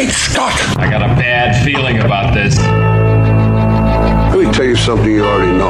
Great 0.00 0.14
Scott! 0.14 0.78
I 0.78 0.88
got 0.88 1.02
a 1.02 1.12
bad 1.14 1.62
feeling 1.62 1.98
about 1.98 2.32
this. 2.32 2.56
Let 4.34 4.46
me 4.46 4.50
tell 4.50 4.64
you 4.64 4.74
something 4.74 5.12
you 5.12 5.22
already 5.22 5.52
know. 5.52 5.68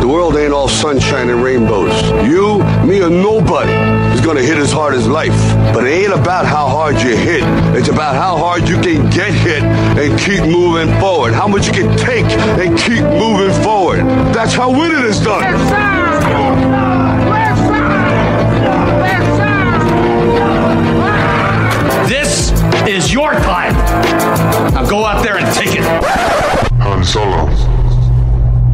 The 0.00 0.08
world 0.08 0.38
ain't 0.38 0.54
all 0.54 0.68
sunshine 0.68 1.28
and 1.28 1.42
rainbows. 1.42 1.92
You, 2.26 2.64
me, 2.82 3.02
or 3.02 3.10
nobody 3.10 3.74
is 4.14 4.22
gonna 4.22 4.40
hit 4.40 4.56
as 4.56 4.72
hard 4.72 4.94
as 4.94 5.06
life. 5.06 5.36
But 5.74 5.86
it 5.86 5.90
ain't 5.90 6.14
about 6.14 6.46
how 6.46 6.66
hard 6.66 6.94
you 7.02 7.14
hit. 7.14 7.42
It's 7.76 7.88
about 7.88 8.14
how 8.14 8.38
hard 8.38 8.66
you 8.66 8.80
can 8.80 9.10
get 9.10 9.34
hit 9.34 9.64
and 9.64 10.18
keep 10.18 10.42
moving 10.42 10.88
forward. 10.98 11.34
How 11.34 11.46
much 11.46 11.66
you 11.66 11.74
can 11.74 11.94
take 11.98 12.24
and 12.24 12.78
keep 12.78 13.02
moving 13.02 13.52
forward. 13.62 13.98
That's 14.32 14.54
how 14.54 14.70
winning 14.70 15.04
is 15.04 15.20
done. 15.20 17.09
Is 23.00 23.12
your 23.12 23.32
time. 23.32 23.72
Now 24.74 24.88
go 24.88 25.06
out 25.06 25.24
there 25.24 25.38
and 25.38 25.54
take 25.54 25.74
it. 25.74 25.84
Han 26.80 27.02
Solo. 27.02 27.46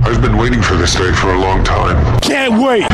I've 0.03 0.21
been 0.21 0.37
waiting 0.37 0.63
for 0.63 0.75
this 0.75 0.95
day 0.95 1.13
for 1.13 1.33
a 1.33 1.39
long 1.39 1.63
time. 1.63 2.21
Can't 2.21 2.61
wait. 2.61 2.89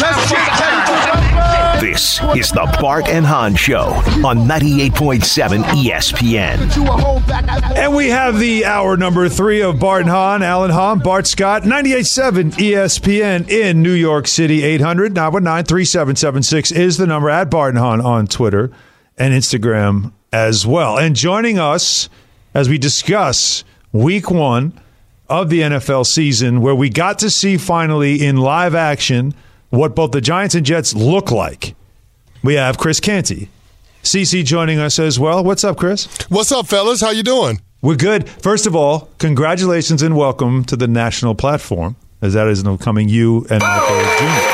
This 1.80 2.20
is 2.36 2.50
the 2.50 2.76
Bart 2.80 3.08
and 3.08 3.24
Hahn 3.24 3.54
Show 3.54 3.86
on 4.24 4.46
98.7 4.46 5.62
ESPN. 5.64 7.76
And 7.76 7.94
we 7.94 8.08
have 8.08 8.38
the 8.38 8.66
hour 8.66 8.96
number 8.96 9.28
three 9.28 9.62
of 9.62 9.80
Bart 9.80 10.02
and 10.02 10.10
Hahn, 10.10 10.42
Alan 10.42 10.70
Hahn, 10.70 10.98
Bart 10.98 11.26
Scott, 11.26 11.62
98.7 11.62 12.52
ESPN 12.52 13.48
in 13.48 13.82
New 13.82 13.92
York 13.92 14.26
City, 14.26 14.62
800 14.62 15.14
919 15.14 15.64
3776 15.64 16.72
is 16.72 16.98
the 16.98 17.06
number 17.06 17.30
at 17.30 17.50
Bart 17.50 17.70
and 17.70 17.78
Hahn 17.78 18.00
on 18.00 18.26
Twitter 18.26 18.70
and 19.18 19.34
Instagram 19.34 20.12
as 20.32 20.66
well. 20.66 20.98
And 20.98 21.14
joining 21.14 21.58
us 21.58 22.08
as 22.54 22.68
we 22.68 22.78
discuss 22.78 23.64
week 23.92 24.30
one 24.30 24.78
of 25.28 25.50
the 25.50 25.60
NFL 25.60 26.06
season, 26.06 26.60
where 26.60 26.74
we 26.74 26.88
got 26.90 27.18
to 27.20 27.30
see 27.30 27.56
finally 27.56 28.24
in 28.24 28.36
live 28.36 28.74
action 28.74 29.34
what 29.70 29.94
both 29.94 30.10
the 30.10 30.20
Giants 30.20 30.54
and 30.54 30.66
Jets 30.66 30.94
look 30.94 31.30
like. 31.30 31.74
We 32.42 32.54
have 32.54 32.76
Chris 32.76 33.00
Canty. 33.00 33.48
CC 34.02 34.44
joining 34.44 34.78
us 34.78 34.98
as 34.98 35.18
well. 35.18 35.44
What's 35.44 35.64
up, 35.64 35.76
Chris? 35.76 36.06
What's 36.28 36.50
up, 36.50 36.66
fellas? 36.66 37.00
How 37.00 37.10
you 37.10 37.22
doing? 37.22 37.60
We're 37.80 37.96
good. 37.96 38.28
First 38.28 38.66
of 38.66 38.76
all, 38.76 39.10
congratulations 39.18 40.02
and 40.02 40.16
welcome 40.16 40.64
to 40.64 40.76
the 40.76 40.88
national 40.88 41.34
platform, 41.34 41.96
as 42.20 42.34
that 42.34 42.48
is 42.48 42.62
coming 42.80 43.08
you 43.08 43.46
and 43.48 43.60
Michael 43.60 44.02
Jr. 44.18 44.51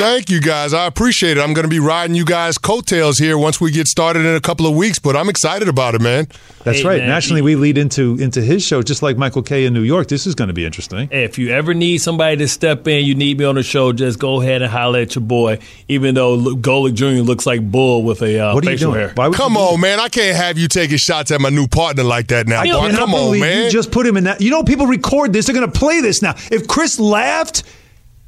Thank 0.00 0.30
you, 0.30 0.40
guys. 0.40 0.72
I 0.72 0.86
appreciate 0.86 1.36
it. 1.36 1.42
I'm 1.42 1.52
going 1.52 1.64
to 1.66 1.68
be 1.68 1.78
riding 1.78 2.16
you 2.16 2.24
guys' 2.24 2.56
coattails 2.56 3.18
here 3.18 3.36
once 3.36 3.60
we 3.60 3.70
get 3.70 3.86
started 3.86 4.20
in 4.24 4.34
a 4.34 4.40
couple 4.40 4.66
of 4.66 4.74
weeks, 4.74 4.98
but 4.98 5.14
I'm 5.14 5.28
excited 5.28 5.68
about 5.68 5.94
it, 5.94 6.00
man. 6.00 6.26
That's 6.64 6.78
Hey, 6.80 6.84
right. 6.86 6.98
man, 7.00 7.08
Nationally, 7.10 7.42
we 7.42 7.54
lead 7.54 7.76
into 7.76 8.16
into 8.18 8.40
his 8.40 8.64
show, 8.64 8.80
just 8.80 9.02
like 9.02 9.18
Michael 9.18 9.42
Kay 9.42 9.66
in 9.66 9.74
New 9.74 9.82
York. 9.82 10.08
This 10.08 10.26
is 10.26 10.34
going 10.34 10.48
to 10.48 10.54
be 10.54 10.64
interesting. 10.64 11.08
Hey, 11.10 11.24
if 11.24 11.36
you 11.38 11.50
ever 11.50 11.74
need 11.74 11.98
somebody 11.98 12.38
to 12.38 12.48
step 12.48 12.88
in, 12.88 13.04
you 13.04 13.14
need 13.14 13.38
me 13.38 13.44
on 13.44 13.56
the 13.56 13.62
show, 13.62 13.92
just 13.92 14.18
go 14.18 14.40
ahead 14.40 14.62
and 14.62 14.72
holler 14.72 15.00
at 15.00 15.14
your 15.16 15.22
boy. 15.22 15.58
Even 15.88 16.14
though 16.14 16.32
Lu- 16.34 16.56
Golic 16.56 16.94
Jr. 16.94 17.20
looks 17.22 17.44
like 17.44 17.60
bull 17.70 18.02
with 18.02 18.22
a 18.22 18.38
uh, 18.40 18.54
What 18.54 18.64
are 18.66 18.70
you 18.70 18.76
facial 18.78 18.92
doing? 18.92 19.04
hair. 19.08 19.12
Why 19.16 19.28
would 19.28 19.36
Come 19.36 19.52
you 19.52 19.58
do 19.58 19.64
on, 19.64 19.80
man. 19.82 20.00
I 20.00 20.08
can't 20.08 20.34
have 20.34 20.56
you 20.56 20.66
taking 20.68 20.96
shots 20.96 21.30
at 21.30 21.42
my 21.42 21.50
new 21.50 21.66
partner 21.66 22.04
like 22.04 22.28
that 22.28 22.48
now. 22.48 22.60
I 22.62 22.66
cannot 22.68 22.92
Come 22.98 23.14
on, 23.14 23.20
believe 23.26 23.42
man. 23.42 23.64
You 23.66 23.70
just 23.70 23.90
put 23.92 24.06
him 24.06 24.16
in 24.16 24.24
that. 24.24 24.40
You 24.40 24.50
know, 24.50 24.62
people 24.62 24.86
record 24.86 25.34
this. 25.34 25.44
They're 25.44 25.54
going 25.54 25.70
to 25.70 25.78
play 25.78 26.00
this 26.00 26.22
now. 26.22 26.36
If 26.50 26.66
Chris 26.68 26.98
laughed, 26.98 27.64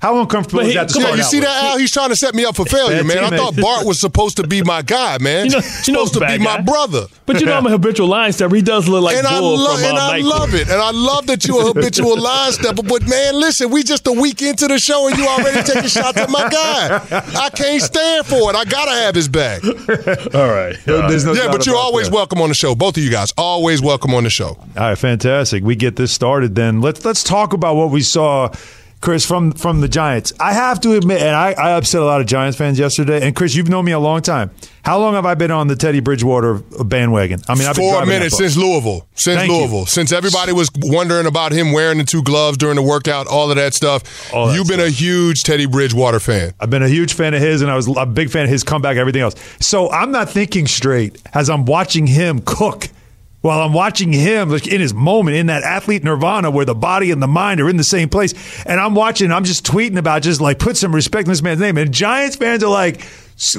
how 0.03 0.21
uncomfortable 0.21 0.61
But 0.61 0.67
is 0.67 0.73
he- 0.73 0.79
that? 0.79 0.89
to 0.89 0.95
come 0.95 1.03
yeah, 1.03 1.07
start 1.07 1.19
you 1.19 1.25
see 1.25 1.37
with? 1.39 1.47
that, 1.47 1.65
Al? 1.65 1.79
He's 1.79 1.91
trying 1.93 2.09
to 2.11 2.17
set 2.17 2.35
me 2.35 2.45
up 2.45 2.57
for 2.57 2.67
failure, 2.67 2.99
Bad 3.05 3.07
man. 3.07 3.33
I 3.33 3.37
thought 3.37 3.57
Bart 3.57 3.87
was 3.87 4.01
supposed 4.01 4.37
to 4.39 4.47
be 4.47 4.61
my 4.63 4.83
guy, 4.83 5.17
man. 5.19 5.47
You 5.47 5.53
know- 5.53 5.59
you 5.87 5.93
know 5.95 6.05
supposed 6.05 6.15
to 6.15 6.21
bad 6.21 6.39
be 6.39 6.45
my 6.45 6.61
brother. 6.61 7.07
But 7.25 7.41
you 7.41 7.47
know 7.47 7.57
I'm 7.57 7.65
a 7.67 7.71
habitual 7.71 8.09
line 8.09 8.33
stepper. 8.33 8.57
He 8.57 8.63
does 8.63 8.89
look 8.89 9.03
like 9.05 9.17
and 9.17 9.27
I 9.27 9.39
bull 9.39 9.57
love 9.57 9.79
from 9.79 9.85
uh, 9.87 9.89
and 9.91 9.99
I 9.99 10.11
Nike. 10.19 10.23
love 10.25 10.55
it, 10.55 10.69
and 10.69 10.81
I 10.83 10.91
love 10.91 11.27
that 11.29 11.47
you're 11.47 11.63
a 11.63 11.67
habitual 11.67 12.21
line 12.21 12.53
stepper. 12.53 12.83
But 12.83 13.07
man, 13.09 13.35
listen, 13.39 13.71
we 13.71 13.85
just 13.85 14.07
a 14.09 14.13
week 14.13 14.43
into 14.43 14.67
the 14.67 14.79
show, 14.79 15.07
and 15.09 15.17
you 15.17 15.27
already 15.27 15.63
taking 15.63 15.89
shots 15.89 16.19
at 16.19 16.29
my 16.31 16.49
guy. 16.51 17.01
I 17.41 17.49
can't 17.51 17.81
stand 17.81 18.27
for 18.27 18.51
it. 18.51 18.57
I 18.57 18.65
gotta 18.65 18.91
have 18.91 19.15
his 19.15 19.29
back. 19.29 19.63
All 19.65 20.51
right. 20.51 20.77
There's 20.85 21.25
no 21.25 21.33
yeah, 21.33 21.47
but 21.51 21.65
you're 21.65 21.77
always 21.77 22.09
that. 22.09 22.15
welcome 22.15 22.41
on 22.43 22.49
the 22.49 22.55
show. 22.57 22.75
Both 22.75 22.97
of 22.97 23.05
you 23.05 23.11
guys, 23.11 23.33
always 23.39 23.81
welcome 23.81 24.13
on 24.15 24.25
the 24.25 24.31
show. 24.31 24.49
All 24.59 24.67
right, 24.77 24.99
fantastic. 24.99 25.63
We 25.63 25.77
get 25.77 25.95
this 25.97 26.13
started 26.13 26.57
then. 26.57 26.81
Let's 26.81 27.05
let's 27.05 27.23
talk 27.23 27.53
about 27.53 27.77
what 27.77 27.91
we 27.91 28.03
saw, 28.03 28.51
Chris, 29.03 29.27
from 29.27 29.51
from 29.51 29.81
the 29.81 29.89
Giants. 29.89 30.33
I 30.39 30.53
have 30.53 30.81
to 30.83 30.95
admit, 30.95 31.21
and 31.21 31.35
I, 31.35 31.53
I 31.53 31.73
upset 31.73 32.01
a 32.01 32.05
lot 32.05 32.21
of 32.21 32.27
Giants 32.29 32.57
fans 32.57 32.79
yesterday. 32.79 33.27
And 33.27 33.35
Chris, 33.35 33.55
you've 33.55 33.69
known 33.69 33.85
me 33.85 33.91
a 33.91 33.99
long 33.99 34.23
time. 34.23 34.53
How 34.85 34.99
long 34.99 35.15
have 35.15 35.27
I 35.27 35.35
been 35.35 35.51
on 35.51 35.67
the 35.67 35.75
Teddy 35.75 35.99
Bridgewater 35.99 36.55
bandwagon? 36.85 37.41
I 37.49 37.57
mean, 37.57 37.67
I've 37.67 37.75
been 37.77 37.93
Four 37.93 38.07
minutes 38.07 38.37
since 38.37 38.57
Louisville. 38.57 39.07
Since 39.15 39.41
Thank 39.41 39.51
you. 39.51 39.59
Louisville. 39.59 39.87
Since 39.87 40.13
everybody 40.13 40.53
was 40.53 40.71
wondering 40.77 41.27
about 41.27 41.51
him 41.51 41.73
wearing 41.73 41.99
the 41.99 42.05
two 42.05 42.23
gloves 42.23 42.57
during 42.59 42.77
the 42.77 42.83
workout, 42.83 43.27
all 43.27 43.51
of 43.51 43.57
that 43.57 43.75
stuff. 43.75 44.33
All 44.33 44.47
that 44.47 44.55
You've 44.55 44.69
been 44.69 44.81
a 44.81 44.89
huge 44.89 45.43
Teddy 45.43 45.67
Bridgewater 45.67 46.21
fan. 46.21 46.55
I've 46.61 46.71
been 46.71 46.85
a 46.85 46.89
huge 46.89 47.15
fan 47.15 47.35
of 47.35 47.41
his, 47.41 47.61
and 47.61 47.71
I 47.73 47.77
was 47.77 47.89
a 47.97 48.07
big 48.07 48.31
fan 48.31 48.45
of 48.45 48.51
his 48.51 48.63
comeback, 48.63 48.97
everything 48.97 49.23
else. 49.23 49.35
So 49.61 49.91
I'm 49.91 50.13
not 50.13 50.31
thinking 50.31 50.69
straight 50.69 51.21
as 51.35 51.51
I'm 51.51 51.65
watching 51.65 52.07
him 52.07 52.41
cook. 52.45 52.89
While 53.43 53.61
I'm 53.61 53.73
watching 53.73 54.13
him 54.13 54.51
like 54.51 54.69
in 54.69 54.81
his 54.81 54.95
moment 54.95 55.37
in 55.37 55.47
that 55.47 55.65
athlete 55.65 56.05
nirvana 56.05 56.51
where 56.51 56.65
the 56.65 56.77
body 56.77 57.11
and 57.11 57.21
the 57.21 57.27
mind 57.27 57.61
are 57.61 57.69
in 57.69 57.77
the 57.77 57.85
same 57.85 58.09
place, 58.09 58.35
and 58.65 58.81
I'm 58.81 58.95
watching, 58.95 59.33
I'm 59.33 59.45
just 59.45 59.67
tweeting 59.67 59.99
about 59.99 60.23
just 60.23 60.41
like 60.41 60.61
put 60.61 60.77
some 60.77 60.95
respect 60.95 61.27
in 61.27 61.33
this 61.33 61.43
man's 61.43 61.61
name. 61.61 61.77
And 61.77 61.93
Giants 61.93 62.37
fans 62.37 62.63
are 62.63 62.71
like, 62.71 63.05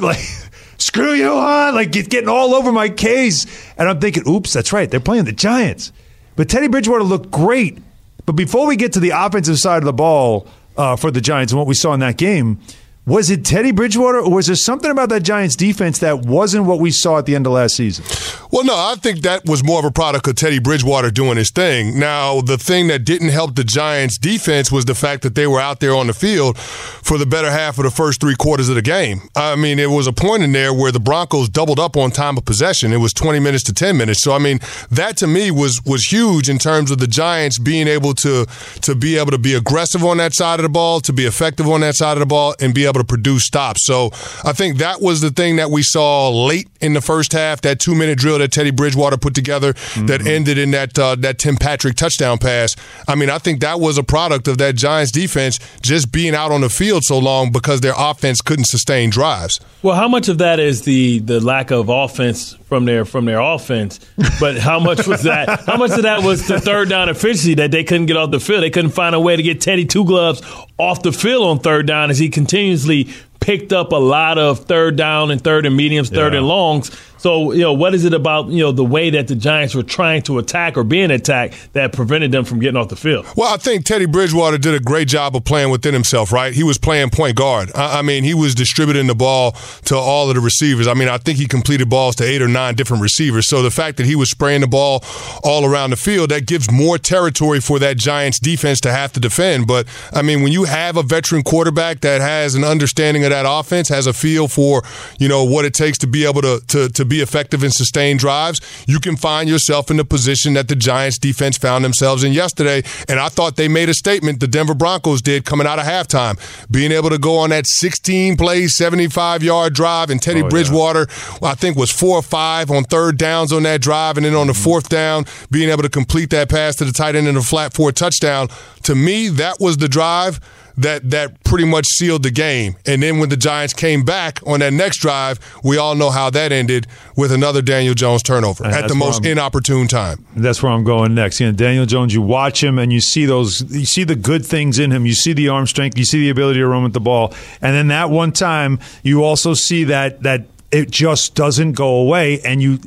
like 0.00 0.18
screw 0.78 1.12
you, 1.12 1.28
huh? 1.28 1.72
Like 1.74 1.92
get, 1.92 2.08
getting 2.08 2.30
all 2.30 2.54
over 2.54 2.72
my 2.72 2.88
case, 2.88 3.46
and 3.76 3.88
I'm 3.88 4.00
thinking, 4.00 4.26
oops, 4.26 4.54
that's 4.54 4.72
right, 4.72 4.90
they're 4.90 5.00
playing 5.00 5.26
the 5.26 5.32
Giants. 5.32 5.92
But 6.34 6.48
Teddy 6.48 6.68
Bridgewater 6.68 7.04
looked 7.04 7.30
great. 7.30 7.78
But 8.26 8.32
before 8.32 8.66
we 8.66 8.76
get 8.76 8.94
to 8.94 9.00
the 9.00 9.10
offensive 9.10 9.58
side 9.58 9.78
of 9.78 9.84
the 9.84 9.92
ball 9.92 10.46
uh, 10.78 10.96
for 10.96 11.10
the 11.10 11.20
Giants 11.20 11.52
and 11.52 11.58
what 11.58 11.68
we 11.68 11.74
saw 11.74 11.92
in 11.92 12.00
that 12.00 12.16
game, 12.16 12.58
was 13.06 13.30
it 13.30 13.44
Teddy 13.44 13.70
Bridgewater 13.70 14.18
or 14.18 14.30
was 14.30 14.46
there 14.46 14.56
something 14.56 14.90
about 14.90 15.10
that 15.10 15.22
Giants 15.22 15.56
defense 15.56 15.98
that 15.98 16.20
wasn't 16.20 16.64
what 16.64 16.80
we 16.80 16.90
saw 16.90 17.18
at 17.18 17.26
the 17.26 17.34
end 17.34 17.46
of 17.46 17.52
last 17.52 17.76
season? 17.76 18.04
Well, 18.50 18.64
no, 18.64 18.74
I 18.74 18.94
think 18.94 19.22
that 19.22 19.44
was 19.46 19.64
more 19.64 19.80
of 19.80 19.84
a 19.84 19.90
product 19.90 20.28
of 20.28 20.36
Teddy 20.36 20.58
Bridgewater 20.60 21.10
doing 21.10 21.36
his 21.36 21.50
thing. 21.50 21.98
Now, 21.98 22.40
the 22.40 22.56
thing 22.56 22.86
that 22.86 23.04
didn't 23.04 23.30
help 23.30 23.56
the 23.56 23.64
Giants' 23.64 24.16
defense 24.16 24.70
was 24.70 24.84
the 24.84 24.94
fact 24.94 25.22
that 25.22 25.34
they 25.34 25.46
were 25.46 25.60
out 25.60 25.80
there 25.80 25.94
on 25.94 26.06
the 26.06 26.14
field 26.14 26.56
for 26.56 27.18
the 27.18 27.26
better 27.26 27.50
half 27.50 27.78
of 27.78 27.84
the 27.84 27.90
first 27.90 28.20
three 28.20 28.36
quarters 28.36 28.68
of 28.68 28.76
the 28.76 28.82
game. 28.82 29.22
I 29.34 29.56
mean, 29.56 29.78
it 29.78 29.90
was 29.90 30.06
a 30.06 30.12
point 30.12 30.44
in 30.44 30.52
there 30.52 30.72
where 30.72 30.92
the 30.92 31.00
Broncos 31.00 31.48
doubled 31.48 31.80
up 31.80 31.96
on 31.96 32.12
time 32.12 32.38
of 32.38 32.44
possession. 32.44 32.92
It 32.92 32.98
was 32.98 33.12
20 33.12 33.40
minutes 33.40 33.64
to 33.64 33.74
10 33.74 33.96
minutes. 33.96 34.22
So, 34.22 34.32
I 34.32 34.38
mean, 34.38 34.60
that 34.90 35.16
to 35.18 35.26
me 35.26 35.50
was 35.50 35.82
was 35.84 36.04
huge 36.04 36.48
in 36.48 36.58
terms 36.58 36.90
of 36.90 36.98
the 36.98 37.08
Giants 37.08 37.58
being 37.58 37.88
able 37.88 38.14
to 38.14 38.46
to 38.82 38.94
be 38.94 39.18
able 39.18 39.32
to 39.32 39.38
be 39.38 39.54
aggressive 39.54 40.04
on 40.04 40.18
that 40.18 40.32
side 40.32 40.60
of 40.60 40.62
the 40.62 40.68
ball, 40.68 41.00
to 41.00 41.12
be 41.12 41.26
effective 41.26 41.68
on 41.68 41.80
that 41.80 41.96
side 41.96 42.12
of 42.12 42.20
the 42.20 42.26
ball, 42.26 42.54
and 42.60 42.72
be 42.72 42.84
able 42.84 42.93
to 42.98 43.04
produce 43.04 43.44
stops. 43.44 43.84
So, 43.84 44.10
I 44.44 44.52
think 44.52 44.78
that 44.78 45.00
was 45.00 45.20
the 45.20 45.30
thing 45.30 45.56
that 45.56 45.70
we 45.70 45.82
saw 45.82 46.30
late 46.30 46.68
in 46.80 46.92
the 46.92 47.00
first 47.00 47.32
half. 47.32 47.60
That 47.62 47.80
two 47.80 47.94
minute 47.94 48.18
drill 48.18 48.38
that 48.38 48.52
Teddy 48.52 48.70
Bridgewater 48.70 49.16
put 49.16 49.34
together 49.34 49.72
that 50.06 50.26
ended 50.26 50.58
in 50.58 50.70
that 50.72 50.98
uh, 50.98 51.14
that 51.16 51.38
Tim 51.38 51.56
Patrick 51.56 51.96
touchdown 51.96 52.38
pass. 52.38 52.76
I 53.08 53.14
mean, 53.14 53.30
I 53.30 53.38
think 53.38 53.60
that 53.60 53.80
was 53.80 53.98
a 53.98 54.02
product 54.02 54.48
of 54.48 54.58
that 54.58 54.76
Giants 54.76 55.12
defense 55.12 55.58
just 55.80 56.12
being 56.12 56.34
out 56.34 56.52
on 56.52 56.60
the 56.60 56.68
field 56.68 57.04
so 57.04 57.18
long 57.18 57.52
because 57.52 57.80
their 57.80 57.94
offense 57.96 58.40
couldn't 58.40 58.66
sustain 58.66 59.10
drives. 59.10 59.60
Well, 59.82 59.94
how 59.94 60.08
much 60.08 60.28
of 60.28 60.38
that 60.38 60.60
is 60.60 60.82
the 60.82 61.18
the 61.20 61.40
lack 61.40 61.70
of 61.70 61.88
offense 61.88 62.54
from 62.64 62.84
their 62.84 63.04
from 63.04 63.24
their 63.24 63.40
offense? 63.40 64.00
But 64.40 64.58
how 64.58 64.80
much 64.80 65.06
was 65.06 65.22
that? 65.22 65.60
How 65.66 65.76
much 65.76 65.92
of 65.92 66.02
that 66.02 66.22
was 66.22 66.46
the 66.48 66.60
third 66.60 66.88
down 66.88 67.08
efficiency 67.08 67.54
that 67.54 67.70
they 67.70 67.84
couldn't 67.84 68.06
get 68.06 68.16
off 68.16 68.30
the 68.30 68.40
field? 68.40 68.62
They 68.62 68.70
couldn't 68.70 68.90
find 68.90 69.14
a 69.14 69.20
way 69.20 69.36
to 69.36 69.42
get 69.42 69.60
Teddy 69.60 69.84
Two 69.84 70.04
Gloves 70.04 70.42
off 70.78 71.02
the 71.02 71.12
field 71.12 71.46
on 71.46 71.58
third 71.60 71.86
down 71.86 72.10
as 72.10 72.18
he 72.18 72.28
continuously 72.28 73.08
picked 73.40 73.72
up 73.72 73.92
a 73.92 73.96
lot 73.96 74.38
of 74.38 74.60
third 74.66 74.96
down 74.96 75.30
and 75.30 75.42
third 75.42 75.66
and 75.66 75.76
mediums, 75.76 76.08
third 76.10 76.32
Yeah. 76.32 76.38
and 76.40 76.48
longs. 76.48 76.90
So, 77.24 77.52
you 77.52 77.62
know, 77.62 77.72
what 77.72 77.94
is 77.94 78.04
it 78.04 78.12
about, 78.12 78.48
you 78.48 78.62
know, 78.62 78.70
the 78.70 78.84
way 78.84 79.08
that 79.08 79.28
the 79.28 79.34
Giants 79.34 79.74
were 79.74 79.82
trying 79.82 80.20
to 80.24 80.36
attack 80.36 80.76
or 80.76 80.84
being 80.84 81.10
attacked 81.10 81.72
that 81.72 81.94
prevented 81.94 82.32
them 82.32 82.44
from 82.44 82.58
getting 82.58 82.76
off 82.76 82.90
the 82.90 82.96
field? 82.96 83.24
Well, 83.34 83.50
I 83.50 83.56
think 83.56 83.86
Teddy 83.86 84.04
Bridgewater 84.04 84.58
did 84.58 84.74
a 84.74 84.78
great 84.78 85.08
job 85.08 85.34
of 85.34 85.42
playing 85.42 85.70
within 85.70 85.94
himself, 85.94 86.32
right? 86.32 86.52
He 86.52 86.62
was 86.62 86.76
playing 86.76 87.08
point 87.08 87.34
guard. 87.34 87.72
I, 87.74 88.00
I 88.00 88.02
mean, 88.02 88.24
he 88.24 88.34
was 88.34 88.54
distributing 88.54 89.06
the 89.06 89.14
ball 89.14 89.52
to 89.86 89.96
all 89.96 90.28
of 90.28 90.34
the 90.34 90.42
receivers. 90.42 90.86
I 90.86 90.92
mean, 90.92 91.08
I 91.08 91.16
think 91.16 91.38
he 91.38 91.46
completed 91.46 91.88
balls 91.88 92.14
to 92.16 92.24
eight 92.24 92.42
or 92.42 92.46
nine 92.46 92.74
different 92.74 93.02
receivers. 93.02 93.48
So 93.48 93.62
the 93.62 93.70
fact 93.70 93.96
that 93.96 94.04
he 94.04 94.16
was 94.16 94.30
spraying 94.30 94.60
the 94.60 94.66
ball 94.66 95.02
all 95.42 95.64
around 95.64 95.92
the 95.92 95.96
field, 95.96 96.28
that 96.28 96.46
gives 96.46 96.70
more 96.70 96.98
territory 96.98 97.60
for 97.60 97.78
that 97.78 97.96
Giants 97.96 98.38
defense 98.38 98.82
to 98.82 98.92
have 98.92 99.14
to 99.14 99.20
defend. 99.20 99.66
But, 99.66 99.86
I 100.12 100.20
mean, 100.20 100.42
when 100.42 100.52
you 100.52 100.64
have 100.64 100.98
a 100.98 101.02
veteran 101.02 101.42
quarterback 101.42 102.00
that 102.02 102.20
has 102.20 102.54
an 102.54 102.64
understanding 102.64 103.24
of 103.24 103.30
that 103.30 103.46
offense, 103.48 103.88
has 103.88 104.06
a 104.06 104.12
feel 104.12 104.46
for, 104.46 104.82
you 105.18 105.26
know, 105.26 105.42
what 105.42 105.64
it 105.64 105.72
takes 105.72 105.96
to 106.00 106.06
be 106.06 106.26
able 106.26 106.42
to, 106.42 106.60
to, 106.66 106.90
to 106.90 107.04
be 107.06 107.13
be 107.14 107.20
effective 107.20 107.62
in 107.62 107.70
sustained 107.70 108.18
drives, 108.18 108.60
you 108.88 108.98
can 108.98 109.16
find 109.16 109.48
yourself 109.48 109.90
in 109.90 109.96
the 109.96 110.04
position 110.04 110.54
that 110.54 110.66
the 110.66 110.74
Giants 110.74 111.18
defense 111.18 111.56
found 111.56 111.84
themselves 111.84 112.24
in 112.24 112.32
yesterday. 112.32 112.82
And 113.08 113.20
I 113.20 113.28
thought 113.28 113.56
they 113.56 113.68
made 113.68 113.88
a 113.88 113.94
statement, 113.94 114.40
the 114.40 114.48
Denver 114.48 114.74
Broncos 114.74 115.22
did 115.22 115.44
coming 115.44 115.66
out 115.66 115.78
of 115.78 115.84
halftime, 115.84 116.36
being 116.70 116.90
able 116.90 117.10
to 117.10 117.18
go 117.18 117.38
on 117.38 117.50
that 117.50 117.66
16 117.66 118.36
play, 118.36 118.66
75 118.66 119.42
yard 119.42 119.74
drive. 119.74 120.10
And 120.10 120.20
Teddy 120.20 120.42
Oh. 120.42 120.48
Bridgewater, 120.48 121.06
well, 121.40 121.52
I 121.52 121.54
think, 121.54 121.76
was 121.76 121.90
four 121.90 122.16
or 122.18 122.22
five 122.22 122.70
on 122.70 122.84
third 122.84 123.16
downs 123.16 123.52
on 123.52 123.62
that 123.62 123.80
drive. 123.80 124.16
And 124.16 124.26
then 124.26 124.34
on 124.34 124.48
the 124.48 124.52
mm-hmm. 124.52 124.62
fourth 124.62 124.88
down, 124.88 125.24
being 125.50 125.70
able 125.70 125.82
to 125.82 125.88
complete 125.88 126.30
that 126.30 126.48
pass 126.48 126.74
to 126.76 126.84
the 126.84 126.92
tight 126.92 127.14
end 127.14 127.28
in 127.28 127.36
a 127.36 127.42
flat 127.42 127.72
four 127.72 127.92
touchdown. 127.92 128.48
To 128.82 128.94
me, 128.94 129.28
that 129.28 129.60
was 129.60 129.76
the 129.76 129.88
drive 129.88 130.40
that 130.76 131.10
that 131.10 131.42
pretty 131.44 131.64
much 131.64 131.86
sealed 131.86 132.22
the 132.24 132.30
game. 132.30 132.76
And 132.84 133.02
then 133.02 133.18
when 133.18 133.28
the 133.28 133.36
Giants 133.36 133.72
came 133.72 134.04
back 134.04 134.40
on 134.46 134.60
that 134.60 134.72
next 134.72 134.98
drive, 134.98 135.38
we 135.62 135.78
all 135.78 135.94
know 135.94 136.10
how 136.10 136.30
that 136.30 136.50
ended 136.50 136.86
with 137.16 137.30
another 137.30 137.62
Daniel 137.62 137.94
Jones 137.94 138.22
turnover 138.22 138.64
And 138.64 138.74
at 138.74 138.88
the 138.88 138.94
most 138.94 139.22
I'm- 139.22 139.32
inopportune 139.32 139.86
time. 139.86 140.24
That's 140.34 140.62
where 140.62 140.72
I'm 140.72 140.82
going 140.84 141.14
next. 141.14 141.38
You 141.40 141.46
know, 141.46 141.52
Daniel 141.52 141.86
Jones, 141.86 142.12
you 142.12 142.22
watch 142.22 142.62
him 142.62 142.78
and 142.78 142.92
you 142.92 143.00
see 143.00 143.24
those, 143.24 143.62
you 143.72 143.84
see 143.86 144.02
the 144.04 144.16
good 144.16 144.44
things 144.44 144.78
in 144.78 144.90
him. 144.90 145.06
You 145.06 145.14
see 145.14 145.32
the 145.32 145.48
arm 145.48 145.66
strength, 145.66 145.96
you 145.96 146.04
see 146.04 146.20
the 146.20 146.30
ability 146.30 146.58
to 146.58 146.66
run 146.66 146.82
with 146.82 146.92
the 146.92 147.00
ball, 147.00 147.32
and 147.62 147.74
then 147.74 147.88
that 147.88 148.10
one 148.10 148.32
time, 148.32 148.80
you 149.02 149.22
also 149.22 149.54
see 149.54 149.84
that 149.84 150.22
that 150.24 150.42
it 150.72 150.90
just 150.90 151.36
doesn't 151.36 151.72
go 151.72 151.88
away. 152.00 152.40
And 152.40 152.60
you, 152.60 152.80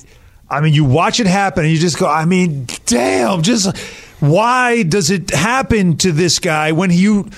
I 0.49 0.59
mean, 0.59 0.73
you 0.73 0.83
watch 0.83 1.21
it 1.21 1.27
happen, 1.27 1.63
and 1.63 1.71
you 1.71 1.79
just 1.79 1.97
go, 1.97 2.05
I 2.07 2.25
mean, 2.25 2.67
damn, 2.85 3.43
just 3.43 3.77
why 4.19 4.83
does 4.83 5.09
it 5.09 5.29
happen 5.29 5.95
to 5.97 6.11
this 6.11 6.39
guy 6.39 6.73
when 6.73 6.91
you, 6.91 7.29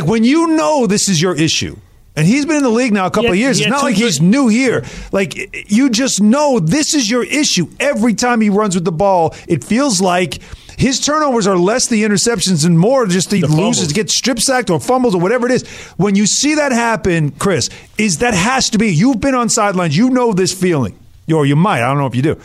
like, 0.00 0.08
when 0.10 0.24
you 0.24 0.48
know 0.48 0.86
this 0.86 1.08
is 1.08 1.20
your 1.20 1.34
issue? 1.34 1.76
And 2.18 2.26
he's 2.26 2.46
been 2.46 2.56
in 2.56 2.62
the 2.62 2.70
league 2.70 2.92
now 2.94 3.04
a 3.06 3.10
couple 3.10 3.24
Yeah, 3.24 3.30
of 3.32 3.36
years. 3.36 3.60
It's 3.60 3.68
not 3.68 3.82
like 3.82 3.94
good- 3.96 4.04
he's 4.04 4.20
new 4.22 4.48
here. 4.48 4.84
Like 5.12 5.70
you 5.70 5.90
just 5.90 6.22
know 6.22 6.58
this 6.60 6.94
is 6.94 7.10
your 7.10 7.22
issue. 7.24 7.68
Every 7.78 8.14
time 8.14 8.40
he 8.40 8.48
runs 8.48 8.74
with 8.74 8.84
the 8.86 8.92
ball, 8.92 9.34
it 9.46 9.62
feels 9.62 10.00
like 10.00 10.38
his 10.78 10.98
turnovers 11.00 11.46
are 11.46 11.58
less 11.58 11.88
the 11.88 12.04
interceptions 12.04 12.64
and 12.64 12.78
more 12.78 13.06
just 13.06 13.30
he 13.32 13.40
The 13.42 13.48
loses, 13.48 13.92
gets 13.92 14.16
strip 14.16 14.38
sacked 14.40 14.70
or 14.70 14.80
fumbles 14.80 15.14
or 15.14 15.20
whatever 15.20 15.44
it 15.46 15.52
is. 15.52 15.66
When 15.98 16.14
you 16.14 16.24
see 16.26 16.54
that 16.54 16.72
happen, 16.72 17.32
Chris, 17.32 17.68
is 17.98 18.18
that 18.18 18.32
has 18.34 18.70
to 18.70 18.78
be 18.78 18.88
you've 18.94 19.20
been 19.20 19.34
on 19.34 19.48
sidelines, 19.50 19.94
you 19.96 20.08
know 20.08 20.32
this 20.32 20.52
feeling. 20.58 20.98
Or 21.30 21.44
you 21.44 21.56
might, 21.56 21.82
I 21.82 21.88
don't 21.88 21.98
know 21.98 22.06
if 22.06 22.14
you 22.14 22.22
do. 22.22 22.40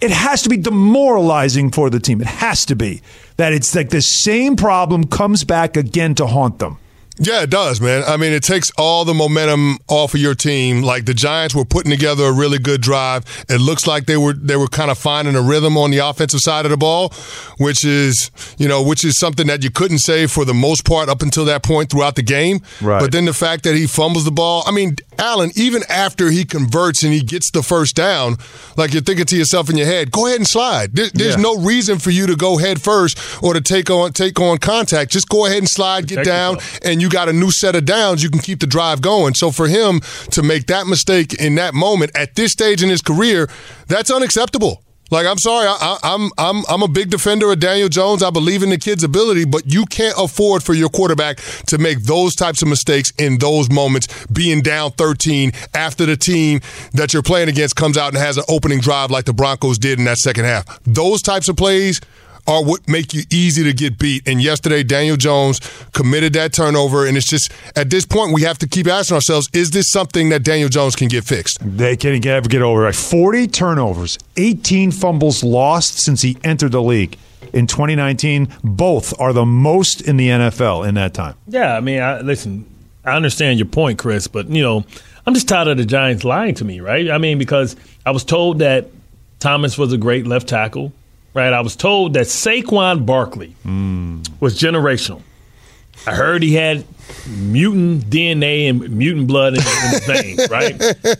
It 0.00 0.10
has 0.10 0.42
to 0.42 0.48
be 0.48 0.56
demoralizing 0.56 1.70
for 1.70 1.90
the 1.90 2.00
team. 2.00 2.20
It 2.20 2.26
has 2.26 2.64
to 2.66 2.74
be 2.74 3.02
that 3.36 3.52
it's 3.52 3.74
like 3.74 3.90
the 3.90 4.00
same 4.00 4.56
problem 4.56 5.06
comes 5.06 5.44
back 5.44 5.76
again 5.76 6.14
to 6.16 6.26
haunt 6.26 6.58
them. 6.58 6.78
Yeah, 7.22 7.42
it 7.42 7.50
does, 7.50 7.82
man. 7.82 8.02
I 8.06 8.16
mean, 8.16 8.32
it 8.32 8.42
takes 8.42 8.70
all 8.78 9.04
the 9.04 9.12
momentum 9.12 9.76
off 9.88 10.14
of 10.14 10.20
your 10.20 10.34
team. 10.34 10.80
Like 10.80 11.04
the 11.04 11.12
Giants 11.12 11.54
were 11.54 11.66
putting 11.66 11.90
together 11.90 12.24
a 12.24 12.32
really 12.32 12.58
good 12.58 12.80
drive. 12.80 13.26
It 13.46 13.60
looks 13.60 13.86
like 13.86 14.06
they 14.06 14.16
were 14.16 14.32
they 14.32 14.56
were 14.56 14.68
kind 14.68 14.90
of 14.90 14.96
finding 14.96 15.36
a 15.36 15.42
rhythm 15.42 15.76
on 15.76 15.90
the 15.90 15.98
offensive 15.98 16.40
side 16.40 16.64
of 16.64 16.70
the 16.70 16.78
ball, 16.78 17.12
which 17.58 17.84
is 17.84 18.30
you 18.56 18.66
know 18.66 18.82
which 18.82 19.04
is 19.04 19.18
something 19.18 19.48
that 19.48 19.62
you 19.62 19.70
couldn't 19.70 19.98
say 19.98 20.26
for 20.26 20.46
the 20.46 20.54
most 20.54 20.86
part 20.86 21.10
up 21.10 21.20
until 21.20 21.44
that 21.44 21.62
point 21.62 21.90
throughout 21.90 22.14
the 22.14 22.22
game. 22.22 22.60
Right. 22.80 23.00
But 23.00 23.12
then 23.12 23.26
the 23.26 23.34
fact 23.34 23.64
that 23.64 23.74
he 23.74 23.86
fumbles 23.86 24.24
the 24.24 24.30
ball. 24.30 24.62
I 24.66 24.70
mean, 24.70 24.96
Allen, 25.20 25.50
even 25.54 25.82
after 25.88 26.30
he 26.30 26.44
converts 26.44 27.02
and 27.02 27.12
he 27.12 27.20
gets 27.20 27.50
the 27.50 27.62
first 27.62 27.94
down, 27.94 28.36
like 28.76 28.92
you're 28.92 29.02
thinking 29.02 29.26
to 29.26 29.36
yourself 29.36 29.68
in 29.70 29.76
your 29.76 29.86
head, 29.86 30.10
go 30.10 30.26
ahead 30.26 30.38
and 30.38 30.46
slide. 30.48 30.94
There, 30.96 31.10
there's 31.14 31.36
Yeah. 31.36 31.42
no 31.42 31.56
reason 31.56 31.98
for 31.98 32.10
you 32.10 32.26
to 32.26 32.36
go 32.36 32.56
head 32.56 32.80
first 32.80 33.18
or 33.42 33.54
to 33.54 33.60
take 33.60 33.90
on 33.90 34.12
take 34.12 34.40
on 34.40 34.58
contact. 34.58 35.12
Just 35.12 35.28
go 35.28 35.46
ahead 35.46 35.58
and 35.58 35.68
slide, 35.68 36.06
get 36.06 36.24
down, 36.24 36.54
yourself. 36.54 36.78
and 36.82 37.00
you 37.02 37.08
got 37.08 37.28
a 37.28 37.32
new 37.32 37.50
set 37.50 37.76
of 37.76 37.84
downs, 37.84 38.22
you 38.22 38.30
can 38.30 38.40
keep 38.40 38.60
the 38.60 38.66
drive 38.66 39.00
going. 39.00 39.34
So 39.34 39.50
for 39.50 39.68
him 39.68 40.00
to 40.30 40.42
make 40.42 40.66
that 40.66 40.86
mistake 40.86 41.34
in 41.34 41.54
that 41.56 41.74
moment 41.74 42.10
at 42.14 42.34
this 42.34 42.52
stage 42.52 42.82
in 42.82 42.88
his 42.88 43.02
career, 43.02 43.48
that's 43.88 44.10
unacceptable. 44.10 44.82
Like 45.10 45.26
I'm 45.26 45.38
sorry, 45.38 45.66
I, 45.66 45.76
I, 45.80 45.98
I'm 46.14 46.30
I'm 46.38 46.64
I'm 46.68 46.82
a 46.82 46.88
big 46.88 47.10
defender 47.10 47.50
of 47.50 47.58
Daniel 47.58 47.88
Jones. 47.88 48.22
I 48.22 48.30
believe 48.30 48.62
in 48.62 48.70
the 48.70 48.78
kid's 48.78 49.02
ability, 49.02 49.44
but 49.44 49.66
you 49.66 49.84
can't 49.86 50.14
afford 50.18 50.62
for 50.62 50.74
your 50.74 50.88
quarterback 50.88 51.38
to 51.66 51.78
make 51.78 52.02
those 52.02 52.34
types 52.34 52.62
of 52.62 52.68
mistakes 52.68 53.12
in 53.18 53.38
those 53.38 53.70
moments, 53.70 54.08
being 54.26 54.62
down 54.62 54.92
13 54.92 55.52
after 55.74 56.06
the 56.06 56.16
team 56.16 56.60
that 56.92 57.12
you're 57.12 57.22
playing 57.22 57.48
against 57.48 57.76
comes 57.76 57.98
out 57.98 58.08
and 58.08 58.18
has 58.18 58.38
an 58.38 58.44
opening 58.48 58.80
drive 58.80 59.10
like 59.10 59.24
the 59.24 59.32
Broncos 59.32 59.78
did 59.78 59.98
in 59.98 60.04
that 60.04 60.18
second 60.18 60.44
half. 60.44 60.80
Those 60.84 61.22
types 61.22 61.48
of 61.48 61.56
plays 61.56 62.00
are 62.50 62.64
what 62.64 62.86
make 62.88 63.14
you 63.14 63.22
easy 63.30 63.62
to 63.64 63.72
get 63.72 63.98
beat. 63.98 64.26
And 64.26 64.42
yesterday, 64.42 64.82
Daniel 64.82 65.16
Jones 65.16 65.60
committed 65.92 66.32
that 66.34 66.52
turnover. 66.52 67.06
And 67.06 67.16
it's 67.16 67.28
just, 67.28 67.52
at 67.76 67.90
this 67.90 68.04
point, 68.04 68.34
we 68.34 68.42
have 68.42 68.58
to 68.58 68.68
keep 68.68 68.86
asking 68.86 69.14
ourselves, 69.14 69.48
is 69.52 69.70
this 69.70 69.90
something 69.90 70.30
that 70.30 70.42
Daniel 70.42 70.68
Jones 70.68 70.96
can 70.96 71.08
get 71.08 71.24
fixed? 71.24 71.58
They 71.60 71.96
can't 71.96 72.24
ever 72.26 72.48
get 72.48 72.62
over 72.62 72.88
it. 72.88 72.94
40 72.94 73.46
turnovers, 73.46 74.18
18 74.36 74.90
fumbles 74.90 75.44
lost 75.44 75.98
since 75.98 76.22
he 76.22 76.36
entered 76.42 76.72
the 76.72 76.82
league 76.82 77.16
in 77.52 77.66
2019. 77.66 78.48
Both 78.64 79.18
are 79.20 79.32
the 79.32 79.46
most 79.46 80.00
in 80.00 80.16
the 80.16 80.28
NFL 80.28 80.88
in 80.88 80.94
that 80.96 81.14
time. 81.14 81.36
Yeah, 81.46 81.76
I 81.76 81.80
mean, 81.80 82.00
I, 82.00 82.20
listen, 82.20 82.66
I 83.04 83.16
understand 83.16 83.58
your 83.58 83.68
point, 83.68 83.98
Chris, 83.98 84.26
but 84.26 84.48
you 84.48 84.62
know, 84.62 84.84
I'm 85.26 85.34
just 85.34 85.48
tired 85.48 85.68
of 85.68 85.76
the 85.76 85.84
Giants 85.84 86.24
lying 86.24 86.54
to 86.56 86.64
me, 86.64 86.80
right? 86.80 87.10
I 87.10 87.18
mean, 87.18 87.38
because 87.38 87.76
I 88.04 88.10
was 88.10 88.24
told 88.24 88.58
that 88.58 88.88
Thomas 89.38 89.78
was 89.78 89.92
a 89.92 89.98
great 89.98 90.26
left 90.26 90.48
tackle, 90.48 90.92
right? 91.34 91.52
I 91.52 91.60
was 91.60 91.76
told 91.76 92.14
that 92.14 92.26
Saquon 92.26 93.06
Barkley 93.06 93.54
was 94.40 94.58
generational. 94.58 95.22
I 96.06 96.14
heard 96.14 96.42
he 96.42 96.54
had 96.54 96.84
mutant 97.28 98.04
DNA 98.06 98.70
and 98.70 98.90
mutant 98.90 99.26
blood 99.28 99.54
in, 99.54 99.60
in 99.60 99.90
his 99.90 100.06
veins, 100.06 100.50
right? 100.50 100.74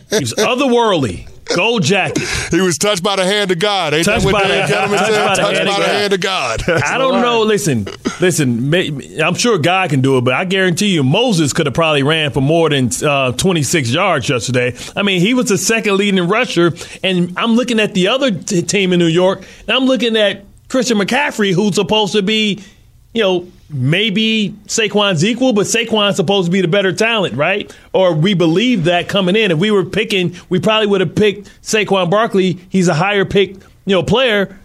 He 0.09 0.19
was 0.19 0.33
otherworldly, 0.33 1.29
gold 1.55 1.83
jacket. 1.83 2.23
He 2.51 2.61
was 2.61 2.77
touched 2.77 3.03
by 3.03 3.15
the 3.15 3.25
hand 3.25 3.51
of 3.51 3.59
God. 3.59 3.93
Ain't 3.93 4.05
Touched 4.05 4.25
that 4.25 4.33
what 4.33 4.41
by 4.43 4.47
Dave 4.47 4.67
the- 4.67 4.73
Gettleman 4.73 4.97
touched 4.97 5.11
said? 5.11 5.27
by 5.27 5.35
Touched 5.35 5.57
hand 5.57 5.67
by 5.67 5.73
of 5.73 5.79
the 5.79 5.85
God. 5.85 5.95
hand 5.95 6.13
of 6.13 6.21
God. 6.21 6.83
I 6.83 6.97
don't 6.97 7.21
know. 7.21 7.41
Listen, 7.43 7.87
listen. 8.19 8.73
I'm 9.21 9.35
sure 9.35 9.57
God 9.57 9.89
can 9.89 10.01
do 10.01 10.17
it, 10.17 10.21
but 10.21 10.33
I 10.33 10.45
guarantee 10.45 10.87
you, 10.93 11.03
Moses 11.03 11.53
could 11.53 11.65
have 11.65 11.75
probably 11.75 12.03
ran 12.03 12.31
for 12.31 12.41
more 12.41 12.69
than 12.69 12.89
uh, 13.03 13.31
26 13.33 13.89
yards 13.91 14.29
yesterday. 14.29 14.75
I 14.95 15.03
mean, 15.03 15.21
he 15.21 15.33
was 15.33 15.49
the 15.49 15.57
second 15.57 15.97
leading 15.97 16.27
rusher, 16.27 16.73
and 17.03 17.33
I'm 17.37 17.53
looking 17.55 17.79
at 17.79 17.93
the 17.93 18.07
other 18.09 18.31
t- 18.31 18.61
team 18.61 18.93
in 18.93 18.99
New 18.99 19.07
York, 19.07 19.43
and 19.67 19.75
I'm 19.75 19.85
looking 19.85 20.15
at 20.17 20.43
Christian 20.69 20.97
McCaffrey, 20.97 21.53
who's 21.53 21.75
supposed 21.75 22.13
to 22.13 22.21
be, 22.21 22.61
you 23.13 23.21
know. 23.23 23.47
Maybe 23.73 24.55
Saquon's 24.65 25.23
equal, 25.23 25.53
but 25.53 25.65
Saquon's 25.65 26.17
supposed 26.17 26.47
to 26.47 26.51
be 26.51 26.61
the 26.61 26.67
better 26.67 26.91
talent, 26.91 27.35
right? 27.35 27.73
Or 27.93 28.13
we 28.13 28.33
believe 28.33 28.83
that 28.85 29.07
coming 29.07 29.35
in. 29.35 29.51
If 29.51 29.59
we 29.59 29.71
were 29.71 29.85
picking, 29.85 30.35
we 30.49 30.59
probably 30.59 30.87
would 30.87 31.01
have 31.01 31.15
picked 31.15 31.49
Saquon 31.61 32.09
Barkley. 32.09 32.59
He's 32.69 32.87
a 32.87 32.93
higher 32.93 33.25
pick, 33.25 33.55
you 33.85 33.95
know, 33.95 34.03
player 34.03 34.57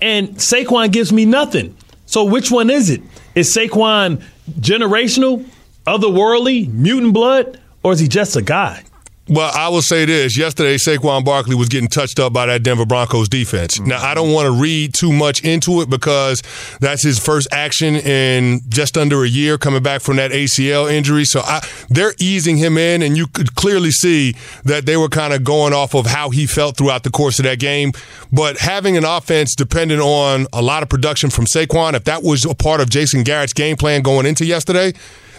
and 0.00 0.30
Saquon 0.36 0.90
gives 0.92 1.12
me 1.12 1.24
nothing. 1.24 1.76
So 2.06 2.24
which 2.24 2.50
one 2.50 2.70
is 2.70 2.90
it? 2.90 3.02
Is 3.34 3.54
Saquon 3.54 4.22
generational, 4.58 5.46
otherworldly, 5.86 6.72
mutant 6.72 7.14
blood, 7.14 7.60
or 7.82 7.92
is 7.92 8.00
he 8.00 8.08
just 8.08 8.36
a 8.36 8.42
guy? 8.42 8.82
Well, 9.28 9.52
I 9.54 9.68
will 9.68 9.82
say 9.82 10.06
this. 10.06 10.36
Yesterday, 10.36 10.74
Saquon 10.74 11.24
Barkley 11.24 11.54
was 11.54 11.68
getting 11.68 11.88
touched 11.88 12.18
up 12.18 12.32
by 12.32 12.46
that 12.46 12.64
Denver 12.64 12.84
Broncos 12.84 13.28
defense. 13.28 13.78
Mm-hmm. 13.78 13.90
Now, 13.90 14.02
I 14.02 14.14
don't 14.14 14.32
want 14.32 14.46
to 14.46 14.50
read 14.60 14.92
too 14.92 15.12
much 15.12 15.44
into 15.44 15.82
it 15.82 15.88
because 15.88 16.42
that's 16.80 17.02
his 17.02 17.18
first 17.18 17.46
action 17.52 17.94
in 17.94 18.60
just 18.68 18.98
under 18.98 19.22
a 19.22 19.28
year 19.28 19.56
coming 19.56 19.84
back 19.84 20.00
from 20.00 20.16
that 20.16 20.32
ACL 20.32 20.90
injury. 20.92 21.24
So 21.24 21.40
I, 21.40 21.64
they're 21.88 22.14
easing 22.18 22.56
him 22.56 22.76
in, 22.76 23.02
and 23.02 23.16
you 23.16 23.28
could 23.28 23.54
clearly 23.54 23.92
see 23.92 24.34
that 24.64 24.86
they 24.86 24.96
were 24.96 25.08
kind 25.08 25.32
of 25.32 25.44
going 25.44 25.72
off 25.72 25.94
of 25.94 26.06
how 26.06 26.30
he 26.30 26.46
felt 26.46 26.76
throughout 26.76 27.04
the 27.04 27.10
course 27.10 27.38
of 27.38 27.44
that 27.44 27.60
game. 27.60 27.92
But 28.32 28.58
having 28.58 28.96
an 28.96 29.04
offense 29.04 29.54
dependent 29.54 30.00
on 30.00 30.48
a 30.52 30.62
lot 30.62 30.82
of 30.82 30.88
production 30.88 31.30
from 31.30 31.44
Saquon, 31.44 31.94
if 31.94 32.02
that 32.04 32.24
was 32.24 32.44
a 32.44 32.54
part 32.54 32.80
of 32.80 32.90
Jason 32.90 33.22
Garrett's 33.22 33.52
game 33.52 33.76
plan 33.76 34.02
going 34.02 34.26
into 34.26 34.44
yesterday, 34.44 34.92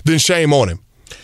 then 0.06 0.18
shame 0.18 0.54
on 0.54 0.70
him. 0.70 0.80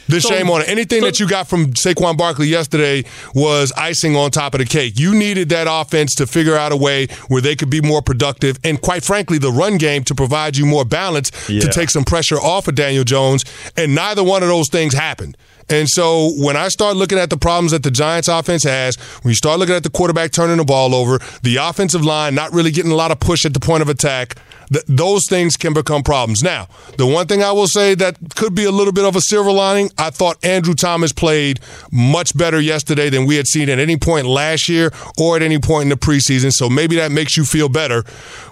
Then 0.08 0.22
So- 0.22 0.29
shame 0.29 0.50
on 0.50 0.62
it. 0.62 0.70
Anything 0.70 1.01
so- 1.01 1.06
that 1.08 1.20
you 1.20 1.27
got 1.27 1.48
from 1.50 1.74
Saquon 1.74 2.17
Barkley 2.17 2.48
yesterday 2.48 3.03
was 3.34 3.72
icing 3.75 4.15
on 4.15 4.32
top 4.32 4.53
of 4.53 4.60
the 4.60 4.65
cake. 4.65 4.94
You 5.00 5.13
needed 5.13 5.50
that 5.50 5.67
offense 5.70 6.15
to 6.15 6.27
figure 6.27 6.58
out 6.58 6.72
a 6.72 6.75
way 6.77 7.08
where 7.27 7.41
they 7.41 7.56
could 7.56 7.70
be 7.70 7.82
more 7.82 8.01
productive, 8.01 8.58
and 8.63 8.79
quite 8.82 9.03
frankly, 9.03 9.38
the 9.38 9.51
run 9.51 9.77
game 9.77 10.03
to 10.06 10.15
provide 10.15 10.58
you 10.58 10.65
more 10.65 10.86
balance 10.86 11.32
Yeah. 11.48 11.62
to 11.62 11.67
take 11.67 11.89
some 11.89 12.03
pressure 12.03 12.39
off 12.39 12.67
of 12.67 12.75
Daniel 12.75 13.03
Jones. 13.03 13.44
And 13.75 13.94
neither 13.96 14.24
one 14.24 14.44
of 14.44 14.50
those 14.50 14.70
things 14.70 14.94
happened. 14.94 15.38
And 15.70 15.89
so 15.89 16.32
when 16.38 16.56
I 16.56 16.70
start 16.70 16.96
looking 16.96 17.17
at 17.17 17.29
the 17.29 17.36
problems 17.36 17.72
that 17.72 17.84
the 17.84 17.91
Giants 17.91 18.29
offense 18.29 18.63
has, 18.63 18.96
when 19.22 19.32
you 19.32 19.36
start 19.36 19.60
looking 19.60 19.75
at 19.75 19.84
the 19.84 19.89
quarterback 19.89 20.32
turning 20.32 20.56
the 20.58 20.63
ball 20.63 20.96
over, 20.96 21.20
the 21.44 21.58
offensive 21.58 22.06
line 22.06 22.34
not 22.36 22.53
really 22.53 22.72
getting 22.72 22.91
a 22.91 22.96
lot 22.96 23.12
of 23.12 23.20
push 23.20 23.46
at 23.46 23.53
the 23.53 23.60
point 23.60 23.82
of 23.82 23.89
attack, 23.89 24.36
th- 24.71 24.86
those 24.88 25.25
things 25.29 25.57
can 25.57 25.74
become 25.74 26.03
problems. 26.03 26.43
Now, 26.43 26.67
the 26.97 27.05
one 27.05 27.27
thing 27.27 27.43
I 27.43 27.51
will 27.51 27.67
say 27.67 27.95
that 27.95 28.17
could 28.36 28.55
be 28.55 28.65
a 28.65 28.71
little 28.71 28.93
bit 28.93 29.05
of 29.05 29.15
a 29.15 29.21
silver 29.21 29.51
lining, 29.51 29.91
I 29.97 30.09
thought 30.09 30.43
Andrew 30.43 30.74
Thomas 30.74 31.12
played 31.13 31.59
much 31.91 32.36
better 32.38 32.59
yesterday 32.59 33.09
than 33.09 33.25
we 33.25 33.36
had 33.36 33.47
seen 33.47 33.69
at 33.69 33.79
any 33.79 33.97
point 33.97 34.25
last 34.27 34.69
year 34.69 34.91
or 35.17 35.36
at 35.36 35.41
any 35.41 35.59
point 35.59 35.83
in 35.83 35.89
the 35.89 35.95
preseason. 35.97 36.51
So 36.51 36.69
maybe 36.69 36.95
that 36.97 37.12
makes 37.12 37.38
you 37.38 37.43
feel 37.45 37.69
better. 37.69 38.03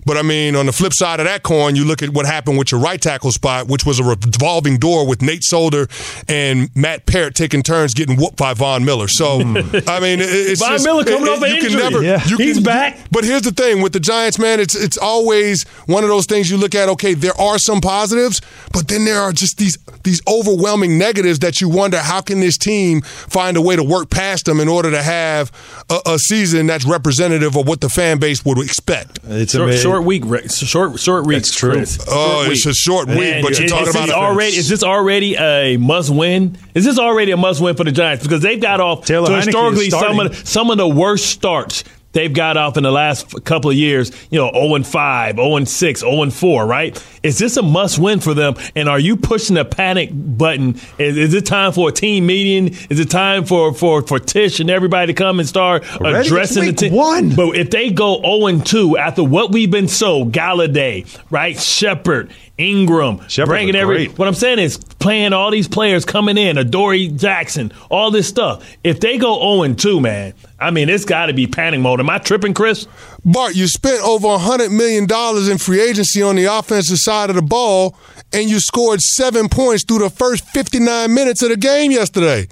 But 0.05 0.17
I 0.17 0.21
mean, 0.21 0.55
on 0.55 0.65
the 0.67 0.71
flip 0.71 0.93
side 0.93 1.19
of 1.19 1.25
that 1.25 1.43
coin, 1.43 1.75
you 1.75 1.83
look 1.85 2.03
at 2.03 2.09
what 2.09 2.25
happened 2.25 2.57
with 2.57 2.71
your 2.71 2.79
right 2.79 3.01
tackle 3.01 3.31
spot, 3.31 3.67
which 3.67 3.85
was 3.85 3.99
a 3.99 4.03
revolving 4.03 4.77
door 4.77 5.07
with 5.07 5.21
Nate 5.21 5.43
Solder 5.43 5.87
and 6.27 6.69
Matt 6.75 7.05
Peart 7.05 7.33
taking 7.35 7.63
turns 7.63 7.93
getting 7.93 8.15
whooped 8.15 8.37
by 8.37 8.53
Von 8.53 8.85
Miller. 8.85 9.07
So, 9.07 9.39
I 9.41 9.99
mean, 9.99 10.21
it- 10.21 10.29
it's 10.29 10.61
Von 10.61 10.71
just, 10.73 10.85
Miller 10.85 11.03
coming 11.03 11.23
it- 11.27 11.29
off 11.29 11.41
an 11.41 11.49
you 11.49 11.55
can 11.55 11.65
injury. 11.71 11.81
never, 11.81 12.03
Yeah. 12.03 12.23
you 12.27 12.37
He's 12.37 12.55
can- 12.57 12.63
back. 12.63 12.99
But 13.11 13.23
here's 13.23 13.41
the 13.41 13.51
thing 13.51 13.81
with 13.81 13.93
the 13.93 13.99
Giants, 13.99 14.37
man, 14.37 14.59
it's 14.59 14.75
it's 14.75 14.97
always 14.97 15.63
one 15.87 16.03
of 16.05 16.09
those 16.09 16.25
things 16.25 16.49
you 16.49 16.57
look 16.57 16.73
at. 16.75 16.87
Okay, 16.89 17.13
there 17.13 17.39
are 17.39 17.57
some 17.59 17.81
positives, 17.81 18.41
but 18.71 18.87
then 18.87 19.03
there 19.05 19.19
are 19.19 19.31
just 19.33 19.57
these 19.57 19.77
these 20.03 20.21
overwhelming 20.27 20.97
negatives 20.97 21.39
that 21.39 21.59
you 21.61 21.67
wonder 21.67 21.97
how 21.99 22.21
can 22.21 22.39
this 22.39 22.57
team 22.57 23.01
find 23.01 23.57
a 23.57 23.61
way 23.61 23.75
to 23.75 23.83
work 23.83 24.09
past 24.09 24.45
them 24.45 24.59
in 24.59 24.67
order 24.67 24.91
to 24.91 25.01
have 25.01 25.51
a, 25.89 25.99
a 26.13 26.19
season 26.19 26.67
that's 26.67 26.85
representative 26.85 27.55
of 27.57 27.67
what 27.67 27.81
the 27.81 27.89
fan 27.89 28.19
base 28.19 28.45
would 28.45 28.59
expect. 28.59 29.19
It's 29.25 29.53
Short, 29.53 29.63
amazing. 29.69 29.81
short 29.83 30.03
week, 30.03 30.23
Rick. 30.25 30.51
short 30.51 30.99
short 30.99 31.25
week. 31.25 31.37
That's 31.37 31.55
true. 31.55 31.71
Chris. 31.73 31.99
Oh, 32.09 32.43
Short 32.43 32.51
it's 32.51 32.65
a 32.65 32.73
short 32.73 33.07
week, 33.07 33.17
Man, 33.19 33.41
but 33.41 33.53
you're 33.57 33.65
is- 33.65 33.71
talking 33.71 33.87
is 33.87 33.95
about 33.95 34.05
this 34.07 34.15
already. 34.15 34.55
Is 34.57 34.69
this 34.69 34.83
already 34.83 35.35
a 35.35 35.77
must 35.77 36.09
win? 36.13 36.57
Is 36.75 36.85
this 36.85 36.99
already 36.99 37.31
a 37.31 37.37
must 37.37 37.61
win 37.61 37.75
for 37.75 37.83
the 37.83 37.91
Giants 37.91 38.23
because 38.23 38.41
they've 38.41 38.61
got 38.61 38.79
off 38.79 39.05
Taylor 39.05 39.27
to 39.29 39.35
historically 39.37 39.89
some 39.89 40.19
of 40.19 40.47
some 40.47 40.69
of 40.71 40.77
the 40.77 40.87
worst 40.87 41.25
starts. 41.27 41.83
They've 42.15 42.33
got 42.33 42.55
off 42.55 42.77
in 42.77 42.83
the 42.83 42.91
last 42.93 43.43
couple 43.43 43.69
of 43.69 43.75
years, 43.75 44.09
you 44.29 44.39
know, 44.39 44.49
0 44.53 44.75
and 44.75 44.87
5, 44.87 45.35
0 45.35 45.55
and 45.57 45.67
6, 45.67 45.99
0 45.99 46.21
and 46.21 46.33
4, 46.33 46.65
right? 46.65 47.05
Is 47.23 47.37
this 47.39 47.57
a 47.57 47.61
must 47.61 47.99
win 47.99 48.21
for 48.21 48.33
them? 48.33 48.55
And 48.73 48.87
are 48.87 48.97
you 48.97 49.17
pushing 49.17 49.55
the 49.55 49.65
panic 49.65 50.11
button? 50.13 50.79
Is, 50.97 51.17
is 51.17 51.33
it 51.33 51.45
time 51.45 51.73
for 51.73 51.89
a 51.89 51.91
team 51.91 52.25
meeting? 52.25 52.73
Is 52.89 53.01
it 53.01 53.09
time 53.09 53.43
for, 53.43 53.73
for, 53.73 54.01
for 54.01 54.17
Tisch 54.17 54.61
and 54.61 54.69
everybody 54.69 55.07
to 55.07 55.13
come 55.13 55.39
and 55.39 55.47
start 55.47 55.83
Already? 55.99 56.25
Addressing 56.25 56.63
the 56.67 56.71
team? 56.71 56.93
one. 56.93 57.35
But 57.35 57.57
if 57.57 57.69
they 57.69 57.91
go 57.91 58.21
0 58.21 58.45
and 58.47 58.65
2 58.65 58.97
after 58.97 59.21
what 59.21 59.51
we've 59.51 59.69
been 59.69 59.89
sold, 59.89 60.31
Golladay, 60.31 61.05
right? 61.29 61.59
Shepard, 61.59 62.31
Ingram, 62.57 63.27
Shepard 63.27 63.49
bringing 63.49 63.75
every. 63.75 64.07
great. 64.07 64.17
What 64.17 64.27
I'm 64.27 64.33
saying 64.33 64.59
is 64.59 64.77
playing 64.77 65.33
all 65.33 65.51
these 65.51 65.67
players 65.67 66.05
coming 66.05 66.37
in, 66.37 66.57
Adoree 66.57 67.09
Jackson, 67.09 67.73
all 67.89 68.11
this 68.11 68.27
stuff. 68.27 68.65
If 68.83 69.01
they 69.01 69.17
go 69.17 69.37
0 69.39 69.63
and 69.63 69.77
2, 69.77 69.99
man, 69.99 70.33
I 70.57 70.71
mean, 70.71 70.87
it's 70.87 71.03
got 71.03 71.25
to 71.25 71.33
be 71.33 71.47
panic 71.47 71.81
mode. 71.81 71.99
Am 71.99 72.09
I 72.09 72.17
tripping, 72.17 72.53
Chris? 72.53 72.87
Bart, 73.25 73.55
you 73.55 73.67
spent 73.67 74.01
over 74.03 74.27
$100 74.27 74.71
million 74.71 75.05
in 75.51 75.57
free 75.57 75.81
agency 75.81 76.21
on 76.21 76.37
the 76.37 76.45
offensive 76.45 76.97
side 76.97 77.29
of 77.29 77.35
the 77.35 77.41
ball, 77.41 77.97
and 78.31 78.49
you 78.49 78.59
scored 78.59 79.01
seven 79.01 79.49
points 79.49 79.83
through 79.83 79.99
the 79.99 80.09
first 80.09 80.47
59 80.49 81.13
minutes 81.13 81.41
of 81.43 81.49
the 81.49 81.57
game 81.57 81.91
yesterday. 81.91 82.47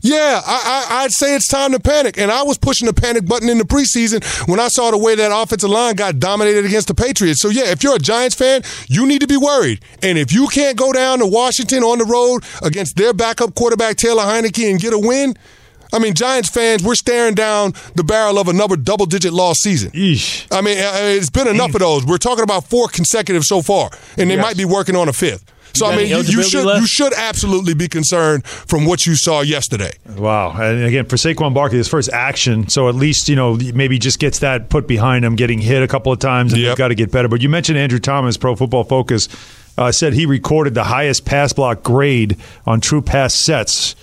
Yeah, 0.00 0.40
I, 0.46 0.86
I, 0.90 1.02
I'd 1.04 1.12
say 1.12 1.34
it's 1.34 1.48
time 1.48 1.72
to 1.72 1.80
panic. 1.80 2.18
And 2.18 2.30
I 2.30 2.42
was 2.42 2.58
pushing 2.58 2.86
the 2.86 2.92
panic 2.92 3.26
button 3.26 3.48
in 3.48 3.58
the 3.58 3.64
preseason 3.64 4.22
when 4.48 4.60
I 4.60 4.68
saw 4.68 4.90
the 4.90 4.98
way 4.98 5.14
that 5.14 5.30
offensive 5.34 5.70
line 5.70 5.96
got 5.96 6.18
dominated 6.18 6.64
against 6.64 6.88
the 6.88 6.94
Patriots. 6.94 7.40
So, 7.40 7.48
yeah, 7.48 7.64
if 7.70 7.82
you're 7.82 7.96
a 7.96 7.98
Giants 7.98 8.34
fan, 8.36 8.62
you 8.88 9.06
need 9.06 9.20
to 9.20 9.26
be 9.26 9.36
worried. 9.36 9.80
And 10.02 10.16
if 10.18 10.32
you 10.32 10.46
can't 10.48 10.76
go 10.76 10.92
down 10.92 11.18
to 11.18 11.26
Washington 11.26 11.82
on 11.82 11.98
the 11.98 12.04
road 12.04 12.44
against 12.62 12.96
their 12.96 13.12
backup 13.12 13.54
quarterback, 13.54 13.96
Taylor 13.96 14.22
Heinicke, 14.22 14.70
and 14.70 14.80
get 14.80 14.92
a 14.92 14.98
win, 14.98 15.36
I 15.92 15.98
mean, 15.98 16.14
Giants 16.14 16.50
fans, 16.50 16.84
we're 16.84 16.94
staring 16.94 17.34
down 17.34 17.72
the 17.94 18.04
barrel 18.04 18.38
of 18.38 18.46
another 18.48 18.76
double 18.76 19.06
digit 19.06 19.32
loss 19.32 19.56
season. 19.60 19.90
Yeesh. 19.92 20.46
I 20.50 20.60
mean, 20.60 20.76
uh, 20.78 20.90
it's 20.96 21.30
been 21.30 21.48
enough 21.48 21.74
of 21.74 21.80
those. 21.80 22.04
We're 22.04 22.18
talking 22.18 22.44
about 22.44 22.64
four 22.68 22.88
consecutive 22.88 23.42
so 23.44 23.62
far, 23.62 23.90
and 24.18 24.28
they 24.30 24.34
Yes. 24.34 24.42
might 24.42 24.56
be 24.58 24.66
working 24.66 24.94
on 24.96 25.08
a 25.08 25.12
fifth. 25.14 25.44
So 25.78 25.86
I 25.86 25.96
mean, 25.96 26.08
you, 26.08 26.18
you 26.18 26.42
should 26.42 26.64
left? 26.64 26.80
you 26.80 26.86
should 26.86 27.12
absolutely 27.14 27.74
be 27.74 27.88
concerned 27.88 28.44
from 28.46 28.84
what 28.84 29.06
you 29.06 29.14
saw 29.14 29.40
yesterday. 29.40 29.92
Wow. 30.16 30.52
And 30.60 30.84
again, 30.84 31.06
for 31.06 31.16
Saquon 31.16 31.54
Barkley, 31.54 31.78
his 31.78 31.88
first 31.88 32.10
action, 32.12 32.68
so 32.68 32.88
at 32.88 32.94
least, 32.94 33.28
you 33.28 33.36
know, 33.36 33.56
maybe 33.74 33.98
just 33.98 34.18
gets 34.18 34.40
that 34.40 34.68
put 34.68 34.86
behind 34.86 35.24
him, 35.24 35.36
getting 35.36 35.60
hit 35.60 35.82
a 35.82 35.88
couple 35.88 36.12
of 36.12 36.18
times, 36.18 36.52
and 36.52 36.60
Yep. 36.62 36.68
they've 36.70 36.78
got 36.78 36.88
to 36.88 36.94
get 36.94 37.10
better. 37.12 37.28
But 37.28 37.40
you 37.42 37.48
mentioned 37.48 37.78
Andrew 37.78 37.98
Thomas, 37.98 38.36
Pro 38.36 38.54
Football 38.56 38.84
Focus, 38.84 39.28
uh, 39.76 39.92
said 39.92 40.12
he 40.12 40.26
recorded 40.26 40.74
the 40.74 40.84
highest 40.84 41.24
pass 41.24 41.52
block 41.52 41.82
grade 41.82 42.36
on 42.66 42.80
true 42.80 43.00
pass 43.00 43.32
sets 43.34 43.94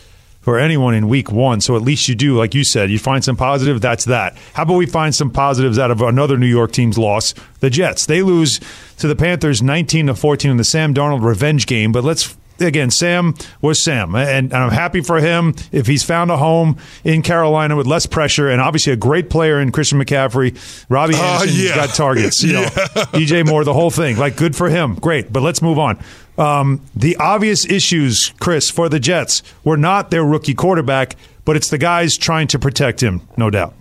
for 0.45 0.59
anyone 0.59 0.93
in 0.93 1.09
week 1.09 1.31
one. 1.31 1.59
So 1.59 1.75
at 1.75 1.81
least 1.81 2.07
you 2.07 2.13
do, 2.13 2.37
like 2.37 2.53
you 2.53 2.63
said, 2.63 2.91
you 2.91 2.99
find 2.99 3.23
some 3.23 3.35
positive, 3.35 3.81
that's 3.81 4.05
that. 4.05 4.37
How 4.53 4.61
about 4.61 4.75
we 4.75 4.85
find 4.85 5.13
some 5.15 5.31
positives 5.31 5.79
out 5.79 5.89
of 5.89 6.01
another 6.01 6.37
New 6.37 6.45
York 6.45 6.71
team's 6.71 6.99
loss, 6.99 7.33
the 7.61 7.71
Jets? 7.71 8.05
They 8.05 8.21
lose 8.21 8.59
to 8.99 9.07
the 9.07 9.15
Panthers 9.15 9.63
19 9.63 10.05
to 10.05 10.13
14 10.15 10.51
in 10.51 10.57
the 10.57 10.63
Sam 10.63 10.93
Darnold 10.93 11.23
revenge 11.23 11.65
game, 11.65 11.91
but 11.91 12.03
let's 12.03 12.37
again, 12.59 12.91
Sam 12.91 13.33
was 13.59 13.83
Sam, 13.83 14.13
and, 14.15 14.53
and 14.53 14.53
I'm 14.53 14.69
happy 14.71 15.01
for 15.01 15.19
him 15.19 15.55
if 15.71 15.87
he's 15.87 16.03
found 16.03 16.29
a 16.29 16.37
home 16.37 16.77
in 17.03 17.23
Carolina 17.23 17.75
with 17.75 17.87
less 17.87 18.05
pressure, 18.05 18.47
and 18.47 18.61
obviously 18.61 18.93
a 18.93 18.97
great 18.97 19.31
player 19.31 19.59
in 19.59 19.71
Christian 19.71 19.99
McCaffrey. 19.99 20.55
Robbie 20.87 21.15
Uh, 21.15 21.23
Anderson 21.41 21.65
yeah. 21.65 21.75
got 21.75 21.89
targets, 21.95 22.43
you 22.43 22.53
know, 22.53 22.63
DJ 23.13 23.45
Moore, 23.45 23.63
the 23.63 23.73
whole 23.73 23.91
thing. 23.91 24.15
Like, 24.17 24.35
good 24.37 24.55
for 24.55 24.69
him, 24.69 24.93
great. 24.93 25.33
But 25.33 25.41
let's 25.41 25.63
move 25.63 25.79
on. 25.79 25.97
Um, 26.37 26.81
the 26.95 27.15
obvious 27.17 27.65
issues, 27.65 28.33
Chris, 28.39 28.69
for 28.69 28.89
the 28.89 28.99
Jets 28.99 29.41
were 29.63 29.77
not 29.77 30.11
their 30.11 30.25
rookie 30.25 30.53
quarterback, 30.53 31.15
but 31.45 31.55
it's 31.55 31.69
the 31.69 31.77
guys 31.77 32.17
trying 32.17 32.47
to 32.47 32.59
protect 32.59 33.01
him, 33.01 33.21
no 33.37 33.49
doubt. 33.49 33.73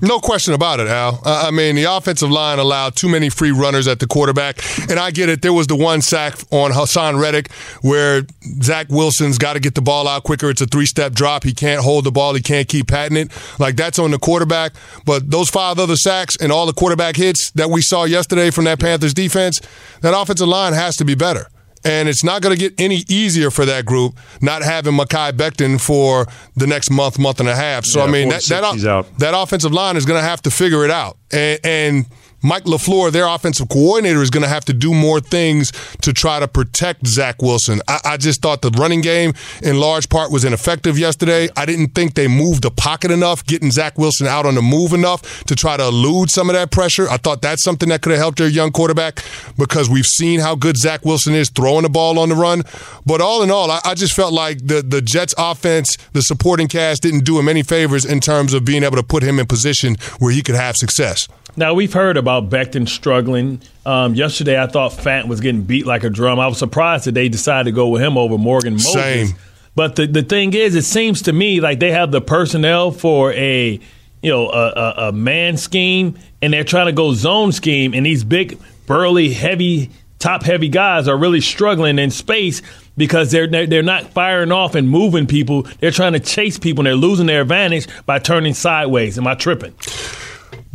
No 0.00 0.18
question 0.18 0.52
about 0.54 0.80
it, 0.80 0.88
Al. 0.88 1.22
I 1.24 1.50
mean, 1.50 1.76
the 1.76 1.84
offensive 1.84 2.30
line 2.30 2.58
allowed 2.58 2.96
too 2.96 3.08
many 3.08 3.30
free 3.30 3.52
runners 3.52 3.86
at 3.86 4.00
the 4.00 4.06
quarterback. 4.06 4.58
And 4.90 4.98
I 4.98 5.12
get 5.12 5.28
it. 5.28 5.40
There 5.40 5.52
was 5.52 5.68
the 5.68 5.76
one 5.76 6.02
sack 6.02 6.34
on 6.50 6.72
Haason 6.72 7.18
Reddick 7.18 7.50
where 7.80 8.26
Zach 8.60 8.88
Wilson's 8.90 9.38
got 9.38 9.54
to 9.54 9.60
get 9.60 9.76
the 9.76 9.80
ball 9.80 10.08
out 10.08 10.24
quicker. 10.24 10.50
It's 10.50 10.60
a 10.60 10.66
three 10.66 10.84
step 10.84 11.12
drop. 11.12 11.44
He 11.44 11.54
can't 11.54 11.80
hold 11.80 12.04
the 12.04 12.12
ball. 12.12 12.34
He 12.34 12.42
can't 12.42 12.68
keep 12.68 12.88
patting 12.88 13.16
it. 13.16 13.30
Like, 13.58 13.76
that's 13.76 13.98
on 13.98 14.10
the 14.10 14.18
quarterback. 14.18 14.74
But 15.06 15.30
those 15.30 15.48
five 15.48 15.78
other 15.78 15.96
sacks 15.96 16.36
and 16.36 16.50
all 16.50 16.66
the 16.66 16.74
quarterback 16.74 17.16
hits 17.16 17.52
that 17.52 17.70
we 17.70 17.80
saw 17.80 18.04
yesterday 18.04 18.50
from 18.50 18.64
that 18.64 18.80
Panthers 18.80 19.14
defense, 19.14 19.60
that 20.02 20.12
offensive 20.14 20.48
line 20.48 20.72
has 20.72 20.96
to 20.96 21.04
be 21.04 21.14
better. 21.14 21.48
And 21.84 22.08
it's 22.08 22.24
not 22.24 22.40
going 22.42 22.56
to 22.56 22.58
get 22.58 22.80
any 22.80 23.04
easier 23.08 23.50
for 23.50 23.64
that 23.66 23.84
group 23.84 24.18
not 24.40 24.62
having 24.62 24.94
Mekhi 24.94 25.32
Becton 25.32 25.80
for 25.80 26.26
the 26.56 26.66
next 26.66 26.90
month, 26.90 27.18
month 27.18 27.40
and 27.40 27.48
a 27.48 27.54
half. 27.54 27.84
So, 27.84 28.00
Yeah, 28.00 28.06
I 28.06 28.10
mean, 28.10 28.28
that, 28.30 28.42
that, 28.44 28.62
six, 28.64 28.72
he's 28.74 28.86
out. 28.86 29.18
that 29.18 29.34
offensive 29.36 29.72
line 29.72 29.96
is 29.96 30.06
going 30.06 30.18
to 30.18 30.26
have 30.26 30.40
to 30.42 30.50
figure 30.50 30.84
it 30.84 30.90
out. 30.90 31.18
And, 31.30 31.60
and 31.62 32.06
Mike 32.44 32.64
LaFleur, 32.64 33.10
their 33.10 33.26
offensive 33.26 33.70
coordinator, 33.70 34.20
is 34.20 34.28
going 34.28 34.42
to 34.42 34.48
have 34.48 34.66
to 34.66 34.74
do 34.74 34.92
more 34.92 35.18
things 35.18 35.72
to 36.02 36.12
try 36.12 36.38
to 36.38 36.46
protect 36.46 37.06
Zach 37.06 37.40
Wilson. 37.40 37.80
I, 37.88 38.00
I 38.04 38.16
just 38.18 38.42
thought 38.42 38.60
the 38.60 38.70
running 38.70 39.00
game, 39.00 39.32
in 39.62 39.80
large 39.80 40.10
part, 40.10 40.30
was 40.30 40.44
ineffective 40.44 40.98
yesterday. 40.98 41.48
I 41.56 41.64
didn't 41.64 41.94
think 41.94 42.12
they 42.12 42.28
moved 42.28 42.62
the 42.62 42.70
pocket 42.70 43.10
enough, 43.10 43.46
getting 43.46 43.70
Zach 43.70 43.96
Wilson 43.96 44.26
out 44.26 44.44
on 44.44 44.56
the 44.56 44.62
move 44.62 44.92
enough 44.92 45.44
to 45.44 45.56
try 45.56 45.78
to 45.78 45.84
elude 45.84 46.30
some 46.30 46.50
of 46.50 46.54
that 46.54 46.70
pressure. 46.70 47.08
I 47.08 47.16
thought 47.16 47.40
that's 47.40 47.64
something 47.64 47.88
that 47.88 48.02
could 48.02 48.10
have 48.10 48.20
helped 48.20 48.36
their 48.36 48.48
young 48.48 48.72
quarterback 48.72 49.24
because 49.56 49.88
we've 49.88 50.04
seen 50.04 50.40
how 50.40 50.54
good 50.54 50.76
Zach 50.76 51.06
Wilson 51.06 51.32
is 51.34 51.48
throwing 51.48 51.84
the 51.84 51.88
ball 51.88 52.18
on 52.18 52.28
the 52.28 52.34
run. 52.34 52.62
But 53.06 53.22
all 53.22 53.42
in 53.42 53.50
all, 53.50 53.70
I, 53.70 53.80
I 53.86 53.94
just 53.94 54.14
felt 54.14 54.34
like 54.34 54.58
the, 54.58 54.82
the 54.82 55.00
Jets 55.00 55.34
offense, 55.38 55.96
the 56.12 56.20
supporting 56.20 56.68
cast 56.68 57.02
didn't 57.02 57.24
do 57.24 57.38
him 57.38 57.48
any 57.48 57.62
favors 57.62 58.04
in 58.04 58.20
terms 58.20 58.52
of 58.52 58.66
being 58.66 58.82
able 58.82 58.96
to 58.96 59.02
put 59.02 59.22
him 59.22 59.38
in 59.38 59.46
position 59.46 59.96
where 60.18 60.30
he 60.30 60.42
could 60.42 60.56
have 60.56 60.76
success. 60.76 61.26
Now 61.56 61.74
we've 61.74 61.92
heard 61.92 62.16
about 62.16 62.50
Becton 62.50 62.88
struggling. 62.88 63.60
Um, 63.86 64.14
yesterday, 64.14 64.60
I 64.60 64.66
thought 64.66 64.92
Fant 64.92 65.28
was 65.28 65.40
getting 65.40 65.62
beat 65.62 65.86
like 65.86 66.02
a 66.04 66.10
drum. 66.10 66.40
I 66.40 66.46
was 66.48 66.58
surprised 66.58 67.06
that 67.06 67.12
they 67.12 67.28
decided 67.28 67.64
to 67.70 67.72
go 67.72 67.88
with 67.88 68.02
him 68.02 68.18
over 68.18 68.38
Morgan 68.38 68.74
Moses. 68.74 68.92
Same. 68.92 69.28
But 69.76 69.96
the 69.96 70.06
the 70.06 70.22
thing 70.22 70.52
is, 70.52 70.74
it 70.74 70.84
seems 70.84 71.22
to 71.22 71.32
me 71.32 71.60
like 71.60 71.80
they 71.80 71.92
have 71.92 72.10
the 72.10 72.20
personnel 72.20 72.90
for 72.90 73.32
a 73.32 73.80
you 74.22 74.30
know 74.30 74.48
a, 74.50 74.68
a, 74.68 74.94
a 75.08 75.12
man 75.12 75.56
scheme, 75.56 76.18
and 76.42 76.52
they're 76.52 76.64
trying 76.64 76.86
to 76.86 76.92
go 76.92 77.12
zone 77.12 77.52
scheme, 77.52 77.94
and 77.94 78.04
these 78.06 78.24
big 78.24 78.58
burly, 78.86 79.32
heavy, 79.32 79.90
top 80.18 80.42
heavy 80.42 80.68
guys 80.68 81.08
are 81.08 81.16
really 81.16 81.40
struggling 81.40 81.98
in 81.98 82.10
space 82.10 82.62
because 82.96 83.30
they're 83.30 83.46
they're 83.46 83.66
they're 83.66 83.82
not 83.82 84.12
firing 84.12 84.52
off 84.52 84.74
and 84.74 84.88
moving 84.88 85.26
people. 85.26 85.62
They're 85.80 85.90
trying 85.90 86.14
to 86.14 86.20
chase 86.20 86.58
people, 86.58 86.82
and 86.82 86.86
they're 86.86 86.94
losing 86.94 87.26
their 87.26 87.42
advantage 87.42 87.86
by 88.06 88.18
turning 88.18 88.54
sideways. 88.54 89.18
Am 89.18 89.26
I 89.26 89.34
tripping? 89.34 89.74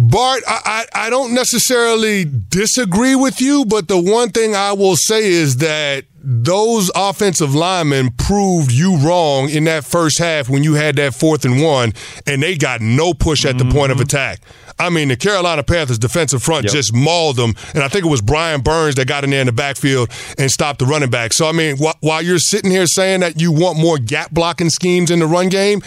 Bart, 0.01 0.43
I, 0.47 0.85
I, 0.93 1.07
I 1.07 1.09
don't 1.09 1.33
necessarily 1.33 2.23
disagree 2.23 3.15
with 3.15 3.41
you, 3.41 3.65
but 3.65 3.89
the 3.89 3.99
one 3.99 4.29
thing 4.29 4.55
I 4.55 4.71
will 4.71 4.95
say 4.95 5.25
is 5.29 5.57
that 5.57 6.05
those 6.21 6.89
offensive 6.95 7.53
linemen 7.53 8.11
proved 8.11 8.71
you 8.71 8.95
wrong 8.97 9.49
in 9.49 9.65
that 9.65 9.83
first 9.83 10.17
half 10.17 10.47
when 10.47 10.63
you 10.63 10.75
had 10.75 10.95
that 10.95 11.15
fourth 11.15 11.43
and 11.43 11.61
one, 11.61 11.91
and 12.25 12.41
they 12.41 12.55
got 12.55 12.79
no 12.79 13.13
push 13.13 13.43
at 13.45 13.57
the 13.57 13.65
mm-hmm. 13.65 13.73
point 13.77 13.91
of 13.91 13.99
attack. 13.99 14.39
I 14.79 14.89
mean, 14.89 15.09
the 15.09 15.17
Carolina 15.17 15.63
Panthers 15.63 15.99
defensive 15.99 16.41
front 16.41 16.63
Yep. 16.63 16.71
just 16.73 16.93
mauled 16.95 17.35
them, 17.35 17.53
and 17.73 17.83
I 17.83 17.89
think 17.89 18.05
it 18.05 18.09
was 18.09 18.21
Brian 18.21 18.61
Burns 18.61 18.95
that 18.95 19.05
got 19.05 19.25
in 19.25 19.31
there 19.31 19.41
in 19.41 19.47
the 19.47 19.51
backfield 19.51 20.09
and 20.37 20.49
stopped 20.49 20.79
the 20.79 20.85
running 20.85 21.09
back. 21.09 21.33
So, 21.33 21.47
I 21.47 21.51
mean, 21.51 21.75
wh- 21.75 22.01
while 22.01 22.21
you're 22.21 22.39
sitting 22.39 22.71
here 22.71 22.87
saying 22.87 23.19
that 23.19 23.41
you 23.41 23.51
want 23.51 23.77
more 23.77 23.97
gap 23.97 24.31
blocking 24.31 24.69
schemes 24.69 25.11
in 25.11 25.19
the 25.19 25.27
run 25.27 25.49
game, 25.49 25.81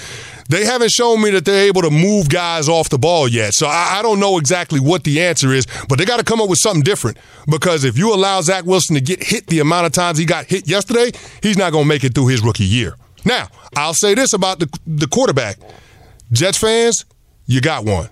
they 0.48 0.64
haven't 0.64 0.90
shown 0.90 1.22
me 1.22 1.30
that 1.30 1.44
they're 1.44 1.66
able 1.66 1.82
to 1.82 1.90
move 1.90 2.28
guys 2.28 2.68
off 2.68 2.88
the 2.88 2.98
ball 2.98 3.28
yet. 3.28 3.54
So 3.54 3.66
I, 3.66 3.98
I 3.98 4.02
don't 4.02 4.20
know 4.20 4.38
exactly 4.38 4.80
what 4.80 5.04
the 5.04 5.22
answer 5.22 5.52
is, 5.52 5.66
but 5.88 5.98
they 5.98 6.04
got 6.04 6.18
to 6.18 6.24
come 6.24 6.40
up 6.40 6.48
with 6.48 6.58
something 6.58 6.82
different. 6.82 7.18
Because 7.48 7.84
if 7.84 7.98
you 7.98 8.14
allow 8.14 8.40
Zach 8.40 8.64
Wilson 8.64 8.94
to 8.94 9.00
get 9.00 9.22
hit 9.22 9.46
the 9.46 9.60
amount 9.60 9.86
of 9.86 9.92
times 9.92 10.18
he 10.18 10.24
got 10.24 10.46
hit 10.46 10.68
yesterday, 10.68 11.12
he's 11.42 11.56
not 11.56 11.72
going 11.72 11.84
to 11.84 11.88
make 11.88 12.04
it 12.04 12.14
through 12.14 12.28
his 12.28 12.42
rookie 12.42 12.64
year. 12.64 12.96
Now, 13.24 13.48
I'll 13.76 13.94
say 13.94 14.14
this 14.14 14.32
about 14.32 14.58
the, 14.58 14.78
the 14.86 15.06
quarterback 15.06 15.58
Jets 16.32 16.58
fans, 16.58 17.04
you 17.46 17.60
got 17.60 17.84
one 17.84 18.08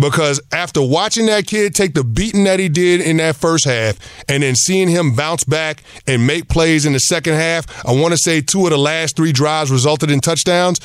because 0.00 0.40
after 0.52 0.82
watching 0.82 1.26
that 1.26 1.46
kid 1.46 1.74
take 1.74 1.94
the 1.94 2.02
beating 2.02 2.44
that 2.44 2.58
he 2.58 2.68
did 2.68 3.00
in 3.00 3.18
that 3.18 3.36
first 3.36 3.64
half 3.64 3.98
and 4.28 4.42
then 4.42 4.54
seeing 4.54 4.88
him 4.88 5.14
bounce 5.14 5.44
back 5.44 5.82
and 6.06 6.26
make 6.26 6.48
plays 6.48 6.86
in 6.86 6.92
the 6.92 7.00
second 7.00 7.34
half, 7.34 7.66
I 7.86 7.92
want 7.92 8.12
to 8.12 8.18
say 8.18 8.40
two 8.40 8.64
of 8.64 8.70
the 8.70 8.78
last 8.78 9.16
three 9.16 9.32
drives 9.32 9.70
resulted 9.70 10.10
in 10.10 10.20
touchdowns. 10.20 10.80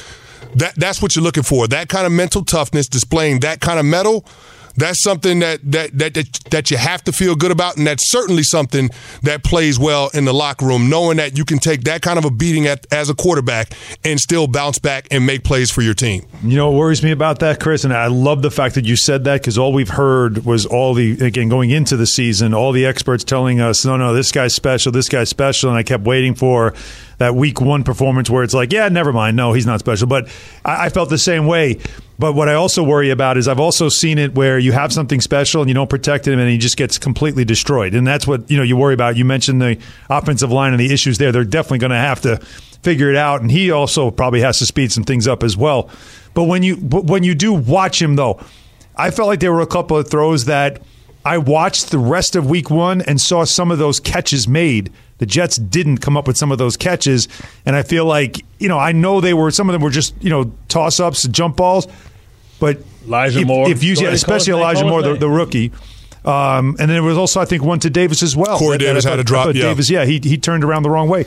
That 0.56 0.76
that's 0.76 1.02
what 1.02 1.16
you're 1.16 1.24
looking 1.24 1.44
for. 1.44 1.68
That 1.68 1.90
kind 1.90 2.06
of 2.06 2.12
mental 2.12 2.44
toughness, 2.46 2.88
displaying 2.88 3.42
that 3.42 3.60
kind 3.60 3.80
of 3.80 3.86
mettle 3.86 4.26
that's 4.78 5.02
something 5.02 5.40
that, 5.40 5.60
that 5.72 5.98
that 5.98 6.14
that 6.14 6.40
that 6.52 6.72
you 6.72 6.78
have 6.78 7.04
to 7.06 7.12
feel 7.12 7.36
good 7.36 7.52
about, 7.52 7.78
and 7.78 7.88
that's 7.88 8.10
certainly 8.10 8.44
something 8.44 8.90
that 9.24 9.44
plays 9.44 9.80
well 9.80 10.10
in 10.14 10.26
the 10.26 10.34
locker 10.34 10.66
room, 10.66 10.90
knowing 10.90 11.18
that 11.18 11.38
you 11.38 11.46
can 11.46 11.60
take 11.60 11.84
that 11.84 12.02
kind 12.02 12.18
of 12.18 12.26
a 12.26 12.32
beating 12.32 12.68
at, 12.68 12.86
as 12.92 13.10
a 13.10 13.16
quarterback 13.16 13.72
and 14.04 14.20
still 14.20 14.48
bounce 14.48 14.80
back 14.80 15.08
and 15.12 15.26
make 15.26 15.44
plays 15.44 15.72
for 15.72 15.82
your 15.82 15.94
team. 15.94 16.26
You 16.44 16.58
know 16.58 16.72
what 16.72 16.78
worries 16.78 17.04
me 17.04 17.12
about 17.12 17.40
that, 17.40 17.60
Chris, 17.60 17.84
and 17.84 17.94
I 17.94 18.08
love 18.08 18.42
the 18.42 18.52
fact 18.52 18.76
that 18.76 18.86
you 18.86 18.96
said 18.96 19.24
that 19.26 19.42
because 19.42 19.58
all 19.58 19.74
we've 19.74 19.90
heard 19.90 20.46
was 20.46 20.66
all 20.66 20.94
the 20.94 21.26
again 21.26 21.50
going 21.50 21.72
into 21.72 21.98
the 21.98 22.08
season, 22.08 22.54
all 22.54 22.72
the 22.72 22.86
experts 22.86 23.24
telling 23.24 23.62
us, 23.62 23.86
no, 23.86 23.98
no, 23.98 24.14
this 24.14 24.32
guy's 24.32 24.54
special, 24.54 24.92
this 24.92 25.10
guy's 25.10 25.30
special, 25.30 25.70
and 25.70 25.78
I 25.78 25.84
kept 25.84 26.04
waiting 26.04 26.36
for 26.36 26.74
that 27.18 27.36
week 27.36 27.62
one 27.62 27.84
performance 27.84 28.30
where 28.30 28.44
it's 28.44 28.54
like, 28.54 28.74
yeah, 28.74 28.90
never 28.90 29.14
mind, 29.14 29.38
no, 29.38 29.54
he's 29.54 29.66
not 29.66 29.80
special. 29.80 30.08
But 30.08 30.28
I, 30.64 30.86
I 30.86 30.90
felt 30.90 31.10
the 31.10 31.18
same 31.18 31.48
way. 31.48 31.80
But 32.18 32.34
what 32.34 32.48
I 32.48 32.54
also 32.54 32.82
worry 32.82 33.10
about 33.10 33.38
is 33.38 33.48
I've 33.48 33.60
also 33.60 33.90
seen 33.90 34.18
it 34.18 34.36
where 34.36 34.58
you 34.58 34.72
have 34.72 34.94
something 34.94 35.20
special 35.20 35.62
and 35.62 35.70
you 35.70 35.74
don't 35.74 35.90
protect 35.90 36.28
him 36.28 36.40
and 36.40 36.50
he 36.50 36.58
just 36.58 36.78
gets 36.78 36.98
completely 36.98 37.44
destroyed. 37.44 37.94
And 37.94 38.08
that's 38.08 38.26
what 38.26 38.50
you 38.50 38.56
know 38.56 38.64
you 38.64 38.78
worry 38.78 38.94
about. 38.94 39.18
You 39.18 39.26
mentioned 39.26 39.62
the 39.62 39.78
offensive 40.10 40.52
line 40.52 40.72
and 40.74 40.80
the 40.80 40.94
issues 40.94 41.18
there. 41.18 41.32
They're 41.32 41.44
definitely 41.44 41.80
going 41.80 41.92
to 41.92 41.98
have 41.98 42.22
to 42.22 42.38
figure 42.82 43.10
it 43.10 43.18
out. 43.18 43.42
And 43.42 43.52
he 43.52 43.70
also 43.72 44.12
probably 44.12 44.42
has 44.42 44.60
to 44.60 44.66
speed 44.66 44.92
some 44.92 45.04
things 45.04 45.28
up 45.28 45.44
as 45.44 45.58
well. 45.58 45.90
But 46.34 46.44
when 46.44 46.64
you 46.64 46.78
but 46.78 47.06
when 47.06 47.24
you 47.24 47.36
do 47.36 47.52
watch 47.52 48.02
him 48.02 48.16
though, 48.16 48.40
I 48.96 49.12
felt 49.12 49.28
like 49.28 49.42
there 49.42 49.52
were 49.52 49.62
a 49.62 49.68
couple 49.68 49.98
of 49.98 50.10
throws 50.10 50.46
that 50.46 50.82
I 51.26 51.40
watched 51.40 51.92
the 51.92 51.98
rest 51.98 52.36
of 52.36 52.50
week 52.50 52.70
one 52.70 53.02
and 53.02 53.20
saw 53.20 53.44
some 53.44 53.72
of 53.72 53.80
those 53.80 54.00
catches 54.00 54.48
made. 54.48 54.94
The 55.18 55.26
Jets 55.26 55.56
didn't 55.58 56.00
come 56.00 56.18
up 56.18 56.28
with 56.28 56.36
some 56.38 56.52
of 56.52 56.58
those 56.58 56.76
catches, 56.76 57.28
and 57.66 57.76
I 57.76 57.84
feel 57.84 58.06
like 58.06 58.44
you 58.60 58.68
know 58.68 58.78
I 58.78 58.92
know 58.92 59.22
they 59.22 59.34
were 59.34 59.50
some 59.52 59.70
of 59.70 59.74
them 59.74 59.82
were 59.82 59.90
just 59.90 60.14
you 60.22 60.30
know 60.30 60.52
toss 60.68 61.00
ups, 61.00 61.28
jump 61.30 61.56
balls, 61.56 61.88
but 62.60 62.80
Elijah 63.06 63.40
if, 63.40 63.48
Moore. 63.48 63.70
if 63.70 63.84
you 63.84 63.96
Go 63.96 64.02
ahead, 64.02 64.14
especially 64.14 64.52
call 64.52 64.62
Elijah 64.62 64.82
call 64.82 64.90
Moore, 64.90 65.02
the, 65.04 65.14
the 65.16 65.30
rookie. 65.30 65.72
Um, 66.26 66.70
and 66.70 66.90
then 66.90 66.90
there 66.90 67.04
was 67.04 67.20
also, 67.20 67.40
I 67.40 67.46
think, 67.46 67.64
one 67.64 67.80
to 67.82 67.90
Davis 67.92 68.24
as 68.24 68.36
well. 68.36 68.58
Corey 68.58 68.78
That- 68.78 68.86
that 68.86 68.90
Davis 68.90 69.06
I 69.06 69.10
had 69.12 69.20
a 69.20 69.24
drop, 69.24 69.48
yeah. 69.48 69.62
Davis, 69.62 69.90
yeah, 69.90 70.06
he 70.06 70.20
he 70.24 70.38
turned 70.38 70.64
around 70.64 70.84
the 70.84 70.90
wrong 70.90 71.08
way. 71.08 71.26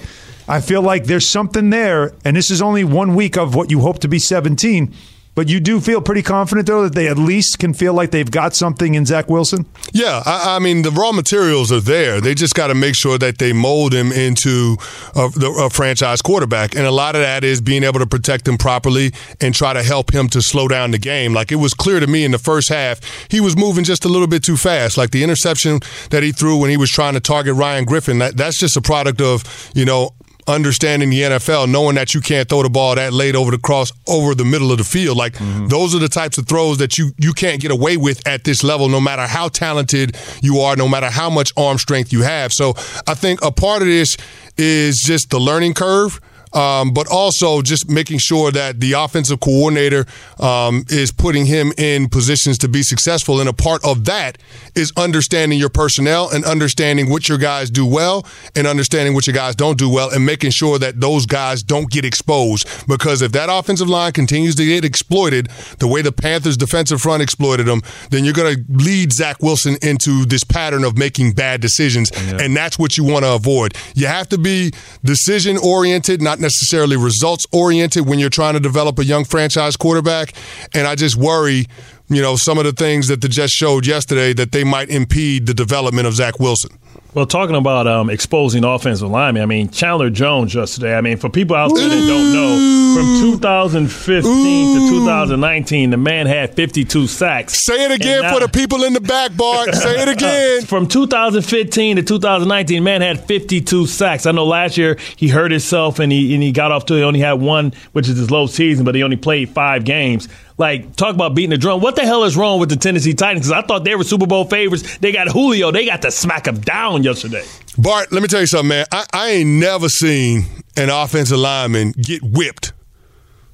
I 0.49 0.61
feel 0.61 0.83
like 0.83 1.04
there's 1.04 1.26
something 1.26 1.71
there, 1.71 2.12
and 2.25 2.37
this 2.37 2.50
is 2.50 2.61
only 2.61 2.83
one 2.83 3.14
week 3.14 3.37
of 3.37 3.54
what 3.54 3.71
you 3.71 3.80
hope 3.80 4.00
to 4.00 4.09
be 4.09 4.18
17. 4.18 4.92
But 5.38 5.49
you 5.49 5.61
do 5.61 5.80
feel 5.80 6.00
pretty 6.00 6.23
confident, 6.23 6.66
though, 6.66 6.83
that 6.83 6.97
they 6.97 7.07
at 7.07 7.16
least 7.16 7.61
can 7.61 7.73
feel 7.73 7.95
like 7.95 8.11
they've 8.11 8.28
got 8.28 8.57
something 8.57 8.97
in 8.97 9.07
Zach 9.07 9.30
Wilson. 9.30 9.66
Yeah, 9.92 10.21
I, 10.26 10.57
I 10.57 10.59
mean 10.59 10.83
the 10.83 10.90
raw 10.90 11.12
materials 11.12 11.71
are 11.71 11.78
there. 11.78 12.21
They 12.21 12.35
just 12.35 12.57
got 12.57 12.66
to 12.66 12.75
make 12.75 12.97
sure 12.97 13.18
that 13.18 13.38
they 13.38 13.52
mold 13.52 13.95
him 13.95 14.11
into 14.11 14.76
a, 15.14 15.30
a 15.61 15.71
franchise 15.71 16.23
quarterback, 16.23 16.75
and 16.75 16.87
a 16.87 16.90
lot 16.90 17.14
of 17.14 17.21
that 17.21 17.45
is 17.45 17.61
being 17.61 17.85
able 17.85 18.00
to 18.00 18.07
protect 18.07 18.49
him 18.49 18.59
properly 18.59 19.12
and 19.40 19.54
try 19.54 19.73
to 19.73 19.85
help 19.85 20.12
him 20.12 20.26
to 20.30 20.42
slow 20.42 20.66
down 20.66 20.90
the 20.90 20.99
game. 20.99 21.35
Like 21.35 21.52
it 21.52 21.61
was 21.62 21.73
clear 21.73 22.00
to 22.00 22.09
me 22.09 22.25
in 22.25 22.33
the 22.33 22.38
first 22.38 22.68
half, 22.68 22.99
he 23.30 23.40
was 23.40 23.57
moving 23.57 23.85
just 23.85 24.04
a 24.04 24.09
little 24.09 24.26
bit 24.26 24.42
too 24.42 24.57
fast. 24.57 24.99
Like 24.99 25.12
the 25.12 25.23
interception 25.23 25.78
that 26.11 26.25
he 26.25 26.33
threw 26.33 26.57
when 26.57 26.71
he 26.71 26.76
was 26.76 26.90
trying 26.90 27.14
to 27.14 27.21
target 27.21 27.54
Ryan 27.54 27.85
Griffin, 27.85 28.18
that, 28.18 28.37
that's 28.37 28.59
just 28.59 28.76
a 28.76 28.83
product 28.83 29.21
of 29.21 29.71
you 29.73 29.85
know 29.85 30.14
understanding 30.49 31.11
the 31.11 31.23
NFL, 31.23 31.71
knowing 31.71 31.95
that 31.97 32.14
you 32.14 32.21
can't 32.21 32.49
throw 32.49 32.62
the 32.62 32.71
ball 32.71 32.95
that 32.95 33.12
late 33.12 33.37
over 33.37 33.50
the 33.50 33.59
cross 33.59 33.93
over 34.09 34.35
the 34.35 34.45
middle 34.45 34.73
of 34.73 34.78
the 34.78 34.85
field. 34.85 35.17
Like 35.17 35.35
mm-hmm. 35.35 35.69
those 35.69 35.95
are 35.95 35.99
the 35.99 36.09
types 36.09 36.38
of 36.38 36.49
throws 36.49 36.78
that 36.78 36.99
you 36.99 37.12
you 37.19 37.33
can't 37.33 37.61
get 37.61 37.71
away 37.71 37.97
with 37.97 38.26
at 38.26 38.45
this 38.45 38.64
level, 38.64 38.88
no 38.88 39.00
matter 39.00 39.26
how 39.26 39.49
talented 39.49 40.17
you 40.43 40.61
are, 40.61 40.75
no 40.75 40.88
matter 40.88 41.11
how 41.11 41.31
much 41.31 41.52
arm 41.57 41.78
strength 41.78 42.12
you 42.12 42.23
have. 42.23 42.52
So 42.52 42.75
I 43.07 43.14
think 43.14 43.45
a 43.45 43.52
part 43.52 43.83
of 43.83 43.88
this 43.88 44.17
is 44.57 45.02
just 45.05 45.31
the 45.31 45.38
learning 45.38 45.75
curve. 45.75 46.21
Um, 46.52 46.93
but 46.93 47.07
also 47.09 47.62
just 47.62 47.88
making 47.88 48.19
sure 48.19 48.50
that 48.50 48.81
the 48.81 48.93
offensive 48.93 49.40
coordinator 49.40 50.07
um, 50.38 50.85
is 50.88 51.12
putting 51.12 51.47
him 51.47 51.73
in 51.76 52.09
positions 52.09 52.59
to 52.59 52.69
be 52.69 52.83
successful. 52.83 53.40
And 53.40 53.49
a 53.49 53.52
part 53.52 53.85
of 53.85 54.05
that 54.07 54.38
is 54.75 54.93
understanding 54.97 55.59
your 55.59 55.69
personnel 55.69 56.31
and 56.31 56.45
understanding 56.45 57.11
what 57.11 57.28
your 57.28 57.38
guys 57.38 57.71
do 57.71 57.87
well 57.87 58.26
and 58.55 58.67
understanding 58.67 59.14
what 59.14 59.26
your 59.26 59.35
guys 59.35 59.55
don't 59.55 59.78
do 59.78 59.90
well 59.90 60.11
and 60.11 60.25
making 60.25 60.50
sure 60.50 60.78
that 60.78 61.00
those 61.00 61.26
guys 61.26 61.62
don't 61.62 61.90
get 61.90 62.05
exposed. 62.05 62.67
Because 62.87 63.23
if 63.23 63.33
that 63.33 63.49
offensive 63.50 63.88
line 63.88 64.12
continues 64.12 64.55
to 64.57 64.64
get 64.64 64.85
exploited 64.85 65.49
the 65.78 65.88
way 65.88 66.02
the 66.02 66.12
Panthers' 66.12 66.57
defensive 66.57 67.00
front 67.00 67.23
exploited 67.23 67.67
them, 67.67 67.83
then 68.11 68.25
you're 68.25 68.35
going 68.35 68.55
to 68.55 68.64
lead 68.69 69.12
Zach 69.12 69.43
Wilson 69.43 69.76
into 69.83 70.25
this 70.25 70.45
pattern 70.45 70.85
of 70.85 70.97
making 70.97 71.33
bad 71.33 71.61
decisions. 71.61 72.11
And 72.40 72.57
that's 72.57 72.78
what 72.78 72.97
you 72.97 73.05
want 73.05 73.25
to 73.25 73.33
avoid. 73.35 73.75
You 73.94 74.07
have 74.07 74.29
to 74.31 74.38
be 74.38 74.73
decision 75.05 75.59
oriented, 75.59 76.23
not 76.23 76.38
necessarily 76.38 76.96
results 76.96 77.46
oriented 77.53 78.07
when 78.07 78.18
you're 78.18 78.31
trying 78.31 78.55
to 78.55 78.61
develop 78.61 78.98
a 78.98 79.05
young 79.05 79.24
franchise 79.24 79.77
quarterback. 79.77 80.35
And 80.74 80.87
I 80.87 80.94
just 80.94 81.16
worry, 81.16 81.66
you 82.09 82.22
know, 82.22 82.37
some 82.37 82.59
of 82.59 82.64
the 82.64 82.72
things 82.72 83.09
that 83.09 83.20
the 83.20 83.29
Jets 83.29 83.53
showed 83.53 83.87
yesterday 83.87 84.33
that 84.35 84.53
they 84.53 84.64
might 84.64 84.90
impede 84.90 85.46
the 85.46 85.55
development 85.55 86.07
of 86.07 86.14
Zach 86.14 86.38
Wilson. 86.38 86.79
Well, 87.14 87.25
talking 87.25 87.57
about 87.57 87.87
um, 87.87 88.11
exposing 88.11 88.64
offensive 88.64 89.09
linemen, 89.09 89.42
I 89.42 89.47
mean, 89.47 89.71
Chandler 89.71 90.11
Jones 90.11 90.55
yesterday, 90.55 90.94
I 90.94 91.01
mean, 91.01 91.16
for 91.16 91.31
people 91.31 91.57
out 91.57 91.75
there 91.75 91.88
that 91.88 92.07
don't 92.07 92.33
know, 92.35 92.94
from 92.94 93.31
2015 93.33 94.23
to 94.23 94.88
2019, 94.90 95.90
the 95.90 95.97
man 95.97 96.27
had 96.27 96.55
52 96.55 97.07
sacks. 97.07 97.64
Say 97.64 97.87
it 97.87 97.92
again 97.92 98.23
now- 98.23 98.35
for 98.35 98.40
the 98.40 98.49
people 98.49 98.85
in 98.85 98.92
the 98.92 99.01
back, 99.01 99.35
Bart. 99.35 99.75
Say 99.75 100.03
it 100.03 100.09
again. 100.09 100.66
From 100.66 100.87
2015 100.87 101.97
to 101.97 102.03
2019, 102.03 102.85
man 102.85 103.01
had 103.01 103.25
52 103.25 103.87
sacks. 103.87 104.27
I 104.27 104.33
know 104.33 104.44
last 104.44 104.77
year 104.77 104.99
he 105.16 105.29
hurt 105.29 105.51
himself 105.51 105.99
and 106.01 106.12
he 106.12 106.35
and 106.35 106.42
he 106.42 106.53
got 106.53 106.73
off 106.73 106.85
to 106.87 106.94
he 106.94 107.03
only 107.03 107.21
had 107.21 107.35
one, 107.40 107.73
which 107.92 108.09
is 108.09 108.18
his 108.18 108.31
low 108.31 108.47
season, 108.47 108.85
but 108.85 108.94
he 108.94 109.03
only 109.03 109.16
played 109.16 109.49
five 109.49 109.85
games. 109.85 110.29
Like 110.59 110.97
talk 110.97 111.14
about 111.14 111.35
beating 111.37 111.51
the 111.51 111.57
drum. 111.59 111.81
What 111.81 111.94
the 111.94 112.03
hell 112.03 112.25
is 112.25 112.37
wrong 112.37 112.59
with 112.59 112.68
the 112.68 112.77
Tennessee 112.77 113.14
Titans? 113.14 113.47
Because 113.47 113.64
I 113.64 113.66
thought 113.66 113.85
they 113.85 113.94
were 113.94 114.03
Super 114.05 114.27
Bowl 114.27 114.44
favorites. 114.44 114.99
They 114.99 115.12
got 115.12 115.29
Julio. 115.29 115.71
They 115.71 115.87
got 115.87 116.03
to 116.03 116.11
smack 116.11 116.47
him 116.49 116.59
down 116.61 117.05
yesterday. 117.05 117.44
Bart, 117.79 118.11
let 118.11 118.23
me 118.23 118.29
tell 118.29 118.40
you 118.40 118.49
something, 118.49 118.68
man. 118.68 118.87
I, 118.90 119.07
I 119.12 119.29
ain't 119.31 119.51
never 119.51 119.88
seen 119.88 120.47
an 120.77 120.90
offensive 120.90 121.38
lineman 121.38 121.92
get 121.92 122.23
whipped 122.25 122.73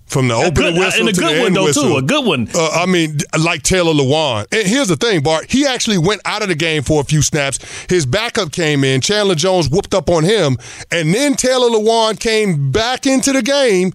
from 0.06 0.28
the 0.28 0.34
opening 0.34 0.54
good- 0.74 0.78
whistle 0.78 1.00
and 1.00 1.08
a 1.10 1.12
to 1.12 1.20
good 1.20 1.34
the 1.36 1.38
one, 1.40 1.46
end 1.48 1.56
though, 1.56 1.64
whistle. 1.64 1.82
too. 1.84 1.96
A 1.96 2.02
good 2.02 2.24
one. 2.24 2.48
Uh, 2.54 2.70
I 2.70 2.86
mean, 2.86 3.18
like 3.38 3.62
Taylor 3.62 3.92
Lewan. 3.92 4.46
And 4.52 4.66
here's 4.66 4.88
the 4.88 4.96
thing, 4.96 5.22
Bart. 5.22 5.50
He 5.50 5.66
actually 5.66 5.98
went 5.98 6.22
out 6.24 6.40
of 6.42 6.48
the 6.48 6.54
game 6.54 6.82
for 6.82 7.02
a 7.02 7.04
few 7.04 7.20
snaps. 7.20 7.58
His 7.90 8.06
backup 8.06 8.50
came 8.50 8.82
in. 8.82 9.02
Chandler 9.02 9.34
Jones 9.34 9.68
whooped 9.68 9.92
up 9.92 10.08
on 10.08 10.24
him, 10.24 10.56
and 10.90 11.12
then 11.12 11.34
Taylor 11.34 11.68
Lewan 11.68 12.18
came 12.18 12.70
back 12.70 13.06
into 13.06 13.32
the 13.32 13.42
game. 13.42 13.92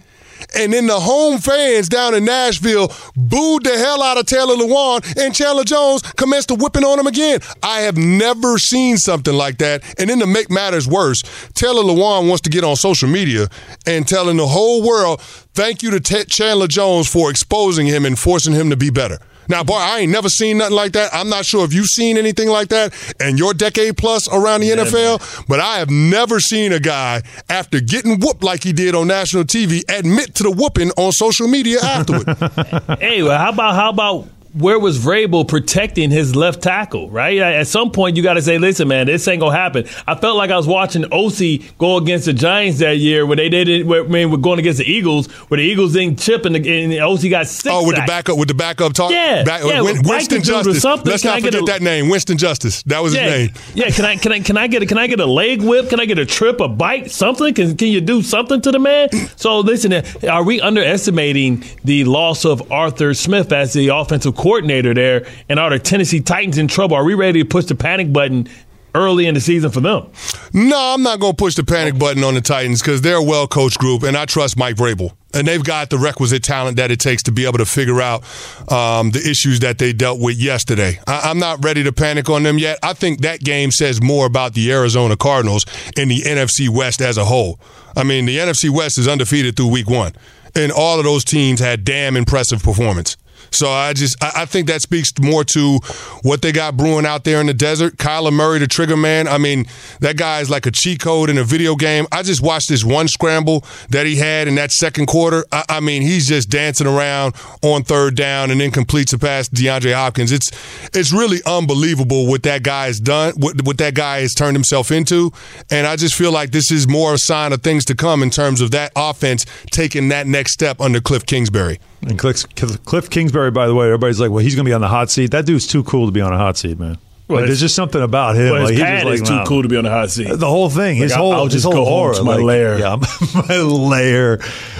And 0.55 0.73
then 0.73 0.87
the 0.87 0.99
home 0.99 1.39
fans 1.39 1.89
down 1.89 2.13
in 2.15 2.25
Nashville 2.25 2.91
booed 3.15 3.63
the 3.63 3.77
hell 3.77 4.01
out 4.01 4.17
of 4.17 4.25
Taylor 4.25 4.55
Lewan, 4.55 5.03
and 5.17 5.33
Chandler 5.33 5.63
Jones 5.63 6.01
commenced 6.01 6.49
to 6.49 6.55
whipping 6.55 6.83
on 6.83 6.99
him 6.99 7.07
again. 7.07 7.39
I 7.63 7.81
have 7.81 7.97
never 7.97 8.57
seen 8.57 8.97
something 8.97 9.33
like 9.33 9.57
that. 9.57 9.83
And 9.99 10.09
then 10.09 10.19
to 10.19 10.27
make 10.27 10.49
matters 10.49 10.87
worse, 10.87 11.21
Taylor 11.53 11.83
Lewan 11.83 12.27
wants 12.27 12.41
to 12.41 12.49
get 12.49 12.63
on 12.63 12.75
social 12.75 13.09
media 13.09 13.47
and 13.85 14.07
telling 14.07 14.37
the 14.37 14.47
whole 14.47 14.81
world, 14.81 15.21
thank 15.53 15.83
you 15.83 15.91
to 15.91 15.99
T- 15.99 16.25
Chandler 16.25 16.67
Jones 16.67 17.11
for 17.11 17.29
exposing 17.29 17.87
him 17.87 18.05
and 18.05 18.17
forcing 18.17 18.53
him 18.53 18.69
to 18.69 18.77
be 18.77 18.89
better. 18.89 19.19
Now, 19.49 19.63
boy, 19.63 19.75
I 19.75 19.99
ain't 19.99 20.11
never 20.11 20.29
seen 20.29 20.59
nothing 20.59 20.75
like 20.75 20.93
that. 20.93 21.09
I'm 21.13 21.27
not 21.27 21.43
sure 21.45 21.65
if 21.65 21.73
you've 21.73 21.87
seen 21.87 22.17
anything 22.17 22.49
like 22.49 22.69
that 22.69 22.93
in 23.19 23.37
your 23.37 23.53
decade 23.53 23.97
plus 23.97 24.31
around 24.31 24.61
the 24.61 24.69
NFL, 24.69 25.45
but 25.47 25.59
I 25.59 25.79
have 25.79 25.89
never 25.89 26.39
seen 26.39 26.71
a 26.71 26.79
guy, 26.79 27.23
after 27.49 27.81
getting 27.81 28.19
whooped 28.19 28.43
like 28.43 28.63
he 28.63 28.71
did 28.73 28.93
on 28.95 29.07
national 29.07 29.43
TV, 29.45 29.81
admit 29.89 30.35
to 30.35 30.43
the 30.43 30.51
whooping 30.51 30.91
on 30.97 31.11
social 31.11 31.47
media 31.47 31.79
afterward. 31.81 32.27
Hey, 32.99 33.23
well, 33.23 33.37
how 33.37 33.49
about 33.49 33.75
how 33.75 33.89
about 33.89 34.27
where 34.53 34.79
was 34.79 34.97
Vrabel 34.97 35.47
protecting 35.47 36.09
his 36.11 36.35
left 36.35 36.61
tackle, 36.63 37.09
right? 37.09 37.37
At 37.37 37.67
some 37.67 37.91
point, 37.91 38.17
you 38.17 38.23
got 38.23 38.33
to 38.33 38.41
say, 38.41 38.57
listen, 38.57 38.87
man, 38.87 39.05
this 39.05 39.27
ain't 39.27 39.39
going 39.41 39.53
to 39.53 39.57
happen. 39.57 39.85
I 40.07 40.15
felt 40.15 40.37
like 40.37 40.49
I 40.49 40.57
was 40.57 40.65
watching 40.67 41.03
Osi 41.03 41.63
go 41.77 41.97
against 41.97 42.25
the 42.25 42.33
Giants 42.33 42.79
that 42.79 42.97
year 42.97 43.25
when 43.25 43.37
they 43.37 43.49
did 43.49 43.69
it, 43.69 43.85
I 43.85 44.01
mean, 44.03 44.31
we're 44.31 44.37
going 44.37 44.57
against 44.59 44.79
the 44.79 44.89
Eagles, 44.91 45.27
where 45.49 45.57
the 45.59 45.63
Eagles 45.63 45.93
didn't 45.93 46.19
chip 46.19 46.45
and 46.45 46.55
the, 46.55 46.83
and 46.83 46.91
the 46.91 46.97
Osi 46.97 47.29
got 47.29 47.47
six 47.47 47.73
Oh, 47.73 47.85
with 47.85 47.95
sacks. 47.95 48.07
the 48.07 48.11
backup, 48.11 48.37
with 48.37 48.47
the 48.47 48.53
backup 48.55 48.93
talk. 48.93 49.11
Yeah, 49.11 49.43
Back, 49.43 49.63
yeah, 49.63 49.81
Win- 49.81 50.01
Winston 50.03 50.39
the 50.39 50.45
dude 50.45 50.53
or 50.67 50.73
Justice. 50.73 50.83
Let's 51.05 51.21
Can 51.23 51.31
not 51.31 51.41
forget 51.41 51.61
a- 51.61 51.65
that 51.65 51.81
name, 51.81 52.09
Winston 52.09 52.37
Justice. 52.37 52.81
That 52.83 53.03
was 53.03 53.13
yeah, 53.13 53.29
his 53.29 53.47
name. 53.49 53.55
yeah. 53.75 53.89
Can 53.91 54.05
I 54.05 54.15
can 54.15 54.31
I 54.31 54.39
can 54.39 54.57
I 54.57 54.67
get 54.67 54.81
a, 54.81 54.85
can 54.85 54.97
I 54.97 55.07
get 55.07 55.19
a 55.19 55.25
leg 55.25 55.61
whip? 55.61 55.89
Can 55.89 55.99
I 55.99 56.05
get 56.05 56.17
a 56.17 56.25
trip, 56.25 56.59
a 56.59 56.67
bite, 56.67 57.11
something? 57.11 57.53
Can 57.53 57.77
can 57.77 57.89
you 57.89 58.01
do 58.01 58.21
something 58.23 58.61
to 58.61 58.71
the 58.71 58.79
man? 58.79 59.09
So 59.35 59.59
listen, 59.59 59.93
are 60.27 60.43
we 60.43 60.59
underestimating 60.61 61.63
the 61.83 62.03
loss 62.05 62.45
of 62.45 62.71
Arthur 62.71 63.13
Smith 63.13 63.51
as 63.51 63.73
the 63.73 63.89
offensive 63.89 64.35
coordinator 64.39 64.93
there, 64.93 65.27
and 65.49 65.59
are 65.59 65.69
the 65.69 65.79
Tennessee 65.79 66.21
Titans 66.21 66.57
in 66.57 66.67
trouble? 66.67 66.95
Are 66.95 67.03
we 67.03 67.13
ready 67.13 67.41
to 67.43 67.47
push 67.47 67.65
the 67.65 67.75
panic 67.75 68.11
button? 68.13 68.47
Early 68.95 69.27
in 69.27 69.35
the 69.35 69.39
season 69.39 69.69
for 69.69 69.81
them. 69.81 70.07
No, 70.51 70.75
I'm 70.95 71.03
not 71.03 71.19
going 71.19 71.33
to 71.33 71.37
push 71.37 71.53
the 71.53 71.63
panic 71.63 71.99
button 71.99 72.23
on 72.23 72.33
the 72.33 72.41
Titans 72.41 72.81
because 72.81 73.01
they're 73.01 73.17
a 73.17 73.23
well 73.23 73.45
coached 73.47 73.77
group, 73.77 74.01
and 74.01 74.17
I 74.17 74.25
trust 74.25 74.57
Mike 74.57 74.77
Vrabel. 74.77 75.11
And 75.31 75.47
they've 75.47 75.63
got 75.63 75.91
the 75.91 75.99
requisite 75.99 76.41
talent 76.41 76.77
that 76.77 76.89
it 76.89 76.99
takes 76.99 77.21
to 77.23 77.31
be 77.31 77.45
able 77.45 77.59
to 77.59 77.67
figure 77.67 78.01
out 78.01 78.23
um, 78.71 79.11
the 79.11 79.19
issues 79.19 79.59
that 79.59 79.77
they 79.77 79.93
dealt 79.93 80.19
with 80.19 80.37
yesterday. 80.37 80.99
I- 81.05 81.29
I'm 81.29 81.37
not 81.37 81.63
ready 81.63 81.83
to 81.83 81.91
panic 81.93 82.31
on 82.31 82.41
them 82.41 82.57
yet. 82.57 82.79
I 82.81 82.93
think 82.93 83.21
that 83.21 83.41
game 83.41 83.69
says 83.69 84.01
more 84.01 84.25
about 84.25 84.55
the 84.55 84.71
Arizona 84.71 85.15
Cardinals 85.15 85.67
and 85.95 86.09
the 86.09 86.21
NFC 86.21 86.67
West 86.67 86.99
as 86.99 87.15
a 87.19 87.25
whole. 87.25 87.59
I 87.95 88.03
mean, 88.03 88.25
the 88.25 88.39
NFC 88.39 88.71
West 88.71 88.97
is 88.97 89.07
undefeated 89.07 89.55
through 89.55 89.67
week 89.67 89.87
one, 89.87 90.13
and 90.55 90.71
all 90.71 90.97
of 90.97 91.05
those 91.05 91.23
teams 91.23 91.59
had 91.59 91.83
damn 91.85 92.17
impressive 92.17 92.63
performance. 92.63 93.17
So 93.51 93.69
I 93.69 93.93
just 93.93 94.21
I 94.23 94.31
I 94.39 94.45
think 94.45 94.67
that 94.67 94.81
speaks 94.81 95.11
more 95.19 95.43
to 95.43 95.79
what 96.23 96.41
they 96.41 96.51
got 96.51 96.77
brewing 96.77 97.05
out 97.05 97.23
there 97.23 97.41
in 97.41 97.47
the 97.47 97.53
desert. 97.53 97.97
Kyler 97.97 98.33
Murray, 98.33 98.59
the 98.59 98.67
trigger 98.67 98.97
man. 98.97 99.27
I 99.27 99.37
mean, 99.37 99.65
that 99.99 100.17
guy 100.17 100.39
is 100.39 100.49
like 100.49 100.65
a 100.65 100.71
cheat 100.71 100.99
code 100.99 101.29
in 101.29 101.37
a 101.37 101.43
video 101.43 101.75
game. 101.75 102.05
I 102.11 102.23
just 102.23 102.41
watched 102.41 102.69
this 102.69 102.83
one 102.83 103.07
scramble 103.07 103.65
that 103.89 104.05
he 104.05 104.15
had 104.15 104.47
in 104.47 104.55
that 104.55 104.71
second 104.71 105.07
quarter. 105.07 105.45
I, 105.51 105.65
I 105.69 105.79
mean, 105.79 106.01
he's 106.01 106.27
just 106.27 106.49
dancing 106.49 106.87
around 106.87 107.35
on 107.61 107.83
third 107.83 108.15
down 108.15 108.51
and 108.51 108.61
then 108.61 108.71
completes 108.71 109.13
a 109.13 109.19
pass 109.19 109.49
DeAndre 109.49 109.93
Hopkins. 109.93 110.31
It's 110.31 110.49
it's 110.93 111.11
really 111.11 111.39
unbelievable 111.45 112.27
what 112.27 112.43
that 112.43 112.63
guy 112.63 112.85
has 112.85 112.99
done, 112.99 113.33
what, 113.37 113.65
what 113.65 113.77
that 113.77 113.93
guy 113.93 114.21
has 114.21 114.33
turned 114.33 114.55
himself 114.55 114.91
into. 114.91 115.31
And 115.69 115.85
I 115.87 115.95
just 115.95 116.15
feel 116.15 116.31
like 116.31 116.51
this 116.51 116.71
is 116.71 116.87
more 116.87 117.13
a 117.13 117.17
sign 117.17 117.53
of 117.53 117.61
things 117.61 117.85
to 117.85 117.95
come 117.95 118.23
in 118.23 118.29
terms 118.29 118.61
of 118.61 118.71
that 118.71 118.91
offense 118.95 119.45
taking 119.71 120.09
that 120.09 120.27
next 120.27 120.53
step 120.53 120.79
under 120.81 121.01
Cliff 121.01 121.25
Kingsbury. 121.25 121.79
And 122.01 122.17
Cliff, 122.17 123.09
Kingsbury, 123.09 123.51
by 123.51 123.67
the 123.67 123.75
way, 123.75 123.87
everybody's 123.87 124.19
like, 124.19 124.31
well, 124.31 124.43
he's 124.43 124.55
going 124.55 124.65
to 124.65 124.69
be 124.69 124.73
on 124.73 124.81
the 124.81 124.87
hot 124.87 125.09
seat. 125.09 125.31
That 125.31 125.45
dude's 125.45 125.67
too 125.67 125.83
cool 125.83 126.05
to 126.05 126.11
be 126.11 126.21
on 126.21 126.31
a 126.31 126.37
hot 126.37 126.57
seat, 126.57 126.79
man. 126.79 126.97
Like, 127.29 127.45
there's 127.45 127.59
just 127.59 127.75
something 127.75 128.01
about 128.01 128.35
him. 128.35 128.51
Well, 128.51 128.63
like, 128.63 128.71
his 128.71 128.79
he's 128.79 128.85
pad 128.85 129.03
just 129.03 129.13
is 129.13 129.21
like, 129.21 129.29
too 129.29 129.35
nah. 129.35 129.45
cool 129.45 129.61
to 129.61 129.69
be 129.69 129.77
on 129.77 129.83
the 129.83 129.91
hot 129.91 130.09
seat. 130.09 130.27
The 130.33 130.47
whole 130.47 130.69
thing, 130.69 130.95
his 130.95 131.11
Like, 131.11 131.19
whole, 131.19 131.33
I'll 131.33 131.43
his 131.45 131.53
just 131.53 131.65
whole 131.65 131.73
go 131.73 131.85
home 131.85 132.15
to 132.15 132.23
my 132.23 132.35
like, 132.37 132.43
lair. 132.43 132.79
Yeah, 132.79 132.95
my 133.47 133.57
lair. 133.57 134.39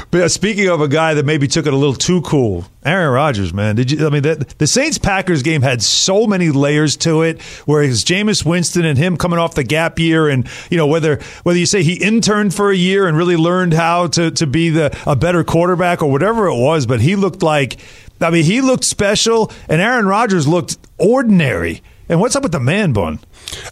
But 0.10 0.32
speaking 0.32 0.68
of 0.68 0.82
a 0.82 0.88
guy 0.88 1.14
that 1.14 1.26
maybe 1.26 1.48
took 1.48 1.68
it 1.68 1.74
a 1.74 1.76
little 1.76 1.94
too 1.94 2.22
cool, 2.24 2.66
Aaron 2.84 3.14
Rodgers, 3.14 3.54
man. 3.54 3.76
Did 3.76 3.92
you? 3.92 4.08
I 4.08 4.10
mean, 4.10 4.24
that, 4.24 4.58
the 4.58 4.66
Saints 4.66 4.98
Packers 4.98 5.44
game 5.44 5.62
had 5.62 5.84
so 5.84 6.26
many 6.26 6.50
layers 6.50 6.98
to 6.98 7.22
it. 7.22 7.40
Where 7.68 7.84
it's 7.84 8.04
Jameis 8.04 8.44
Winston 8.44 8.84
and 8.84 8.98
him 8.98 9.16
coming 9.18 9.38
off 9.38 9.54
the 9.54 9.64
gap 9.64 10.00
year, 10.00 10.28
and 10.28 10.48
you 10.72 10.78
know 10.78 10.88
whether 10.88 11.20
whether 11.44 11.60
you 11.60 11.68
say 11.68 11.84
he 11.84 12.02
interned 12.02 12.56
for 12.56 12.72
a 12.72 12.76
year 12.76 13.08
and 13.08 13.16
really 13.16 13.38
learned 13.38 13.74
how 13.74 14.08
to 14.08 14.32
to 14.32 14.48
be 14.48 14.70
the 14.70 14.98
a 15.06 15.16
better 15.16 15.44
quarterback 15.44 16.02
or 16.02 16.10
whatever 16.10 16.48
it 16.48 16.58
was, 16.58 16.88
but 16.88 17.00
he 17.02 17.16
looked 17.16 17.44
like. 17.44 17.78
I 18.22 18.32
mean, 18.32 18.44
he 18.44 18.60
looked 18.60 18.84
special, 18.84 19.50
and 19.70 19.80
Aaron 19.80 20.06
Rodgers 20.06 20.46
looked 20.46 20.78
ordinary. 20.98 21.82
And 22.10 22.20
what's 22.20 22.36
up 22.36 22.42
with 22.42 22.52
the 22.52 22.60
man 22.60 22.92
bun? 22.92 23.20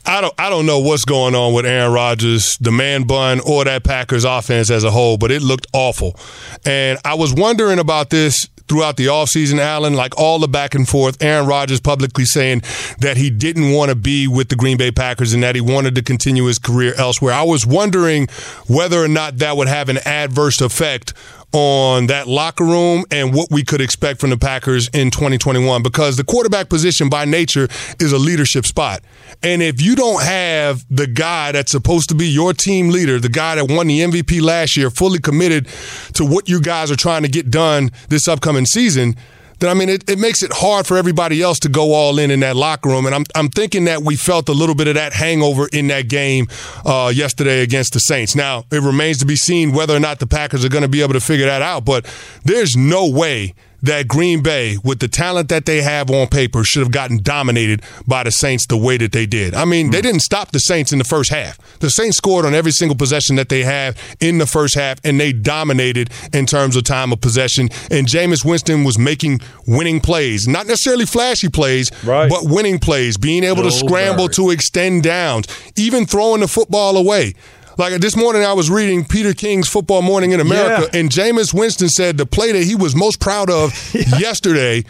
I 0.05 0.21
don't 0.21 0.33
I 0.37 0.51
don't 0.51 0.67
know 0.67 0.79
what's 0.79 1.05
going 1.05 1.33
on 1.33 1.53
with 1.53 1.65
Aaron 1.65 1.91
Rodgers, 1.91 2.55
the 2.61 2.71
man 2.71 3.03
bun, 3.03 3.39
or 3.39 3.63
that 3.65 3.83
Packers 3.83 4.25
offense 4.25 4.69
as 4.69 4.83
a 4.83 4.91
whole, 4.91 5.17
but 5.17 5.31
it 5.31 5.41
looked 5.41 5.65
awful. 5.73 6.15
And 6.63 6.99
I 7.03 7.15
was 7.15 7.33
wondering 7.33 7.79
about 7.79 8.11
this 8.11 8.47
throughout 8.67 8.97
the 8.97 9.07
offseason, 9.07 9.59
Allen, 9.59 9.93
like 9.93 10.17
all 10.17 10.39
the 10.39 10.47
back 10.47 10.75
and 10.75 10.87
forth, 10.87 11.21
Aaron 11.21 11.47
Rodgers 11.47 11.79
publicly 11.79 12.25
saying 12.25 12.61
that 12.99 13.17
he 13.17 13.29
didn't 13.29 13.71
want 13.71 13.89
to 13.89 13.95
be 13.95 14.27
with 14.27 14.49
the 14.49 14.55
Green 14.55 14.77
Bay 14.77 14.91
Packers 14.91 15.33
and 15.33 15.41
that 15.41 15.55
he 15.55 15.61
wanted 15.61 15.95
to 15.95 16.03
continue 16.03 16.45
his 16.45 16.59
career 16.59 16.93
elsewhere. 16.97 17.33
I 17.33 17.43
was 17.43 17.65
wondering 17.65 18.27
whether 18.67 19.03
or 19.03 19.07
not 19.07 19.37
that 19.37 19.57
would 19.57 19.67
have 19.67 19.89
an 19.89 19.97
adverse 20.05 20.61
effect 20.61 21.13
on 21.53 22.07
that 22.07 22.27
locker 22.27 22.65
room 22.65 23.05
and 23.09 23.33
what 23.33 23.49
we 23.49 23.63
could 23.63 23.79
expect 23.79 24.19
from 24.19 24.29
the 24.29 24.37
Packers 24.37 24.89
in 24.89 25.09
2021 25.09 25.81
because 25.81 26.17
the 26.17 26.23
quarterback 26.23 26.69
position 26.69 27.09
by 27.09 27.25
nature 27.25 27.67
is 27.99 28.11
a 28.11 28.17
leadership 28.17 28.65
spot. 28.65 29.01
And 29.41 29.61
if 29.61 29.81
you 29.81 29.95
don't 29.95 30.23
have 30.23 30.85
the 30.89 31.07
guy 31.07 31.53
that's 31.53 31.71
supposed 31.71 32.09
to 32.09 32.15
be 32.15 32.27
your 32.27 32.53
team 32.53 32.89
leader, 32.89 33.19
the 33.19 33.29
guy 33.29 33.55
that 33.55 33.71
won 33.71 33.87
the 33.87 34.01
MVP 34.01 34.41
last 34.41 34.75
year, 34.75 34.89
fully 34.89 35.19
committed 35.19 35.67
to 36.13 36.25
what 36.25 36.49
you 36.49 36.59
guys 36.59 36.91
are 36.91 36.95
trying 36.95 37.23
to 37.23 37.29
get 37.29 37.49
done 37.49 37.91
this 38.09 38.27
upcoming 38.27 38.65
season, 38.65 39.15
then 39.59 39.69
I 39.69 39.73
mean, 39.73 39.89
it, 39.89 40.09
it 40.09 40.19
makes 40.19 40.43
it 40.43 40.51
hard 40.53 40.85
for 40.85 40.97
everybody 40.97 41.41
else 41.41 41.59
to 41.59 41.69
go 41.69 41.93
all 41.93 42.19
in 42.19 42.31
in 42.31 42.41
that 42.41 42.55
locker 42.55 42.89
room. 42.89 43.05
And 43.05 43.15
I'm, 43.15 43.23
I'm 43.35 43.49
thinking 43.49 43.85
that 43.85 44.03
we 44.03 44.15
felt 44.15 44.49
a 44.49 44.53
little 44.53 44.75
bit 44.75 44.87
of 44.87 44.95
that 44.95 45.13
hangover 45.13 45.67
in 45.71 45.87
that 45.87 46.07
game 46.07 46.47
uh, 46.85 47.11
yesterday 47.13 47.61
against 47.61 47.93
the 47.93 47.99
Saints. 47.99 48.35
Now, 48.35 48.65
it 48.71 48.81
remains 48.81 49.17
to 49.19 49.25
be 49.25 49.35
seen 49.35 49.71
whether 49.71 49.95
or 49.95 49.99
not 49.99 50.19
the 50.19 50.27
Packers 50.27 50.63
are 50.63 50.69
going 50.69 50.83
to 50.83 50.87
be 50.87 51.01
able 51.01 51.13
to 51.13 51.21
figure 51.21 51.45
that 51.45 51.61
out, 51.61 51.85
but 51.85 52.05
there's 52.43 52.75
no 52.75 53.09
way 53.09 53.53
that 53.81 54.07
Green 54.07 54.41
Bay, 54.41 54.77
with 54.83 54.99
the 54.99 55.07
talent 55.07 55.49
that 55.49 55.65
they 55.65 55.81
have 55.81 56.09
on 56.09 56.27
paper, 56.27 56.63
should 56.63 56.81
have 56.81 56.91
gotten 56.91 57.21
dominated 57.21 57.81
by 58.05 58.23
the 58.23 58.31
Saints 58.31 58.65
the 58.67 58.77
way 58.77 58.97
that 58.97 59.11
they 59.11 59.25
did. 59.25 59.53
I 59.53 59.65
mean, 59.65 59.91
they 59.91 59.99
hmm. 59.99 60.03
didn't 60.03 60.21
stop 60.21 60.51
the 60.51 60.59
Saints 60.59 60.91
in 60.91 60.97
the 60.97 61.03
first 61.03 61.29
half. 61.29 61.57
The 61.79 61.89
Saints 61.89 62.17
scored 62.17 62.45
on 62.45 62.53
every 62.53 62.71
single 62.71 62.97
possession 62.97 63.35
that 63.35 63.49
they 63.49 63.63
have 63.63 63.97
in 64.19 64.37
the 64.37 64.45
first 64.45 64.75
half, 64.75 64.99
and 65.03 65.19
they 65.19 65.33
dominated 65.33 66.09
in 66.33 66.45
terms 66.45 66.75
of 66.75 66.83
time 66.83 67.11
of 67.11 67.21
possession. 67.21 67.69
And 67.91 68.07
Jameis 68.07 68.43
Winston 68.43 68.83
was 68.83 68.97
making 68.97 69.39
winning 69.67 69.99
plays, 69.99 70.47
not 70.47 70.67
necessarily 70.67 71.05
flashy 71.05 71.49
plays, 71.49 71.91
Right. 72.03 72.29
but 72.29 72.43
winning 72.43 72.79
plays, 72.79 73.17
being 73.17 73.43
able 73.43 73.63
to 73.63 73.71
scramble 73.71 74.25
worries. 74.25 74.35
to 74.37 74.49
extend 74.51 75.03
downs, 75.03 75.47
even 75.75 76.05
throwing 76.05 76.41
the 76.41 76.47
football 76.47 76.97
away. 76.97 77.33
Like 77.77 77.93
this 78.01 78.15
morning, 78.17 78.43
I 78.43 78.53
was 78.53 78.71
reading 78.71 79.05
Peter 79.05 79.33
King's 79.33 79.67
Football 79.69 80.01
Morning 80.01 80.31
in 80.31 80.39
America, 80.39 80.89
Yeah. 80.91 80.99
and 80.99 81.09
Jameis 81.11 81.53
Winston 81.53 81.89
said 81.89 82.17
the 82.17 82.25
play 82.25 82.51
that 82.51 82.63
he 82.63 82.75
was 82.75 82.95
most 82.95 83.19
proud 83.19 83.49
of 83.51 83.71
yesterday 84.19 84.83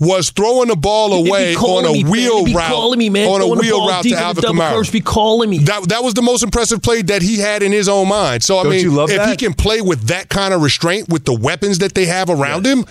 was 0.00 0.30
throwing 0.30 0.68
the 0.68 0.76
ball 0.76 1.12
away 1.12 1.54
on 1.54 1.84
a 1.84 1.92
me, 1.92 2.04
wheel 2.04 2.46
route 2.46 2.70
calling 2.70 2.98
me, 2.98 3.10
man. 3.10 3.28
on 3.28 3.42
a 3.42 3.44
Throwing 3.44 3.58
wheel 3.58 3.86
route 3.86 4.02
to 4.04 4.14
Alvin 4.14 4.44
Kamara. 4.44 4.90
be 4.90 5.00
calling 5.02 5.50
me. 5.50 5.58
That 5.58 5.90
that 5.90 6.02
was 6.02 6.14
the 6.14 6.22
most 6.22 6.42
impressive 6.42 6.82
play 6.82 7.02
that 7.02 7.20
he 7.20 7.38
had 7.38 7.62
in 7.62 7.70
his 7.72 7.86
own 7.90 8.08
mind. 8.08 8.42
So 8.42 8.56
I 8.58 8.62
Don't 8.62 8.72
mean, 8.72 8.86
if 9.10 9.28
he 9.28 9.36
can 9.36 9.52
play 9.52 9.82
with 9.82 10.04
that 10.06 10.30
kind 10.30 10.54
of 10.54 10.62
restraint 10.62 11.10
with 11.10 11.26
the 11.26 11.34
weapons 11.34 11.80
that 11.80 11.94
they 11.94 12.06
have 12.06 12.30
around 12.30 12.64
him. 12.64 12.86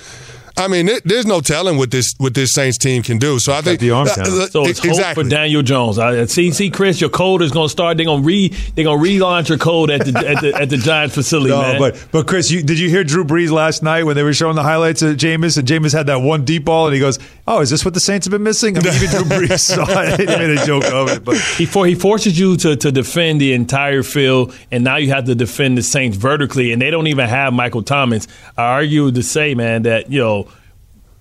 I 0.60 0.68
mean, 0.68 0.86
there- 0.88 1.02
there's 1.06 1.26
no 1.26 1.40
telling 1.42 1.78
what 1.78 1.90
this 1.92 2.14
what 2.18 2.34
this 2.34 2.52
Saints 2.52 2.78
team 2.78 3.02
can 3.02 3.18
do. 3.18 3.40
So 3.40 3.54
I 3.54 3.62
think 3.62 3.80
the 3.80 3.92
arm 3.92 4.08
uh, 4.08 4.14
talent. 4.16 4.34
uh, 4.34 4.48
So 4.50 4.66
it's 4.66 4.80
hope 4.80 4.90
exactly. 4.90 5.24
for 5.24 5.30
Daniel 5.30 5.62
Jones. 5.62 5.98
I 5.98 6.26
see, 6.26 6.52
see, 6.52 6.70
Chris, 6.70 7.00
your 7.00 7.10
code 7.10 7.42
is 7.42 7.52
going 7.52 7.66
to 7.66 7.72
start. 7.72 7.98
They're 7.98 8.06
going 8.06 8.22
to 8.22 8.26
re, 8.28 8.50
they're 8.76 8.84
going 8.84 9.02
to 9.04 9.10
relaunch 9.10 9.50
your 9.50 9.58
code 9.58 9.90
at 9.90 10.06
the 10.06 10.18
at 10.28 10.42
the, 10.42 10.54
at 10.54 10.70
the 10.70 10.78
Giants 10.78 11.16
facility, 11.16 11.50
No, 11.52 11.62
man. 11.62 11.80
but 11.80 12.06
but 12.12 12.28
Chris, 12.28 12.52
you, 12.52 12.62
did 12.62 12.78
you 12.78 12.90
hear 12.90 13.04
Drew 13.04 13.24
Brees 13.24 13.52
last 13.52 13.82
night 13.84 14.04
when 14.04 14.16
they 14.16 14.24
were 14.24 14.34
showing 14.34 14.56
the 14.56 14.64
highlights 14.64 15.02
of 15.02 15.16
Jameis 15.18 15.58
and 15.58 15.68
Jameis 15.68 15.94
had 15.94 16.08
that 16.08 16.22
one 16.22 16.44
deep 16.46 16.66
ball 16.66 16.88
and 16.88 16.94
he 16.94 17.00
goes, 17.00 17.18
"Oh, 17.48 17.62
is 17.62 17.70
this 17.70 17.86
what 17.86 17.94
the 17.94 18.00
Saints 18.00 18.26
have 18.26 18.32
been 18.32 18.44
missing?" 18.44 18.78
I 18.78 18.82
mean, 18.82 18.94
even 18.96 19.10
Drew 19.10 19.24
Brees 19.24 19.60
saw 19.62 19.86
it. 19.88 20.20
He 20.20 20.26
made 20.26 20.58
a 20.58 20.66
joke 20.72 20.86
of 20.86 21.10
it, 21.10 21.24
but 21.24 21.38
he 21.38 21.66
for 21.66 21.86
he 21.86 21.96
forces 21.96 22.38
you 22.38 22.58
to 22.58 22.76
to 22.76 22.92
defend 22.92 23.40
the 23.40 23.54
entire 23.54 24.04
field, 24.04 24.54
and 24.72 24.84
now 24.84 24.98
you 24.98 25.10
have 25.10 25.26
to 25.26 25.36
defend 25.36 25.78
the 25.78 25.84
Saints 25.84 26.18
vertically, 26.18 26.74
and 26.74 26.82
they 26.82 26.92
don't 26.92 27.08
even 27.08 27.28
have 27.30 27.54
Michael 27.54 27.82
Thomas. 27.84 28.28
I 28.58 28.64
argue 28.64 29.12
to 29.12 29.24
say, 29.24 29.56
man, 29.56 29.84
that 29.84 30.12
you 30.12 30.20
know. 30.20 30.48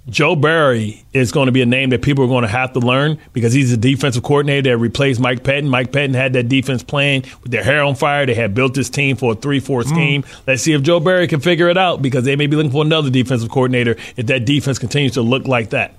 Joe 0.08 0.34
Barry 0.34 1.04
is 1.12 1.32
going 1.32 1.46
to 1.46 1.52
be 1.52 1.60
a 1.60 1.66
name 1.66 1.90
that 1.90 2.00
people 2.00 2.24
are 2.24 2.28
going 2.28 2.42
to 2.42 2.48
have 2.48 2.72
to 2.72 2.80
learn 2.80 3.18
because 3.32 3.52
he's 3.52 3.72
a 3.72 3.76
defensive 3.76 4.22
coordinator 4.22 4.70
that 4.70 4.78
replaced 4.78 5.20
Mike 5.20 5.42
Pettine. 5.42 5.68
Mike 5.68 5.92
Pettine 5.92 6.14
had 6.14 6.32
that 6.32 6.48
defense 6.48 6.82
playing 6.82 7.24
with 7.42 7.52
their 7.52 7.62
hair 7.62 7.82
on 7.82 7.94
fire. 7.94 8.24
They 8.24 8.34
had 8.34 8.54
built 8.54 8.74
this 8.74 8.88
team 8.88 9.16
for 9.16 9.32
a 9.32 9.34
3 9.34 9.60
4 9.60 9.82
hmm. 9.82 9.88
scheme. 9.88 10.24
Let's 10.46 10.62
see 10.62 10.72
if 10.72 10.82
Joe 10.82 11.00
Barry 11.00 11.28
can 11.28 11.40
figure 11.40 11.68
it 11.68 11.76
out 11.76 12.00
because 12.00 12.24
they 12.24 12.36
may 12.36 12.46
be 12.46 12.56
looking 12.56 12.72
for 12.72 12.84
another 12.84 13.10
defensive 13.10 13.50
coordinator 13.50 13.96
if 14.16 14.26
that 14.26 14.46
defense 14.46 14.78
continues 14.78 15.12
to 15.12 15.22
look 15.22 15.46
like 15.46 15.70
that. 15.70 15.94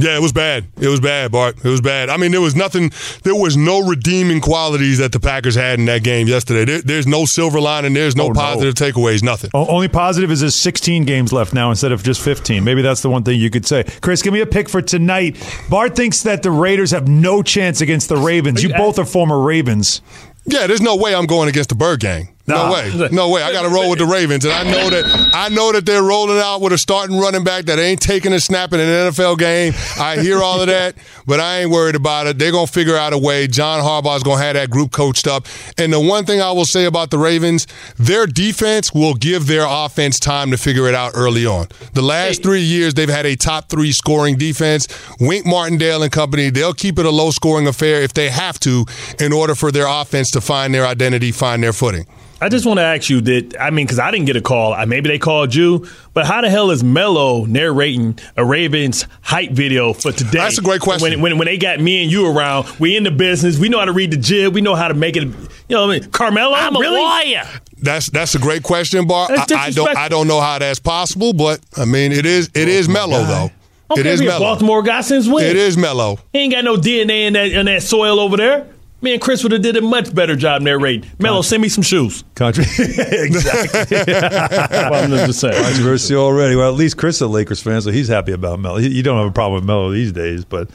Yeah, 0.00 0.16
it 0.16 0.22
was 0.22 0.32
bad. 0.32 0.64
It 0.80 0.88
was 0.88 1.00
bad, 1.00 1.30
Bart. 1.32 1.56
It 1.64 1.68
was 1.68 1.80
bad. 1.80 2.08
I 2.08 2.16
mean, 2.16 2.30
there 2.32 2.40
was 2.40 2.56
nothing. 2.56 2.90
There 3.22 3.34
was 3.34 3.56
no 3.56 3.86
redeeming 3.86 4.40
qualities 4.40 4.98
that 4.98 5.12
the 5.12 5.20
Packers 5.20 5.54
had 5.54 5.78
in 5.78 5.84
that 5.86 6.02
game 6.02 6.26
yesterday. 6.26 6.64
There, 6.64 6.80
there's 6.82 7.06
no 7.06 7.24
silver 7.26 7.60
lining. 7.60 7.92
There's 7.92 8.16
no 8.16 8.24
Oh, 8.24 8.28
no. 8.28 8.34
positive 8.40 8.74
takeaways. 8.74 9.22
Nothing. 9.22 9.50
O- 9.54 9.66
Only 9.66 9.88
positive 9.88 10.30
is 10.30 10.40
there's 10.40 10.60
16 10.62 11.04
games 11.04 11.32
left 11.32 11.52
now 11.54 11.70
instead 11.70 11.92
of 11.92 12.02
just 12.02 12.20
15. 12.22 12.64
Maybe 12.64 12.82
that's 12.82 13.02
the 13.02 13.10
one 13.10 13.22
thing 13.24 13.38
you 13.38 13.50
could 13.50 13.66
say. 13.66 13.84
Chris, 14.00 14.22
give 14.22 14.32
me 14.32 14.40
a 14.40 14.46
pick 14.46 14.68
for 14.68 14.80
tonight. 14.82 15.36
Bart 15.68 15.94
thinks 15.96 16.22
that 16.22 16.42
the 16.42 16.50
Raiders 16.50 16.90
have 16.92 17.06
no 17.08 17.42
chance 17.42 17.80
against 17.80 18.08
the 18.08 18.16
Ravens. 18.16 18.62
You 18.62 18.72
both 18.74 18.98
are 18.98 19.04
former 19.04 19.40
Ravens. 19.40 20.00
Yeah, 20.46 20.66
there's 20.66 20.80
no 20.80 20.96
way 20.96 21.14
I'm 21.14 21.26
going 21.26 21.48
against 21.48 21.68
the 21.68 21.74
Bird 21.74 22.00
Gang. 22.00 22.28
No 22.46 22.56
Nah. 22.66 22.72
way. 22.72 23.08
No 23.12 23.28
way. 23.28 23.42
I 23.42 23.52
got 23.52 23.62
to 23.62 23.68
roll 23.68 23.90
with 23.90 23.98
the 24.00 24.06
Ravens, 24.06 24.44
and 24.44 24.52
I 24.52 24.64
know 24.64 24.90
that 24.90 25.30
I 25.34 25.48
know 25.50 25.70
that 25.72 25.86
they're 25.86 26.02
rolling 26.02 26.38
out 26.38 26.60
with 26.60 26.72
a 26.72 26.78
starting 26.78 27.18
running 27.18 27.44
back 27.44 27.66
that 27.66 27.78
ain't 27.78 28.00
taking 28.00 28.32
a 28.32 28.40
snap 28.40 28.72
in 28.72 28.80
an 28.80 28.88
NFL 29.12 29.36
game. 29.38 29.72
I 29.98 30.16
hear 30.18 30.42
all 30.42 30.60
of 30.60 30.66
that, 30.66 30.96
but 31.26 31.38
I 31.38 31.60
ain't 31.60 31.70
worried 31.70 31.94
about 31.94 32.26
it. 32.26 32.38
They're 32.38 32.50
gonna 32.50 32.66
figure 32.66 32.96
out 32.96 33.12
a 33.12 33.18
way. 33.18 33.46
John 33.46 33.80
Harbaugh's 33.82 34.22
gonna 34.24 34.42
have 34.42 34.54
that 34.54 34.68
group 34.70 34.90
coached 34.90 35.28
up. 35.28 35.46
And 35.78 35.92
the 35.92 36.00
one 36.00 36.24
thing 36.24 36.40
I 36.40 36.50
will 36.50 36.64
say 36.64 36.86
about 36.86 37.10
the 37.10 37.18
Ravens, 37.18 37.66
their 37.98 38.26
defense 38.26 38.92
will 38.92 39.14
give 39.14 39.46
their 39.46 39.66
offense 39.68 40.18
time 40.18 40.50
to 40.50 40.56
figure 40.56 40.88
it 40.88 40.94
out 40.94 41.12
early 41.14 41.46
on. 41.46 41.68
The 41.92 42.02
last 42.02 42.42
three 42.42 42.62
years, 42.62 42.94
they've 42.94 43.08
had 43.08 43.26
a 43.26 43.36
top 43.36 43.68
three 43.68 43.92
scoring 43.92 44.36
defense. 44.36 44.88
Wink 45.20 45.46
Martindale 45.46 46.02
and 46.02 46.10
company, 46.10 46.50
they'll 46.50 46.74
keep 46.74 46.98
it 46.98 47.06
a 47.06 47.10
low 47.10 47.30
scoring 47.30 47.68
affair 47.68 48.02
if 48.02 48.12
they 48.14 48.28
have 48.30 48.58
to, 48.60 48.86
in 49.20 49.32
order 49.32 49.54
for 49.54 49.70
their 49.70 49.86
offense 49.86 50.30
to 50.32 50.40
find 50.40 50.74
their 50.74 50.86
identity, 50.86 51.30
find 51.30 51.62
their 51.62 51.72
footing. 51.72 52.06
I 52.42 52.48
just 52.48 52.64
want 52.64 52.78
to 52.78 52.84
ask 52.84 53.10
you 53.10 53.20
that 53.20 53.60
I 53.60 53.70
mean, 53.70 53.86
because 53.86 53.98
I 53.98 54.10
didn't 54.10 54.26
get 54.26 54.36
a 54.36 54.40
call. 54.40 54.72
I- 54.72 54.84
Maybe 54.86 55.08
they 55.08 55.18
called 55.18 55.54
you, 55.54 55.86
but 56.14 56.26
how 56.26 56.40
the 56.40 56.50
hell 56.50 56.70
is 56.70 56.82
Melo 56.82 57.44
narrating 57.44 58.18
a 58.36 58.44
Ravens 58.44 59.06
hype 59.22 59.50
video 59.52 59.92
for 59.92 60.10
today? 60.10 60.38
That's 60.38 60.58
a 60.58 60.62
great 60.62 60.80
question. 60.80 61.10
When, 61.10 61.20
when, 61.20 61.38
when 61.38 61.46
they 61.46 61.58
got 61.58 61.80
me 61.80 62.02
and 62.02 62.10
you 62.10 62.26
around, 62.26 62.66
we 62.80 62.96
in 62.96 63.04
the 63.04 63.10
business. 63.10 63.58
We 63.58 63.68
know 63.68 63.78
how 63.78 63.84
to 63.84 63.92
read 63.92 64.10
the 64.10 64.16
jib. 64.16 64.54
We 64.54 64.62
know 64.62 64.74
how 64.74 64.88
to 64.88 64.94
make 64.94 65.16
it. 65.16 65.22
You 65.22 65.30
know, 65.68 65.86
what 65.86 65.96
I 65.96 66.00
mean, 66.00 66.10
Carmelo. 66.10 66.54
I'm 66.54 66.74
a 66.74 66.80
really? 66.80 66.98
warrior. 66.98 67.44
That's 67.82 68.10
that's 68.10 68.34
a 68.34 68.38
great 68.38 68.62
question, 68.62 69.06
Bar. 69.06 69.28
I, 69.30 69.46
I 69.56 69.70
don't. 69.70 69.96
I 69.96 70.08
don't 70.08 70.26
know 70.26 70.40
how 70.40 70.58
that's 70.58 70.80
possible, 70.80 71.32
but 71.32 71.60
I 71.76 71.84
mean 71.84 72.12
it 72.12 72.26
is 72.26 72.50
it 72.54 72.68
is 72.68 72.88
mellow 72.88 73.20
oh, 73.20 73.26
though. 73.26 73.34
I 73.34 73.48
don't 73.94 73.98
It 73.98 74.02
care 74.02 74.12
is 74.12 74.20
if 74.20 74.24
you're 74.24 74.32
a 74.32 74.38
mellow. 74.38 74.52
Baltimore 74.52 74.82
guy 74.82 75.00
since 75.00 75.26
when? 75.28 75.44
It 75.44 75.56
is 75.56 75.76
mellow. 75.76 76.18
He 76.32 76.40
ain't 76.40 76.52
got 76.52 76.64
no 76.64 76.76
DNA 76.76 77.26
in 77.26 77.32
that 77.34 77.52
in 77.52 77.66
that 77.66 77.82
soil 77.82 78.20
over 78.20 78.36
there. 78.36 78.66
Me 79.02 79.12
and 79.14 79.20
Chris 79.22 79.42
would 79.42 79.52
have 79.52 79.62
did 79.62 79.76
a 79.76 79.80
much 79.80 80.14
better 80.14 80.36
job 80.36 80.60
narrating. 80.62 81.10
Melo, 81.18 81.40
send 81.42 81.62
me 81.62 81.68
some 81.70 81.82
shoes. 81.82 82.22
Country. 82.34 82.64
exactly. 82.78 83.96
I'm 83.98 85.10
just 85.10 85.40
saying. 85.40 85.62
Controversy 85.62 86.14
already. 86.14 86.54
Well, 86.56 86.68
at 86.68 86.74
least 86.76 86.96
Chris 86.98 87.16
is 87.16 87.22
a 87.22 87.26
Lakers 87.26 87.62
fan, 87.62 87.80
so 87.80 87.90
he's 87.90 88.08
happy 88.08 88.32
about 88.32 88.58
Melo. 88.60 88.76
He- 88.76 88.88
You 88.88 89.02
don't 89.02 89.18
have 89.18 89.28
a 89.28 89.32
problem 89.32 89.54
with 89.60 89.64
Melo 89.64 89.90
these 89.90 90.12
days, 90.12 90.44
but 90.44 90.68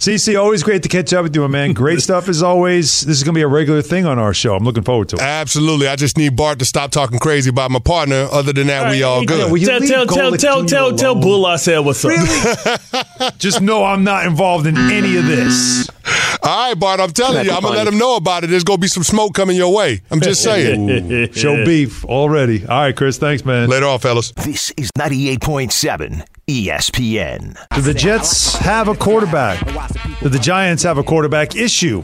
CC, 0.00 0.40
always 0.40 0.62
great 0.62 0.82
to 0.82 0.88
catch 0.88 1.12
up 1.12 1.24
with 1.24 1.34
you, 1.36 1.42
my 1.42 1.46
man. 1.46 1.74
Great 1.74 2.00
stuff 2.08 2.26
as 2.30 2.42
always. 2.42 3.02
This 3.02 3.18
is 3.18 3.22
going 3.22 3.34
to 3.34 3.38
be 3.38 3.42
a 3.42 3.46
regular 3.46 3.82
thing 3.82 4.06
on 4.06 4.18
our 4.18 4.32
show. 4.32 4.54
I'm 4.56 4.64
looking 4.64 4.82
forward 4.82 5.10
to 5.10 5.16
it. 5.16 5.22
Absolutely. 5.22 5.88
I 5.88 5.96
just 5.96 6.16
need 6.16 6.36
Bart 6.36 6.58
to 6.60 6.64
stop 6.64 6.90
talking 6.90 7.18
crazy 7.18 7.50
about 7.50 7.70
my 7.70 7.80
partner. 7.80 8.26
Other 8.32 8.54
than 8.54 8.68
that, 8.68 8.90
we 8.90 9.02
all 9.02 9.26
good. 9.26 9.50
will 9.52 9.58
you 9.58 9.66
Tell, 9.66 9.80
tell, 9.80 10.06
tell, 10.06 10.36
tell, 10.38 10.62
Jr. 10.62 10.66
tell, 10.68 10.96
tell? 10.96 11.14
Bull 11.16 11.44
I 11.44 11.56
said 11.56 11.80
what's 11.80 12.02
up. 12.02 12.12
Just 13.38 13.60
know 13.60 13.84
I'm 13.84 14.02
not 14.02 14.24
involved 14.24 14.66
in 14.66 14.78
any 14.78 15.18
of 15.18 15.26
this. 15.26 15.86
all 16.42 16.68
right, 16.70 16.80
Bart. 16.80 16.98
I'm 16.98 17.10
telling 17.10 17.44
you, 17.44 17.52
I'm 17.52 17.60
gonna 17.60 17.76
let 17.76 17.86
him 17.86 17.98
know 17.98 18.16
about 18.16 18.42
it. 18.42 18.46
There's 18.46 18.64
gonna 18.64 18.78
be 18.78 18.88
some 18.88 19.04
smoke 19.04 19.34
coming 19.34 19.54
your 19.54 19.74
way. 19.74 20.00
I'm 20.10 20.22
just 20.22 20.42
saying. 20.42 21.32
Show 21.32 21.62
beef 21.66 22.06
already. 22.06 22.62
All 22.66 22.80
right, 22.80 22.96
Chris. 22.96 23.18
Thanks, 23.18 23.44
man. 23.44 23.68
Later 23.68 23.86
on, 23.86 23.98
fellas. 23.98 24.32
This 24.32 24.70
is 24.78 24.90
98.7 24.98 26.24
ESPN. 26.50 27.56
Do 27.74 27.80
the 27.80 27.94
Jets 27.94 28.56
have 28.56 28.88
a 28.88 28.94
quarterback? 28.96 29.64
Do 30.20 30.28
the 30.28 30.38
Giants 30.38 30.82
have 30.82 30.98
a 30.98 31.02
quarterback 31.04 31.54
issue? 31.54 32.02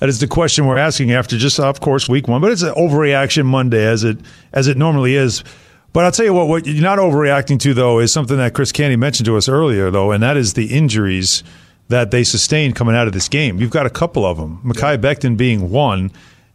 That 0.00 0.08
is 0.08 0.18
the 0.18 0.26
question 0.26 0.66
we're 0.66 0.76
asking 0.76 1.12
after 1.12 1.38
just, 1.38 1.60
of 1.60 1.80
course, 1.80 2.08
week 2.08 2.26
one. 2.26 2.40
But 2.40 2.50
it's 2.50 2.62
an 2.62 2.74
overreaction 2.74 3.46
Monday, 3.46 3.86
as 3.86 4.02
it 4.02 4.18
as 4.52 4.66
it 4.66 4.76
normally 4.76 5.14
is. 5.14 5.44
But 5.92 6.04
I'll 6.04 6.10
tell 6.10 6.24
you 6.24 6.34
what, 6.34 6.48
what 6.48 6.66
you're 6.66 6.82
not 6.82 6.98
overreacting 6.98 7.60
to, 7.60 7.74
though, 7.74 8.00
is 8.00 8.12
something 8.12 8.36
that 8.38 8.54
Chris 8.54 8.72
Canty 8.72 8.96
mentioned 8.96 9.26
to 9.26 9.36
us 9.36 9.48
earlier, 9.48 9.92
though, 9.92 10.10
and 10.10 10.20
that 10.24 10.36
is 10.36 10.54
the 10.54 10.66
injuries 10.66 11.44
that 11.88 12.10
they 12.10 12.24
sustained 12.24 12.74
coming 12.74 12.96
out 12.96 13.06
of 13.06 13.12
this 13.12 13.28
game. 13.28 13.60
You've 13.60 13.70
got 13.70 13.86
a 13.86 13.90
couple 13.90 14.26
of 14.26 14.36
them, 14.36 14.60
Mekhi 14.64 14.98
Becton 14.98 15.36
being 15.36 15.70
one. 15.70 16.10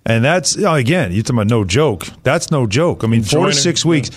And 0.06 0.26
that's, 0.26 0.56
you 0.58 0.64
know, 0.64 0.76
again, 0.76 1.14
you're 1.14 1.24
talking 1.24 1.38
about 1.38 1.48
no 1.48 1.64
joke. 1.64 2.08
That's 2.24 2.52
no 2.52 2.68
joke. 2.68 3.04
I 3.04 3.08
mean, 3.08 3.24
four 3.24 3.46
to 3.46 3.54
six 3.54 3.86
weeks. 3.86 4.10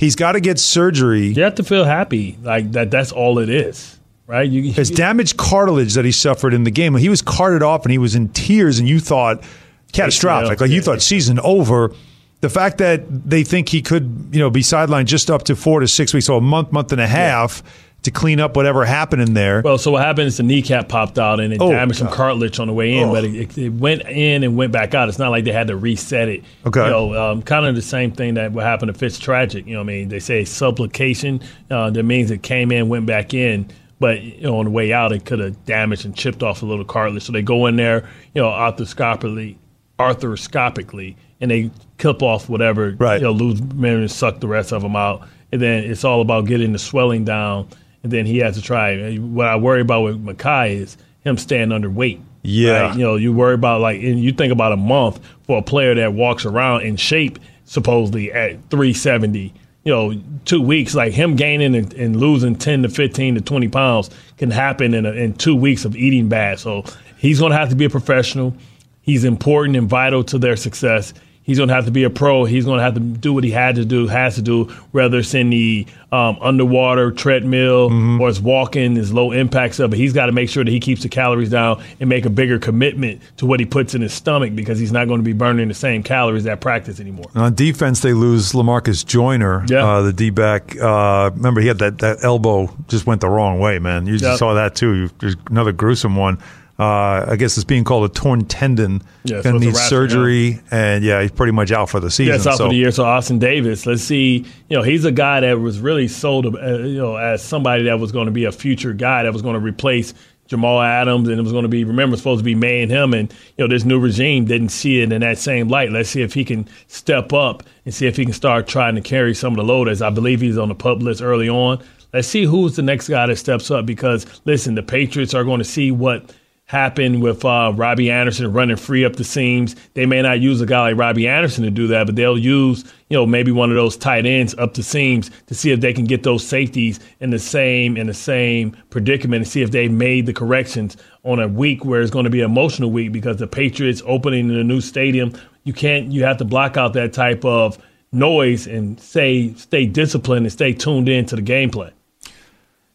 He's 0.00 0.16
got 0.16 0.32
to 0.32 0.40
get 0.40 0.58
surgery. 0.58 1.26
You 1.26 1.42
have 1.42 1.56
to 1.56 1.62
feel 1.62 1.84
happy, 1.84 2.38
like 2.42 2.72
that. 2.72 2.90
That's 2.90 3.12
all 3.12 3.38
it 3.38 3.50
is, 3.50 4.00
right? 4.26 4.48
You, 4.48 4.72
His 4.72 4.90
damaged 4.90 5.36
cartilage 5.36 5.92
that 5.92 6.06
he 6.06 6.10
suffered 6.12 6.54
in 6.54 6.64
the 6.64 6.70
game, 6.70 6.94
he 6.96 7.10
was 7.10 7.20
carted 7.20 7.62
off 7.62 7.84
and 7.84 7.92
he 7.92 7.98
was 7.98 8.14
in 8.14 8.30
tears, 8.30 8.78
and 8.78 8.88
you 8.88 8.98
thought 8.98 9.44
catastrophic. 9.92 10.56
ACL, 10.56 10.60
Like 10.62 10.70
you 10.70 10.76
yeah. 10.76 10.82
thought 10.82 11.02
season 11.02 11.38
over. 11.40 11.92
The 12.40 12.48
fact 12.48 12.78
that 12.78 13.02
they 13.28 13.44
think 13.44 13.68
he 13.68 13.82
could, 13.82 14.30
you 14.32 14.38
know, 14.38 14.48
be 14.48 14.62
sidelined 14.62 15.04
just 15.04 15.30
up 15.30 15.42
to 15.44 15.54
four 15.54 15.80
to 15.80 15.86
six 15.86 16.14
weeks, 16.14 16.24
so 16.24 16.38
a 16.38 16.40
month, 16.40 16.72
month 16.72 16.92
and 16.92 17.00
a 17.00 17.06
half 17.06 17.62
to 18.02 18.10
clean 18.10 18.40
up 18.40 18.56
whatever 18.56 18.84
happened 18.84 19.20
in 19.20 19.34
there. 19.34 19.60
Well, 19.62 19.76
so 19.76 19.90
what 19.90 20.02
happened 20.02 20.26
is 20.28 20.38
the 20.38 20.42
kneecap 20.42 20.88
popped 20.88 21.18
out 21.18 21.38
and 21.38 21.52
it 21.52 21.60
Oh, 21.60 21.70
damaged 21.70 21.98
some 21.98 22.08
cartilage 22.08 22.58
on 22.58 22.66
the 22.66 22.72
way 22.72 22.94
in, 22.96 23.08
Oh. 23.10 23.12
but 23.12 23.24
it, 23.24 23.58
it 23.58 23.74
went 23.74 24.02
in 24.08 24.42
and 24.42 24.56
went 24.56 24.72
back 24.72 24.94
out. 24.94 25.08
It's 25.10 25.18
not 25.18 25.30
like 25.30 25.44
they 25.44 25.52
had 25.52 25.66
to 25.66 25.76
reset 25.76 26.28
it. 26.28 26.42
Okay. 26.66 26.82
You 26.84 26.90
know, 26.90 27.14
um, 27.32 27.42
kind 27.42 27.66
of 27.66 27.74
the 27.74 27.82
same 27.82 28.10
thing 28.12 28.34
that 28.34 28.52
what 28.52 28.64
happened 28.64 28.90
to 28.92 28.98
Fitzpatrick. 28.98 29.66
You 29.66 29.74
know, 29.74 29.80
what 29.80 29.84
I 29.84 29.86
mean, 29.86 30.08
they 30.08 30.18
say 30.20 30.42
subluxation. 30.44 31.42
Uh, 31.70 31.90
that 31.90 32.02
means 32.04 32.30
it 32.30 32.42
came 32.42 32.72
in, 32.72 32.88
went 32.88 33.04
back 33.04 33.34
in, 33.34 33.68
but 33.98 34.22
you 34.22 34.40
know, 34.44 34.58
on 34.60 34.64
the 34.64 34.70
way 34.70 34.94
out, 34.94 35.12
it 35.12 35.26
could 35.26 35.38
have 35.40 35.62
damaged 35.66 36.06
and 36.06 36.16
chipped 36.16 36.42
off 36.42 36.62
a 36.62 36.66
little 36.66 36.86
cartilage. 36.86 37.24
So 37.24 37.32
they 37.32 37.42
go 37.42 37.66
in 37.66 37.76
there, 37.76 38.08
you 38.34 38.40
know, 38.40 38.48
arthroscopically, 38.48 39.56
arthroscopically, 39.98 41.16
and 41.40 41.50
they 41.50 41.70
clip 41.98 42.22
off 42.22 42.48
whatever, 42.48 42.94
Right. 42.98 43.16
you 43.20 43.24
know, 43.26 43.32
lose 43.32 43.60
memory 43.62 44.00
and 44.02 44.10
suck 44.10 44.40
the 44.40 44.48
rest 44.48 44.72
of 44.72 44.82
them 44.82 44.96
out. 44.96 45.26
And 45.52 45.60
then 45.60 45.84
it's 45.84 46.04
all 46.04 46.20
about 46.20 46.46
getting 46.46 46.72
the 46.72 46.78
swelling 46.78 47.24
down. 47.24 47.68
And 48.02 48.12
then 48.12 48.26
he 48.26 48.38
has 48.38 48.56
to 48.56 48.62
try. 48.62 49.16
What 49.16 49.46
I 49.46 49.56
worry 49.56 49.80
about 49.80 50.02
with 50.02 50.24
Mekhi 50.24 50.76
is 50.76 50.96
him 51.22 51.36
staying 51.36 51.68
underweight. 51.68 52.20
Yeah. 52.42 52.80
Right? 52.80 52.96
You 52.96 53.04
know, 53.04 53.16
you 53.16 53.32
worry 53.32 53.54
about 53.54 53.80
like, 53.80 54.00
and 54.02 54.18
you 54.20 54.32
think 54.32 54.52
about 54.52 54.72
a 54.72 54.76
month 54.76 55.20
for 55.44 55.58
a 55.58 55.62
player 55.62 55.94
that 55.94 56.14
walks 56.14 56.44
around 56.44 56.82
in 56.82 56.96
shape, 56.96 57.38
supposedly 57.64 58.32
at 58.32 58.52
370. 58.70 59.52
You 59.84 59.92
know, 59.92 60.22
two 60.44 60.60
weeks, 60.60 60.94
like 60.94 61.12
him 61.12 61.36
gaining 61.36 61.74
and, 61.74 61.92
and 61.94 62.16
losing 62.16 62.54
10 62.54 62.82
to 62.82 62.88
15 62.88 63.36
to 63.36 63.40
20 63.40 63.68
pounds 63.68 64.10
can 64.36 64.50
happen 64.50 64.94
in, 64.94 65.06
a, 65.06 65.12
in 65.12 65.34
two 65.34 65.56
weeks 65.56 65.84
of 65.84 65.96
eating 65.96 66.28
bad. 66.28 66.58
So 66.58 66.84
he's 67.16 67.40
going 67.40 67.52
to 67.52 67.58
have 67.58 67.70
to 67.70 67.76
be 67.76 67.86
a 67.86 67.90
professional. 67.90 68.54
He's 69.02 69.24
important 69.24 69.76
and 69.76 69.88
vital 69.88 70.22
to 70.24 70.38
their 70.38 70.56
success. 70.56 71.14
He's 71.42 71.56
going 71.56 71.68
to 71.68 71.74
have 71.74 71.86
to 71.86 71.90
be 71.90 72.04
a 72.04 72.10
pro. 72.10 72.44
He's 72.44 72.64
going 72.64 72.78
to 72.78 72.82
have 72.84 72.94
to 72.94 73.00
do 73.00 73.32
what 73.32 73.42
he 73.42 73.50
had 73.50 73.74
to 73.76 73.84
do, 73.84 74.06
has 74.06 74.36
to 74.36 74.42
do, 74.42 74.64
whether 74.92 75.18
it's 75.18 75.34
in 75.34 75.50
the 75.50 75.84
um, 76.12 76.38
underwater 76.40 77.10
treadmill 77.10 77.90
or 78.22 78.28
it's 78.28 78.38
walking, 78.38 78.94
his 78.94 79.12
low 79.12 79.32
impact 79.32 79.74
stuff. 79.74 79.90
But 79.90 79.98
he's 79.98 80.12
got 80.12 80.26
to 80.26 80.32
make 80.32 80.48
sure 80.48 80.62
that 80.62 80.70
he 80.70 80.78
keeps 80.78 81.02
the 81.02 81.08
calories 81.08 81.50
down 81.50 81.82
and 81.98 82.08
make 82.08 82.24
a 82.24 82.30
bigger 82.30 82.58
commitment 82.60 83.20
to 83.38 83.46
what 83.46 83.58
he 83.58 83.66
puts 83.66 83.94
in 83.94 84.02
his 84.02 84.12
stomach 84.12 84.54
because 84.54 84.78
he's 84.78 84.92
not 84.92 85.08
going 85.08 85.18
to 85.18 85.24
be 85.24 85.32
burning 85.32 85.66
the 85.68 85.74
same 85.74 86.02
calories 86.04 86.46
at 86.46 86.60
practice 86.60 87.00
anymore. 87.00 87.26
On 87.34 87.52
defense, 87.54 88.00
they 88.00 88.12
lose 88.12 88.52
Lamarcus 88.52 89.04
Joyner, 89.04 89.64
Yeah. 89.68 89.84
uh, 89.84 90.02
the 90.02 90.12
D 90.12 90.30
back. 90.30 90.76
Uh, 90.80 91.30
remember, 91.34 91.60
he 91.62 91.66
had 91.68 91.78
that, 91.78 91.98
that 91.98 92.22
elbow 92.22 92.72
just 92.86 93.06
went 93.06 93.22
the 93.22 93.28
wrong 93.28 93.58
way, 93.58 93.78
man. 93.80 94.06
You 94.06 94.18
saw 94.18 94.54
that 94.54 94.74
too. 94.76 95.08
There's 95.18 95.36
another 95.48 95.72
gruesome 95.72 96.14
one. 96.16 96.38
Uh, 96.80 97.26
I 97.28 97.36
guess 97.36 97.58
it's 97.58 97.64
being 97.64 97.84
called 97.84 98.10
a 98.10 98.14
torn 98.14 98.46
tendon. 98.46 99.02
Yeah, 99.24 99.42
so 99.42 99.52
Gonna 99.52 99.66
need 99.66 99.76
surgery, 99.76 100.62
and 100.70 101.04
yeah, 101.04 101.20
he's 101.20 101.30
pretty 101.30 101.52
much 101.52 101.70
out 101.72 101.90
for 101.90 102.00
the 102.00 102.10
season. 102.10 102.28
Yeah, 102.28 102.36
it's 102.36 102.46
out 102.46 102.56
so. 102.56 102.64
for 102.64 102.70
the 102.70 102.78
year. 102.78 102.90
So 102.90 103.04
Ashtyn 103.04 103.38
Davis, 103.38 103.84
let's 103.84 104.02
see. 104.02 104.46
You 104.70 104.78
know, 104.78 104.82
he's 104.82 105.04
a 105.04 105.12
guy 105.12 105.40
that 105.40 105.60
was 105.60 105.78
really 105.78 106.08
sold, 106.08 106.46
uh, 106.46 106.78
you 106.78 106.96
know, 106.96 107.16
as 107.16 107.44
somebody 107.44 107.82
that 107.82 108.00
was 108.00 108.12
going 108.12 108.26
to 108.26 108.32
be 108.32 108.46
a 108.46 108.52
future 108.52 108.94
guy 108.94 109.24
that 109.24 109.32
was 109.34 109.42
going 109.42 109.56
to 109.56 109.60
replace 109.60 110.14
Jamal 110.46 110.80
Adams, 110.80 111.28
and 111.28 111.38
it 111.38 111.42
was 111.42 111.52
going 111.52 111.64
to 111.64 111.68
be 111.68 111.84
remember 111.84 112.16
supposed 112.16 112.40
to 112.40 112.44
be 112.44 112.54
May 112.54 112.80
and 112.80 112.90
him, 112.90 113.12
and 113.12 113.30
you 113.58 113.64
know 113.64 113.68
this 113.68 113.84
new 113.84 114.00
regime 114.00 114.46
didn't 114.46 114.70
see 114.70 115.02
it 115.02 115.12
in 115.12 115.20
that 115.20 115.36
same 115.36 115.68
light. 115.68 115.92
Let's 115.92 116.08
see 116.08 116.22
if 116.22 116.32
he 116.32 116.46
can 116.46 116.66
step 116.86 117.34
up 117.34 117.62
and 117.84 117.92
see 117.92 118.06
if 118.06 118.16
he 118.16 118.24
can 118.24 118.32
start 118.32 118.66
trying 118.66 118.94
to 118.94 119.02
carry 119.02 119.34
some 119.34 119.52
of 119.52 119.58
the 119.58 119.64
load. 119.64 119.86
As 119.86 120.00
I 120.00 120.08
believe 120.08 120.40
he's 120.40 120.56
on 120.56 120.68
the 120.68 120.74
PUP 120.74 121.02
list 121.02 121.20
early 121.20 121.50
on. 121.50 121.84
Let's 122.14 122.26
see 122.26 122.44
who's 122.44 122.74
the 122.74 122.82
next 122.82 123.08
guy 123.08 123.26
that 123.26 123.36
steps 123.36 123.70
up 123.70 123.84
because 123.84 124.26
listen, 124.46 124.74
the 124.74 124.82
Patriots 124.82 125.34
are 125.34 125.44
going 125.44 125.58
to 125.58 125.64
see 125.64 125.92
what 125.92 126.34
happened 126.70 127.20
with 127.20 127.44
uh, 127.44 127.72
Robbie 127.74 128.12
Anderson 128.12 128.52
running 128.52 128.76
free 128.76 129.04
up 129.04 129.16
the 129.16 129.24
seams. 129.24 129.74
They 129.94 130.06
may 130.06 130.22
not 130.22 130.38
use 130.38 130.60
a 130.60 130.66
guy 130.66 130.82
like 130.82 130.96
Robbie 130.96 131.26
Anderson 131.26 131.64
to 131.64 131.70
do 131.70 131.88
that, 131.88 132.06
but 132.06 132.14
they'll 132.14 132.38
use 132.38 132.84
you 133.08 133.16
know 133.16 133.26
maybe 133.26 133.50
one 133.50 133.70
of 133.70 133.76
those 133.76 133.96
tight 133.96 134.24
ends 134.24 134.54
up 134.56 134.74
the 134.74 134.84
seams 134.84 135.32
to 135.48 135.54
see 135.54 135.72
if 135.72 135.80
they 135.80 135.92
can 135.92 136.04
get 136.04 136.22
those 136.22 136.46
safeties 136.46 137.00
in 137.18 137.30
the 137.30 137.40
same 137.40 137.96
in 137.96 138.06
the 138.06 138.14
same 138.14 138.76
predicament 138.88 139.42
and 139.42 139.48
see 139.48 139.62
if 139.62 139.72
they 139.72 139.88
made 139.88 140.26
the 140.26 140.32
corrections 140.32 140.96
on 141.24 141.40
a 141.40 141.48
week 141.48 141.84
where 141.84 142.00
it's 142.00 142.10
going 142.12 142.24
to 142.24 142.30
be 142.30 142.40
an 142.40 142.48
emotional 142.48 142.92
week 142.92 143.10
because 143.10 143.38
the 143.38 143.48
Patriots 143.48 144.00
opening 144.06 144.48
in 144.48 144.56
a 144.56 144.62
new 144.62 144.80
stadium. 144.80 145.32
You 145.64 145.72
can't. 145.72 146.12
You 146.12 146.22
have 146.22 146.36
to 146.36 146.44
block 146.44 146.76
out 146.76 146.92
that 146.92 147.12
type 147.12 147.44
of 147.44 147.78
noise 148.12 148.68
and 148.68 149.00
say 149.00 149.52
stay 149.54 149.86
disciplined 149.86 150.46
and 150.46 150.52
stay 150.52 150.72
tuned 150.72 151.08
in 151.08 151.26
to 151.26 151.34
the 151.34 151.42
gameplay. 151.42 151.90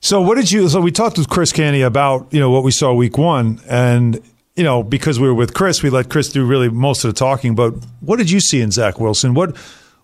So 0.02 0.22
what 0.22 0.36
did 0.36 0.52
you? 0.52 0.70
So 0.70 0.82
we 0.82 0.92
talked 0.92 1.18
with 1.18 1.30
Chris 1.30 1.52
Canty 1.52 1.82
about 1.82 2.28
you 2.32 2.40
know 2.40 2.52
what 2.52 2.64
we 2.64 2.72
saw 2.72 2.94
week 2.94 3.18
one, 3.18 3.60
and 3.68 4.22
you 4.56 4.64
know 4.64 4.84
because 4.84 5.20
we 5.20 5.28
were 5.28 5.34
with 5.34 5.54
Chris, 5.54 5.82
we 5.82 5.90
let 5.90 6.10
Chris 6.10 6.30
do 6.30 6.46
really 6.46 6.70
most 6.70 7.04
of 7.04 7.14
the 7.14 7.18
talking. 7.18 7.56
But 7.56 7.74
what 8.02 8.18
did 8.18 8.30
you 8.30 8.40
see 8.40 8.62
in 8.62 8.72
Zach 8.72 9.00
Wilson? 9.00 9.34
What 9.34 9.58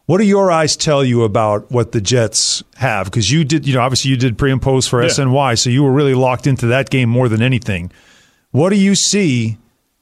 what 0.08 0.18
do 0.18 0.24
your 0.26 0.52
eyes 0.52 0.76
tell 0.76 1.04
you 1.06 1.24
about 1.24 1.72
what 1.72 1.92
the 1.92 2.02
Jets 2.02 2.64
have? 2.78 3.06
Because 3.06 3.32
you 3.32 3.44
did, 3.44 3.68
you 3.68 3.76
know, 3.76 3.82
obviously 3.82 4.10
you 4.12 4.18
did 4.18 4.38
pre 4.38 4.52
and 4.52 4.62
post 4.62 4.90
for 4.90 5.02
Yeah. 5.02 5.10
SNY, 5.10 5.58
so 5.60 5.70
you 5.70 5.84
were 5.84 5.92
really 5.92 6.16
locked 6.16 6.48
into 6.48 6.66
that 6.68 6.90
game 6.90 7.08
more 7.10 7.30
than 7.30 7.42
anything. 7.42 7.92
What 8.50 8.72
do 8.72 8.76
you 8.78 8.96
see 8.96 9.58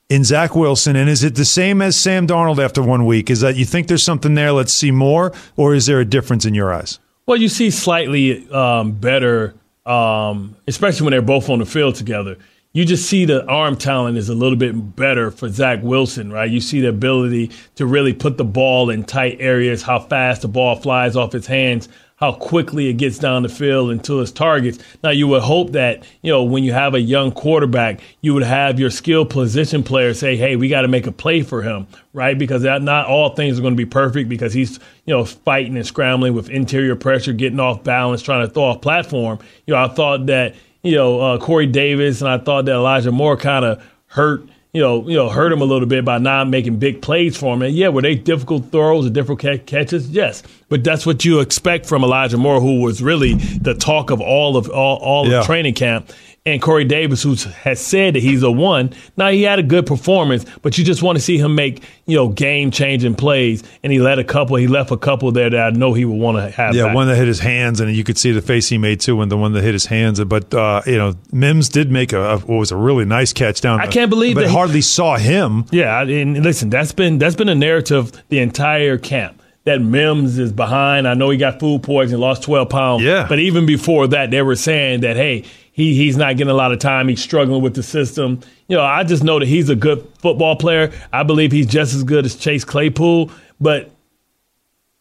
in 0.08 0.24
Zach 0.24 0.56
Wilson? 0.56 0.96
And 0.96 1.10
is 1.10 1.24
it 1.24 1.36
the 1.36 1.46
same 1.46 1.82
as 1.82 1.96
Sam 2.00 2.26
Darnold 2.26 2.64
after 2.64 2.82
one 2.82 3.06
week? 3.06 3.30
Is 3.30 3.42
that 3.42 3.58
you 3.58 3.66
think 3.66 3.88
there's 3.88 4.06
something 4.06 4.34
there? 4.34 4.52
Let's 4.54 4.74
see 4.74 4.90
more, 4.92 5.34
or 5.58 5.76
is 5.76 5.86
there 5.86 6.00
a 6.00 6.06
difference 6.06 6.46
in 6.46 6.54
your 6.54 6.74
eyes? 6.74 6.98
Well, 7.28 7.38
you 7.38 7.50
see 7.50 7.70
slightly 7.70 8.50
um, 8.52 8.94
better, 8.94 9.54
um, 9.90 10.56
especially 10.68 11.06
when 11.06 11.12
they're 11.12 11.22
both 11.22 11.50
on 11.50 11.60
the 11.60 11.66
field 11.66 11.96
together. 11.96 12.38
You 12.80 12.86
just 12.86 13.10
see 13.10 13.26
the 13.26 13.46
arm 13.46 13.76
talent 13.76 14.18
is 14.18 14.30
a 14.30 14.34
little 14.34 14.56
bit 14.56 14.96
better 14.96 15.32
for 15.32 15.50
Zach 15.50 15.84
Wilson, 15.84 16.32
right? 16.32 16.50
You 16.50 16.62
see 16.62 16.80
the 16.80 16.88
ability 16.88 17.52
to 17.76 17.86
really 17.86 18.14
put 18.14 18.38
the 18.38 18.46
ball 18.46 18.90
in 18.90 19.04
tight 19.04 19.36
areas, 19.42 19.82
how 19.82 20.00
fast 20.00 20.44
the 20.44 20.48
ball 20.48 20.78
flies 20.78 21.18
off 21.18 21.34
his 21.34 21.46
hands, 21.46 21.90
how 22.16 22.32
quickly 22.32 22.88
it 22.88 22.94
gets 22.94 23.20
down 23.20 23.44
the 23.44 23.50
field 23.50 23.92
into 23.92 24.22
its 24.22 24.32
targets. 24.32 24.80
Now, 25.04 25.10
you 25.10 25.28
would 25.28 25.42
hope 25.42 25.74
that, 25.74 26.06
you 26.22 26.32
know, 26.32 26.46
when 26.46 26.64
you 26.64 26.72
have 26.72 26.94
a 26.94 27.02
young 27.02 27.34
quarterback, 27.34 28.00
you 28.22 28.34
would 28.34 28.44
have 28.44 28.80
your 28.80 28.92
skilled 28.92 29.30
position 29.30 29.84
player 29.84 30.14
say, 30.14 30.38
hey, 30.38 30.56
we 30.56 30.70
got 30.70 30.84
to 30.84 30.88
make 30.88 31.06
a 31.06 31.12
play 31.12 31.42
for 31.42 31.62
him, 31.62 31.86
right? 32.14 32.40
Because 32.40 32.62
that, 32.62 32.82
not 32.82 33.08
all 33.08 33.36
things 33.36 33.60
are 33.60 33.62
going 33.62 33.74
to 33.74 33.78
be 33.78 33.86
perfect 33.86 34.30
because 34.30 34.54
he's, 34.54 34.80
you 35.04 35.14
know, 35.14 35.26
fighting 35.26 35.76
and 35.76 35.86
scrambling 35.86 36.34
with 36.34 36.50
interior 36.50 36.96
pressure, 36.96 37.34
getting 37.34 37.60
off 37.60 37.84
balance, 37.84 38.22
trying 38.22 38.48
to 38.48 38.54
throw 38.54 38.64
off 38.64 38.80
platform. 38.80 39.38
You 39.66 39.74
know, 39.74 39.84
I 39.84 39.90
thought 39.90 40.28
that, 40.28 40.56
you 40.84 40.96
know, 40.96 41.20
uh, 41.20 41.38
Corey 41.38 41.68
Davis 41.68 42.22
and 42.22 42.30
I 42.30 42.38
thought 42.38 42.66
that 42.66 42.74
Elijah 42.74 43.12
Moore 43.12 43.38
kind 43.38 43.66
of 43.66 43.84
hurt– 44.08 44.44
you 44.72 44.82
know, 44.82 45.08
you 45.10 45.16
know, 45.16 45.30
hurt 45.30 45.52
him 45.52 45.62
a 45.62 45.66
little 45.66 45.88
bit 45.88 46.06
by 46.06 46.20
not 46.20 46.48
making 46.48 46.78
big 46.78 47.02
plays 47.02 47.36
for 47.36 47.56
him. 47.56 47.64
And 47.64 47.74
yeah, 47.76 47.90
were 47.90 48.04
they 48.04 48.14
difficult 48.14 48.72
throws 48.72 49.08
or 49.08 49.10
difficult 49.10 49.66
catches? 49.66 50.10
Yes, 50.10 50.44
but 50.70 50.84
that's 50.84 51.06
what 51.06 51.26
you 51.26 51.40
expect 51.40 51.88
from 51.88 52.04
Elijah 52.04 52.38
Moore, 52.38 52.62
who 52.62 52.82
was 52.82 53.02
really 53.02 53.34
the 53.34 53.74
talk 53.74 54.12
of 54.12 54.22
all 54.22 54.58
of 54.58 54.70
all, 54.70 54.98
all 54.98 55.28
yeah. 55.28 55.40
of 55.40 55.46
training 55.46 55.74
camp 55.74 56.12
and 56.54 56.62
Corey 56.62 56.86
Davis, 56.86 57.24
who 57.24 57.36
has 57.64 57.80
said 57.80 58.16
that 58.16 58.22
he's 58.22 58.44
a 58.44 58.52
one. 58.52 58.94
Now 59.18 59.30
he 59.30 59.44
had 59.44 59.60
a 59.60 59.64
good 59.64 59.86
performance, 59.86 60.46
but 60.62 60.78
you 60.78 60.84
just 60.84 61.02
want 61.02 61.18
to 61.18 61.24
see 61.24 61.38
him 61.38 61.56
make 61.56 61.84
you 62.06 62.16
know 62.16 62.30
game 62.30 62.72
changing 62.72 63.16
plays, 63.16 63.64
and 63.84 63.92
he 63.92 64.00
let 64.00 64.20
a 64.20 64.24
couple. 64.24 64.56
He 64.56 64.68
left 64.68 64.92
a 64.92 64.98
couple 64.98 65.32
there 65.32 65.50
that 65.50 65.62
I 65.62 65.70
know 65.70 65.94
he 65.94 66.06
would 66.06 66.20
want 66.20 66.38
to 66.38 66.50
have. 66.50 66.76
Yeah, 66.76 66.86
back. 66.86 66.96
one 66.96 67.08
that 67.08 67.16
hit 67.16 67.28
his 67.28 67.40
hands, 67.40 67.80
and 67.80 67.94
you 67.96 68.04
could 68.04 68.18
see 68.18 68.32
the 68.32 68.42
face 68.42 68.70
he 68.70 68.78
made 68.78 69.00
too, 69.00 69.22
and 69.22 69.32
the 69.32 69.38
one 69.38 69.54
that 69.54 69.62
hit 69.62 69.74
his 69.74 69.86
hands. 69.86 70.24
But 70.24 70.54
uh, 70.54 70.82
you 70.86 70.98
know, 70.98 71.16
Mims 71.32 71.70
did 71.70 71.92
make 71.92 72.14
a, 72.14 72.22
a 72.22 72.38
what 72.40 72.58
was 72.58 72.72
a 72.72 72.78
really 72.78 73.06
nice 73.06 73.34
catch 73.34 73.62
down. 73.62 73.80
I 73.80 73.88
can't 73.88 74.10
believe 74.10 74.36
but 74.36 74.42
that 74.42 74.52
hardly 74.52 74.76
he, 74.76 74.82
saw 74.82 75.18
him. 75.18 75.66
Yeah, 75.72 76.02
and 76.02 76.44
listen, 76.44 76.70
that's 76.70 76.92
been 76.92 77.18
that's 77.18 77.36
been 77.36 77.50
a 77.50 77.56
narrative 77.56 78.12
the 78.30 78.40
entire 78.40 78.98
camp 78.98 79.40
that 79.66 79.82
Mims 79.82 80.40
is 80.40 80.52
behind. 80.52 81.08
I 81.08 81.14
know 81.14 81.30
he 81.30 81.38
got 81.38 81.60
food 81.60 81.84
poisoning, 81.84 82.20
lost 82.20 82.44
12 82.44 82.70
pounds. 82.70 83.04
Yeah. 83.04 83.28
But 83.28 83.40
even 83.40 83.66
before 83.66 84.08
that, 84.08 84.32
they 84.32 84.42
were 84.42 84.56
saying 84.56 85.02
that, 85.02 85.16
hey, 85.16 85.46
he 85.80 85.96
he's 85.96 86.18
not 86.18 86.36
getting 86.36 86.52
a 86.52 86.56
lot 86.56 86.74
of 86.74 86.80
time. 86.80 87.08
He's 87.08 87.22
struggling 87.22 87.62
with 87.62 87.74
the 87.74 87.84
system. 87.84 88.42
You 88.68 88.76
know, 88.76 88.84
I 88.84 89.06
just 89.06 89.24
know 89.24 89.40
that 89.40 89.48
he's 89.48 89.70
a 89.70 89.76
good 89.76 90.06
football 90.20 90.58
player. 90.58 90.92
I 91.14 91.24
believe 91.24 91.54
he's 91.54 91.68
just 91.68 91.94
as 91.96 92.04
good 92.04 92.26
as 92.26 92.36
Chase 92.36 92.66
Claypool. 92.66 93.32
But 93.62 93.90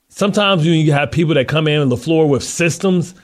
sometimes 0.09 0.65
when 0.65 0.75
you 0.75 0.93
have 0.93 1.11
people 1.11 1.35
that 1.35 1.49
come 1.49 1.67
in 1.67 1.81
on 1.81 1.89
the 1.89 1.97
floor 1.97 2.29
with 2.29 2.45
systems, 2.45 3.15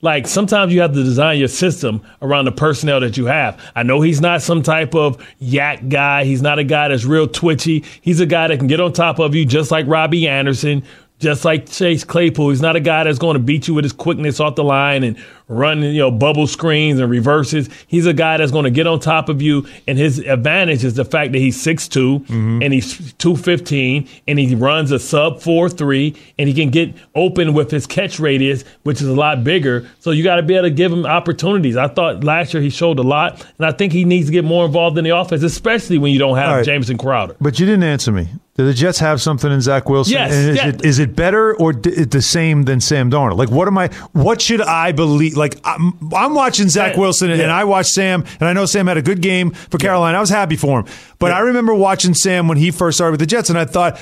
like 0.00 0.26
sometimes 0.26 0.74
you 0.74 0.80
have 0.80 0.92
to 0.92 1.04
design 1.04 1.38
your 1.38 1.48
system 1.48 2.02
around 2.20 2.46
the 2.46 2.52
personnel 2.52 2.98
that 2.98 3.16
you 3.16 3.26
have. 3.26 3.60
I 3.76 3.84
know 3.84 4.00
he's 4.00 4.20
not 4.20 4.42
some 4.42 4.62
type 4.62 4.96
of 4.96 5.16
YAC 5.40 5.88
guy. 5.88 6.24
He's 6.24 6.42
not 6.42 6.58
a 6.58 6.64
guy 6.64 6.88
that's 6.88 7.04
real 7.04 7.28
twitchy. 7.28 7.84
He's 8.00 8.18
a 8.18 8.26
guy 8.26 8.48
that 8.48 8.58
can 8.58 8.66
get 8.66 8.80
on 8.80 8.92
top 8.92 9.20
of 9.20 9.36
you 9.36 9.46
just 9.46 9.70
like 9.70 9.86
Robbie 9.86 10.26
Anderson, 10.26 10.82
just 11.18 11.44
like 11.44 11.68
Chase 11.70 12.04
Claypool. 12.04 12.50
He's 12.50 12.60
not 12.60 12.76
a 12.76 12.80
guy 12.80 13.04
that's 13.04 13.18
going 13.18 13.34
to 13.34 13.40
beat 13.40 13.68
you 13.68 13.74
with 13.74 13.84
his 13.84 13.92
quickness 13.92 14.40
off 14.40 14.56
the 14.56 14.64
line 14.64 15.04
and 15.04 15.16
run, 15.48 15.82
you 15.82 15.98
know, 15.98 16.10
bubble 16.10 16.46
screens 16.46 16.98
and 16.98 17.10
reverses. 17.10 17.68
He's 17.86 18.06
a 18.06 18.12
guy 18.12 18.36
that's 18.36 18.50
going 18.50 18.64
to 18.64 18.70
get 18.70 18.86
on 18.86 18.98
top 18.98 19.28
of 19.28 19.40
you, 19.40 19.66
and 19.86 19.98
his 19.98 20.18
advantage 20.18 20.84
is 20.84 20.94
the 20.94 21.04
fact 21.04 21.32
that 21.32 21.38
he's 21.38 21.56
6'2", 21.56 22.20
mm-hmm. 22.20 22.62
and 22.62 22.72
he's 22.72 23.12
215, 23.14 24.08
and 24.26 24.38
he 24.38 24.54
runs 24.54 24.90
a 24.90 24.98
sub 24.98 25.36
4'3", 25.36 26.16
and 26.38 26.48
he 26.48 26.54
can 26.54 26.70
get 26.70 26.94
open 27.14 27.54
with 27.54 27.70
his 27.70 27.86
catch 27.86 28.18
radius, 28.18 28.64
which 28.82 29.00
is 29.00 29.08
a 29.08 29.14
lot 29.14 29.44
bigger. 29.44 29.88
So 30.00 30.10
you 30.10 30.24
got 30.24 30.36
to 30.36 30.42
be 30.42 30.54
able 30.54 30.68
to 30.68 30.70
give 30.70 30.92
him 30.92 31.06
opportunities. 31.06 31.76
I 31.76 31.88
thought 31.88 32.24
last 32.24 32.54
year 32.54 32.62
he 32.62 32.70
showed 32.70 32.98
a 32.98 33.02
lot, 33.02 33.44
and 33.58 33.66
I 33.66 33.72
think 33.72 33.92
he 33.92 34.04
needs 34.04 34.26
to 34.26 34.32
get 34.32 34.44
more 34.44 34.66
involved 34.66 34.98
in 34.98 35.04
the 35.04 35.16
offense, 35.16 35.42
especially 35.42 35.98
when 35.98 36.12
you 36.12 36.18
don't 36.18 36.36
have 36.36 36.56
right. 36.56 36.64
Jamison 36.64 36.98
Crowder. 36.98 37.36
But 37.40 37.60
you 37.60 37.66
didn't 37.66 37.84
answer 37.84 38.12
me. 38.12 38.28
Do 38.56 38.64
the 38.64 38.72
Jets 38.72 39.00
have 39.00 39.20
something 39.20 39.50
in 39.50 39.60
Zach 39.60 39.88
Wilson? 39.88 40.12
Yes. 40.12 40.32
Is, 40.32 40.56
yeah. 40.56 40.68
it, 40.68 40.84
is 40.84 40.98
it 41.00 41.16
better 41.16 41.56
or 41.56 41.72
d- 41.72 42.04
the 42.04 42.22
same 42.22 42.62
than 42.62 42.80
Sam 42.80 43.10
Darnold? 43.10 43.36
Like, 43.36 43.50
what 43.50 43.66
am 43.66 43.76
I? 43.76 43.88
What 44.12 44.40
should 44.40 44.60
I 44.60 44.92
believe? 44.92 45.36
like 45.36 45.58
I'm, 45.64 45.98
I'm 46.14 46.34
watching 46.34 46.68
Zach 46.68 46.96
Wilson 46.96 47.30
and, 47.30 47.38
yeah. 47.38 47.44
and 47.44 47.52
I 47.52 47.64
watched 47.64 47.90
Sam, 47.90 48.24
and 48.38 48.48
I 48.48 48.52
know 48.52 48.64
Sam 48.64 48.86
had 48.86 48.96
a 48.96 49.02
good 49.02 49.20
game 49.20 49.50
for 49.50 49.78
Carolina. 49.78 50.16
I 50.16 50.20
was 50.20 50.30
happy 50.30 50.56
for 50.56 50.80
him, 50.80 50.86
but. 51.18 51.34
I 51.34 51.40
remember 51.40 51.74
watching 51.74 52.14
Sam 52.14 52.46
when 52.46 52.58
he 52.58 52.70
first 52.70 52.96
started 52.96 53.10
with 53.10 53.20
the 53.20 53.26
Jets, 53.26 53.50
and 53.50 53.58
I 53.58 53.64
thought, 53.64 54.00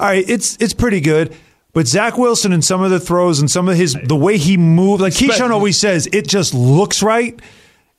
all 0.00 0.06
right, 0.06 0.28
it's 0.28 0.56
it's 0.56 0.74
pretty 0.74 1.00
good. 1.00 1.32
But 1.72 1.86
Zach 1.86 2.18
Wilson 2.18 2.52
and 2.52 2.64
some 2.64 2.82
of 2.82 2.90
the 2.90 2.98
throws 2.98 3.38
and 3.38 3.48
some 3.48 3.68
of 3.68 3.76
his 3.76 3.96
the 4.04 4.16
way 4.16 4.36
he 4.36 4.56
moved, 4.56 5.00
like 5.00 5.12
Keyshawn 5.12 5.50
always 5.50 5.78
says, 5.78 6.08
it 6.12 6.26
just 6.26 6.54
looks 6.54 7.02
right. 7.02 7.38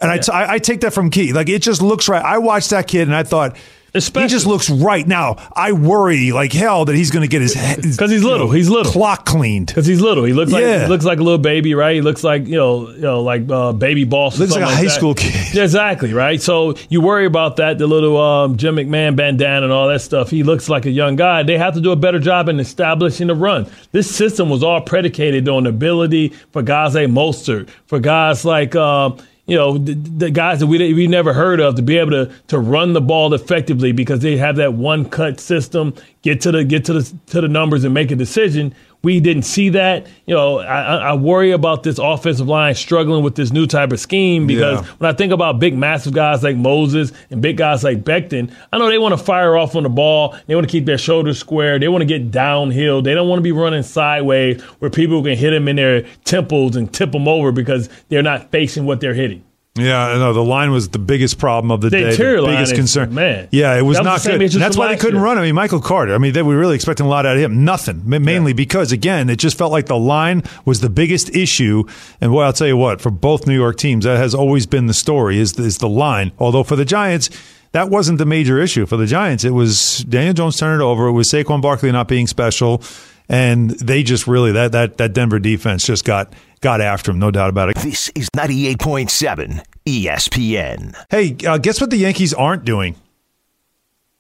And 0.02 0.10
yeah. 0.10 0.12
I, 0.12 0.18
t- 0.18 0.32
I 0.34 0.60
take 0.60 0.82
that 0.82 0.94
from 0.94 1.10
Key. 1.10 1.32
Like 1.32 1.48
it 1.50 1.62
just 1.62 1.82
looks 1.82 2.10
right. 2.10 2.24
I 2.24 2.40
watched 2.40 2.72
that 2.72 2.88
kid 2.88 3.04
and 3.04 3.16
I 3.16 3.24
thought 3.24 3.56
Especially, 3.96 4.24
he 4.24 4.30
just 4.30 4.48
looks 4.48 4.72
right 4.72 5.06
now. 5.06 5.36
I 5.56 5.72
worry 5.72 6.32
like 6.32 6.52
hell 6.52 6.86
that 6.86 6.96
he's 6.96 7.12
going 7.12 7.22
to 7.22 7.28
get 7.28 7.44
his 7.44 7.54
because 7.54 8.10
he's 8.10 8.24
little. 8.24 8.48
Know, 8.48 8.52
he's 8.52 8.68
little. 8.68 8.92
Clock 8.92 9.24
cleaned 9.26 9.68
because 9.68 9.86
he's 9.86 10.02
little. 10.02 10.24
He 10.24 10.34
looks 10.34 10.52
like 10.52 10.64
yeah. 10.64 10.84
he 10.84 10.88
looks 10.88 11.06
like 11.06 11.20
a 11.20 11.24
little 11.24 11.38
baby, 11.38 11.76
right? 11.76 11.94
He 11.94 12.02
looks 12.02 12.24
like 12.24 12.48
you 12.48 12.56
know, 12.56 12.90
you 12.90 13.02
know, 13.02 13.22
like 13.22 13.48
uh, 13.52 13.72
baby 13.72 14.04
boss. 14.04 14.40
Looks 14.40 14.54
like 14.54 14.64
a 14.64 14.66
like 14.66 14.76
high 14.76 14.84
that. 14.86 14.90
school 14.90 15.14
kid. 15.14 15.54
Yeah, 15.54 15.62
exactly, 15.62 16.12
right? 16.12 16.42
So 16.42 16.74
you 16.90 17.02
worry 17.02 17.28
about 17.28 17.58
that. 17.58 17.78
The 17.78 17.86
little 17.86 18.18
um, 18.20 18.58
Jim 18.58 18.78
McMahon 18.78 19.16
bandana 19.16 19.66
and 19.66 19.72
all 19.72 19.88
that 19.88 20.02
stuff. 20.02 20.32
He 20.32 20.42
looks 20.42 20.70
like 20.70 20.88
a 20.88 20.92
young 20.92 21.16
guy. 21.16 21.44
They 21.44 21.60
have 21.60 21.76
to 21.76 21.82
do 21.82 21.92
a 21.92 21.96
better 21.96 22.18
job 22.18 22.50
in 22.50 22.60
establishing 22.60 23.28
the 23.28 23.36
run. 23.36 23.70
This 23.92 24.14
system 24.14 24.50
was 24.50 24.64
all 24.64 24.82
predicated 24.82 25.48
on 25.48 25.68
ability 25.68 26.30
for 26.52 26.64
guys 26.64 26.96
like 26.96 27.10
Mostert, 27.10 27.70
for 27.86 28.00
guys 28.00 28.44
like. 28.44 28.76
Uh, 28.76 29.12
you 29.46 29.58
know, 29.58 29.78
the, 29.78 29.94
the, 29.94 30.30
guys 30.30 30.60
that 30.62 30.68
we 30.68 30.94
we 30.94 31.06
never 31.08 31.34
heard 31.34 31.60
of 31.60 31.76
to 31.76 31.82
be 31.82 31.98
able 31.98 32.12
to 32.12 32.32
to 32.48 32.60
run 32.60 32.94
the 32.94 33.02
ball 33.02 33.34
effectively 33.34 33.92
because 33.92 34.22
they 34.22 34.38
have 34.38 34.56
that 34.56 34.74
one 34.74 35.10
cut 35.10 35.40
system, 35.40 35.94
get 36.22 36.40
to 36.42 36.52
the 36.52 36.64
get 36.64 36.86
to 36.86 36.94
the 36.94 37.14
to 37.28 37.42
the 37.42 37.50
numbers 37.50 37.84
and 37.84 37.94
make 37.94 38.12
a 38.12 38.16
decision. 38.16 38.74
We 39.04 39.20
didn't 39.20 39.44
see 39.44 39.68
that. 39.70 40.08
You 40.26 40.34
know, 40.34 40.60
I, 40.60 40.96
I 40.96 41.14
worry 41.14 41.52
about 41.52 41.84
this 41.84 42.00
offensive 42.00 42.48
line 42.48 42.74
struggling 42.74 43.22
with 43.22 43.36
this 43.36 43.52
new 43.52 43.68
type 43.68 43.92
of 43.92 44.00
scheme 44.00 44.48
because 44.48 44.80
yeah. 44.80 44.94
when 44.98 45.14
I 45.14 45.14
think 45.14 45.34
about 45.34 45.60
big, 45.60 45.78
massive 45.78 46.14
guys 46.14 46.42
like 46.42 46.56
Moses 46.56 47.12
and 47.30 47.42
big 47.42 47.58
guys 47.58 47.84
like 47.84 48.04
Becton, 48.04 48.54
I 48.72 48.78
know 48.78 48.88
they 48.88 48.98
want 48.98 49.18
to 49.18 49.22
fire 49.22 49.58
off 49.58 49.76
on 49.76 49.84
the 49.84 49.90
ball. 49.90 50.38
They 50.48 50.56
want 50.56 50.66
to 50.66 50.72
keep 50.72 50.86
their 50.86 50.98
shoulders 50.98 51.38
square. 51.38 51.80
They 51.80 51.90
want 51.90 52.02
to 52.02 52.06
get 52.06 52.32
downhill. 52.32 53.02
They 53.02 53.14
don't 53.14 53.28
want 53.28 53.40
to 53.40 53.44
be 53.44 53.52
running 53.52 53.84
sideways 53.84 54.62
where 54.62 54.90
people 54.90 55.22
can 55.22 55.36
hit 55.36 55.52
them 55.52 55.68
in 55.68 55.76
their 55.76 56.04
temples 56.24 56.78
and 56.78 56.92
tip 56.94 57.12
them 57.12 57.28
over 57.28 57.52
because 57.52 57.90
they're 58.08 58.24
not 58.24 58.52
facing 58.52 58.86
what 58.86 59.02
they're 59.02 59.14
hitting. 59.14 59.44
Yeah, 59.76 60.20
no, 60.20 60.34
the 60.34 60.44
line 60.44 60.70
was 60.70 60.90
the 60.90 61.00
biggest 61.00 61.40
problem 61.40 61.72
of 61.72 61.82
the, 61.82 61.90
the 61.90 61.98
day. 61.98 62.16
The 62.16 62.44
biggest 62.46 62.74
is, 62.74 62.78
concern. 62.78 63.12
Man, 63.12 63.50
yeah, 63.52 63.76
it 63.76 63.82
was 63.82 64.00
not 64.00 64.22
good. 64.22 64.40
that's 64.40 64.78
why 64.78 64.90
they 64.90 64.98
couldn't 64.98 65.16
year. 65.16 65.26
run. 65.26 65.40
I 65.40 65.42
mean, 65.42 65.56
Michael 65.56 65.82
Carter. 65.82 66.14
I 66.14 66.20
mean, 66.20 66.32
they 66.34 66.44
were 66.44 66.56
really 66.56 66.76
expecting 66.76 67.08
a 67.08 67.10
lot 67.10 67.26
out 67.26 67.38
of 67.38 67.42
him. 67.42 67.66
Nothing, 67.66 68.04
mainly 68.06 68.52
yeah. 68.52 68.56
because 68.56 68.92
again, 68.92 69.32
it 69.32 69.38
just 69.38 69.58
felt 69.58 69.72
like 69.72 69.88
the 69.88 69.98
line 69.98 70.44
was 70.64 70.82
the 70.82 70.92
biggest 70.92 71.36
issue. 71.36 71.86
And 72.22 72.32
boy, 72.32 72.44
I'll 72.44 72.54
tell 72.54 72.68
you 72.68 72.78
what, 72.78 73.02
for 73.02 73.10
both 73.10 73.48
New 73.48 73.56
York 73.56 73.78
teams, 73.78 74.06
that 74.06 74.18
has 74.18 74.36
always 74.36 74.68
been 74.68 74.86
the 74.86 74.94
story 74.94 75.40
is 75.40 75.58
is 75.58 75.80
the 75.80 75.90
line. 75.90 76.34
Although 76.38 76.64
for 76.64 76.76
the 76.76 76.86
Giants. 76.86 77.30
That 77.72 77.90
wasn't 77.90 78.20
the 78.20 78.26
major 78.28 78.62
issue 78.62 78.86
for 78.86 78.98
the 78.98 79.08
Giants. 79.08 79.44
It 79.44 79.50
was 79.50 80.06
Daniel 80.08 80.36
Jones 80.36 80.58
turning 80.58 80.80
it 80.80 80.84
over. 80.84 81.08
It 81.08 81.14
was 81.14 81.28
Saquon 81.28 81.60
Barkley 81.60 81.92
not 81.92 82.08
being 82.08 82.28
special, 82.28 82.84
and 83.30 83.72
they 83.72 84.04
just 84.04 84.28
really 84.28 84.52
that 84.52 84.72
that 84.72 84.98
that 84.98 85.14
Denver 85.14 85.40
defense 85.40 85.86
just 85.86 86.06
got 86.06 86.34
got 86.62 86.82
after 86.82 87.12
him, 87.12 87.20
no 87.20 87.32
doubt 87.32 87.50
about 87.50 87.70
it. 87.70 87.78
This 87.78 88.10
is 88.10 88.30
ninety 88.36 88.68
eight 88.68 88.80
point 88.80 89.12
seven 89.12 89.62
ESPN. 89.86 90.96
Hey, 91.10 91.36
uh, 91.46 91.58
guess 91.58 91.82
what 91.82 91.90
the 91.90 91.98
Yankees 91.98 92.34
aren't 92.34 92.66
doing? 92.66 92.96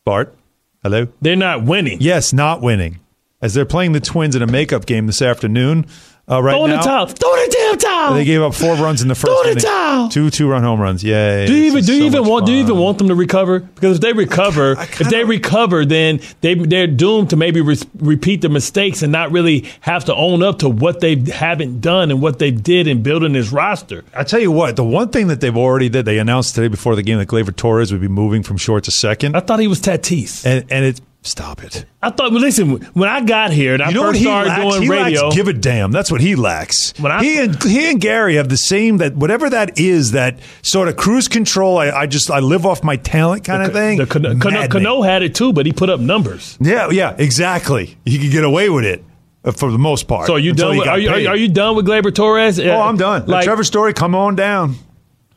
Bart, 0.06 0.36
hello. 0.84 1.08
They're 1.22 1.36
not 1.36 1.64
winning. 1.64 2.00
Yes, 2.02 2.34
not 2.34 2.62
winning. 2.62 3.00
As 3.42 3.54
they're 3.54 3.66
playing 3.66 3.92
the 3.92 4.00
Twins 4.00 4.36
in 4.36 4.42
a 4.42 4.48
makeup 4.48 4.86
game 4.86 5.06
this 5.06 5.22
afternoon. 5.22 5.86
Uh, 6.30 6.42
right 6.42 6.54
Throw 6.54 6.68
now, 6.68 6.78
the 6.78 6.88
towel. 6.88 7.06
Throw 7.08 7.32
the 7.32 7.50
damn 7.52 7.78
towel. 7.78 8.14
They 8.14 8.24
gave 8.24 8.42
up 8.42 8.54
four 8.54 8.76
runs 8.76 9.02
in 9.02 9.10
the 9.10 9.16
first 9.16 9.26
Throw 9.26 9.54
the 9.54 9.60
towel. 9.60 10.08
Two 10.08 10.30
two 10.30 10.48
run 10.48 10.64
home 10.64 10.80
runs. 10.80 11.04
Yay! 11.04 11.46
Do 11.46 11.54
you 11.54 11.66
even 11.66 11.84
do 11.84 11.94
you 11.94 12.00
so 12.00 12.06
even 12.06 12.26
want 12.26 12.44
fun. 12.44 12.46
do 12.46 12.54
you 12.54 12.64
even 12.64 12.78
want 12.78 12.98
them 12.98 13.10
to 13.10 13.16
recover? 13.16 13.60
Because 13.60 13.98
if 13.98 14.02
they 14.02 14.14
recover, 14.14 14.78
if 14.80 15.10
they 15.10 15.26
recover, 15.26 15.84
then 15.84 16.22
they 16.40 16.56
they're 16.56 16.88
doomed 16.88 17.32
to 17.32 17.36
maybe 17.36 17.60
re- 17.60 17.76
repeat 18.00 18.42
the 18.42 18.48
mistakes 18.48 19.02
and 19.02 19.12
not 19.12 19.34
really 19.34 19.66
have 19.82 20.06
to 20.06 20.16
own 20.16 20.42
up 20.44 20.60
to 20.60 20.70
what 20.70 21.02
they 21.02 21.18
haven't 21.18 21.82
done 21.82 22.10
and 22.10 22.22
what 22.22 22.40
they 22.40 22.52
did 22.52 22.88
in 22.88 23.04
building 23.04 23.34
this 23.34 23.52
roster. 23.52 24.06
I 24.16 24.24
tell 24.24 24.40
you 24.40 24.52
what, 24.52 24.78
the 24.78 24.84
one 24.86 25.10
thing 25.10 25.28
that 25.28 25.42
they've 25.42 25.58
already 25.58 25.90
did, 25.90 26.06
they 26.06 26.20
announced 26.20 26.56
today 26.56 26.70
before 26.70 26.96
the 26.96 27.04
game 27.04 27.18
that 27.18 27.28
Gleyber 27.28 27.54
Torres 27.54 27.92
would 27.92 28.02
be 28.02 28.08
moving 28.08 28.44
from 28.44 28.56
short 28.56 28.86
to 28.86 28.92
second. 28.92 29.36
I 29.36 29.42
thought 29.42 29.60
he 29.60 29.68
was 29.68 29.82
Tatis, 29.82 30.46
and 30.46 30.72
and 30.72 30.86
it's 30.86 31.02
Stop 31.26 31.64
it. 31.64 31.86
I 32.02 32.10
thought. 32.10 32.32
Well, 32.34 32.42
listen, 32.42 32.82
when 32.94 33.08
I 33.08 33.22
got 33.22 33.52
here 33.52 33.74
and 33.74 33.82
I 33.82 33.88
You 33.90 33.96
know 33.96 34.02
what 34.02 34.08
first 34.10 34.20
he 34.20 34.26
started 34.26 34.50
lacks? 34.50 34.62
doing 34.76 34.82
he 34.84 34.90
radio, 34.90 35.32
give 35.32 35.48
a 35.48 35.54
damn. 35.54 35.92
That's 35.92 36.12
what 36.12 36.20
he 36.20 36.36
lacks. 36.36 36.94
When 37.00 37.14
I- 37.14 37.24
he 37.24 37.40
and 37.40 37.64
he 37.64 37.90
and 37.90 38.02
Gary 38.02 38.36
have 38.36 38.50
the 38.50 38.58
same 38.58 38.98
that 38.98 39.16
whatever 39.16 39.50
that 39.50 39.80
is 39.80 40.12
that 40.12 40.40
sort 40.64 40.90
of 40.90 40.98
cruise 40.98 41.30
control. 41.30 41.78
I, 41.78 41.92
I 41.92 42.06
just 42.08 42.30
I 42.30 42.40
live 42.40 42.66
off 42.66 42.84
my 42.84 42.98
talent 42.98 43.46
kind 43.46 43.64
of 43.64 43.72
thing. 43.72 44.00
the 44.00 44.06
Cano, 44.06 44.38
Cano, 44.38 44.68
Cano 44.68 45.02
had 45.02 45.24
it 45.24 45.34
too, 45.34 45.54
but 45.54 45.66
he 45.66 45.72
put 45.72 45.90
up 45.90 46.02
numbers. 46.02 46.58
Yeah, 46.60 46.90
yeah, 46.92 47.16
exactly. 47.18 47.98
He 48.04 48.20
could 48.20 48.32
get 48.32 48.44
away 48.44 48.70
with 48.70 48.84
it 48.84 49.02
uh, 49.46 49.54
for 49.54 49.72
the 49.72 49.80
most 49.80 50.10
part. 50.10 50.28
So 50.28 50.34
are 50.34 50.40
you 50.40 50.52
done? 50.52 50.78
With, 50.78 50.90
are 50.90 51.00
you 51.00 51.10
are 51.10 51.20
you, 51.20 51.28
are 51.30 51.38
you 51.38 51.48
done 51.48 51.78
with 51.78 51.88
Gleyber 51.88 52.14
Torres? 52.14 52.60
Oh, 52.60 52.82
I'm 52.82 52.98
done. 52.98 53.28
Like, 53.28 53.46
Trevor 53.46 53.64
Story, 53.64 53.94
come 53.94 54.14
on 54.14 54.36
down. 54.36 54.76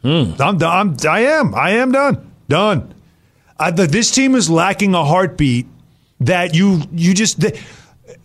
I'm 0.03 0.35
done. 0.35 0.63
I'm, 0.65 0.97
I 1.09 1.21
am. 1.21 1.55
I 1.55 1.71
am 1.71 1.93
done. 1.93 2.33
Done. 2.49 2.93
I, 3.59 3.71
the, 3.71 3.87
this 3.87 4.11
team 4.11 4.35
is 4.35 4.51
lacking 4.51 4.95
a 4.95 5.05
heartbeat 5.05 5.67
that 6.21 6.55
you 6.55 6.83
you 6.93 7.15
just. 7.15 7.41
The, 7.41 7.59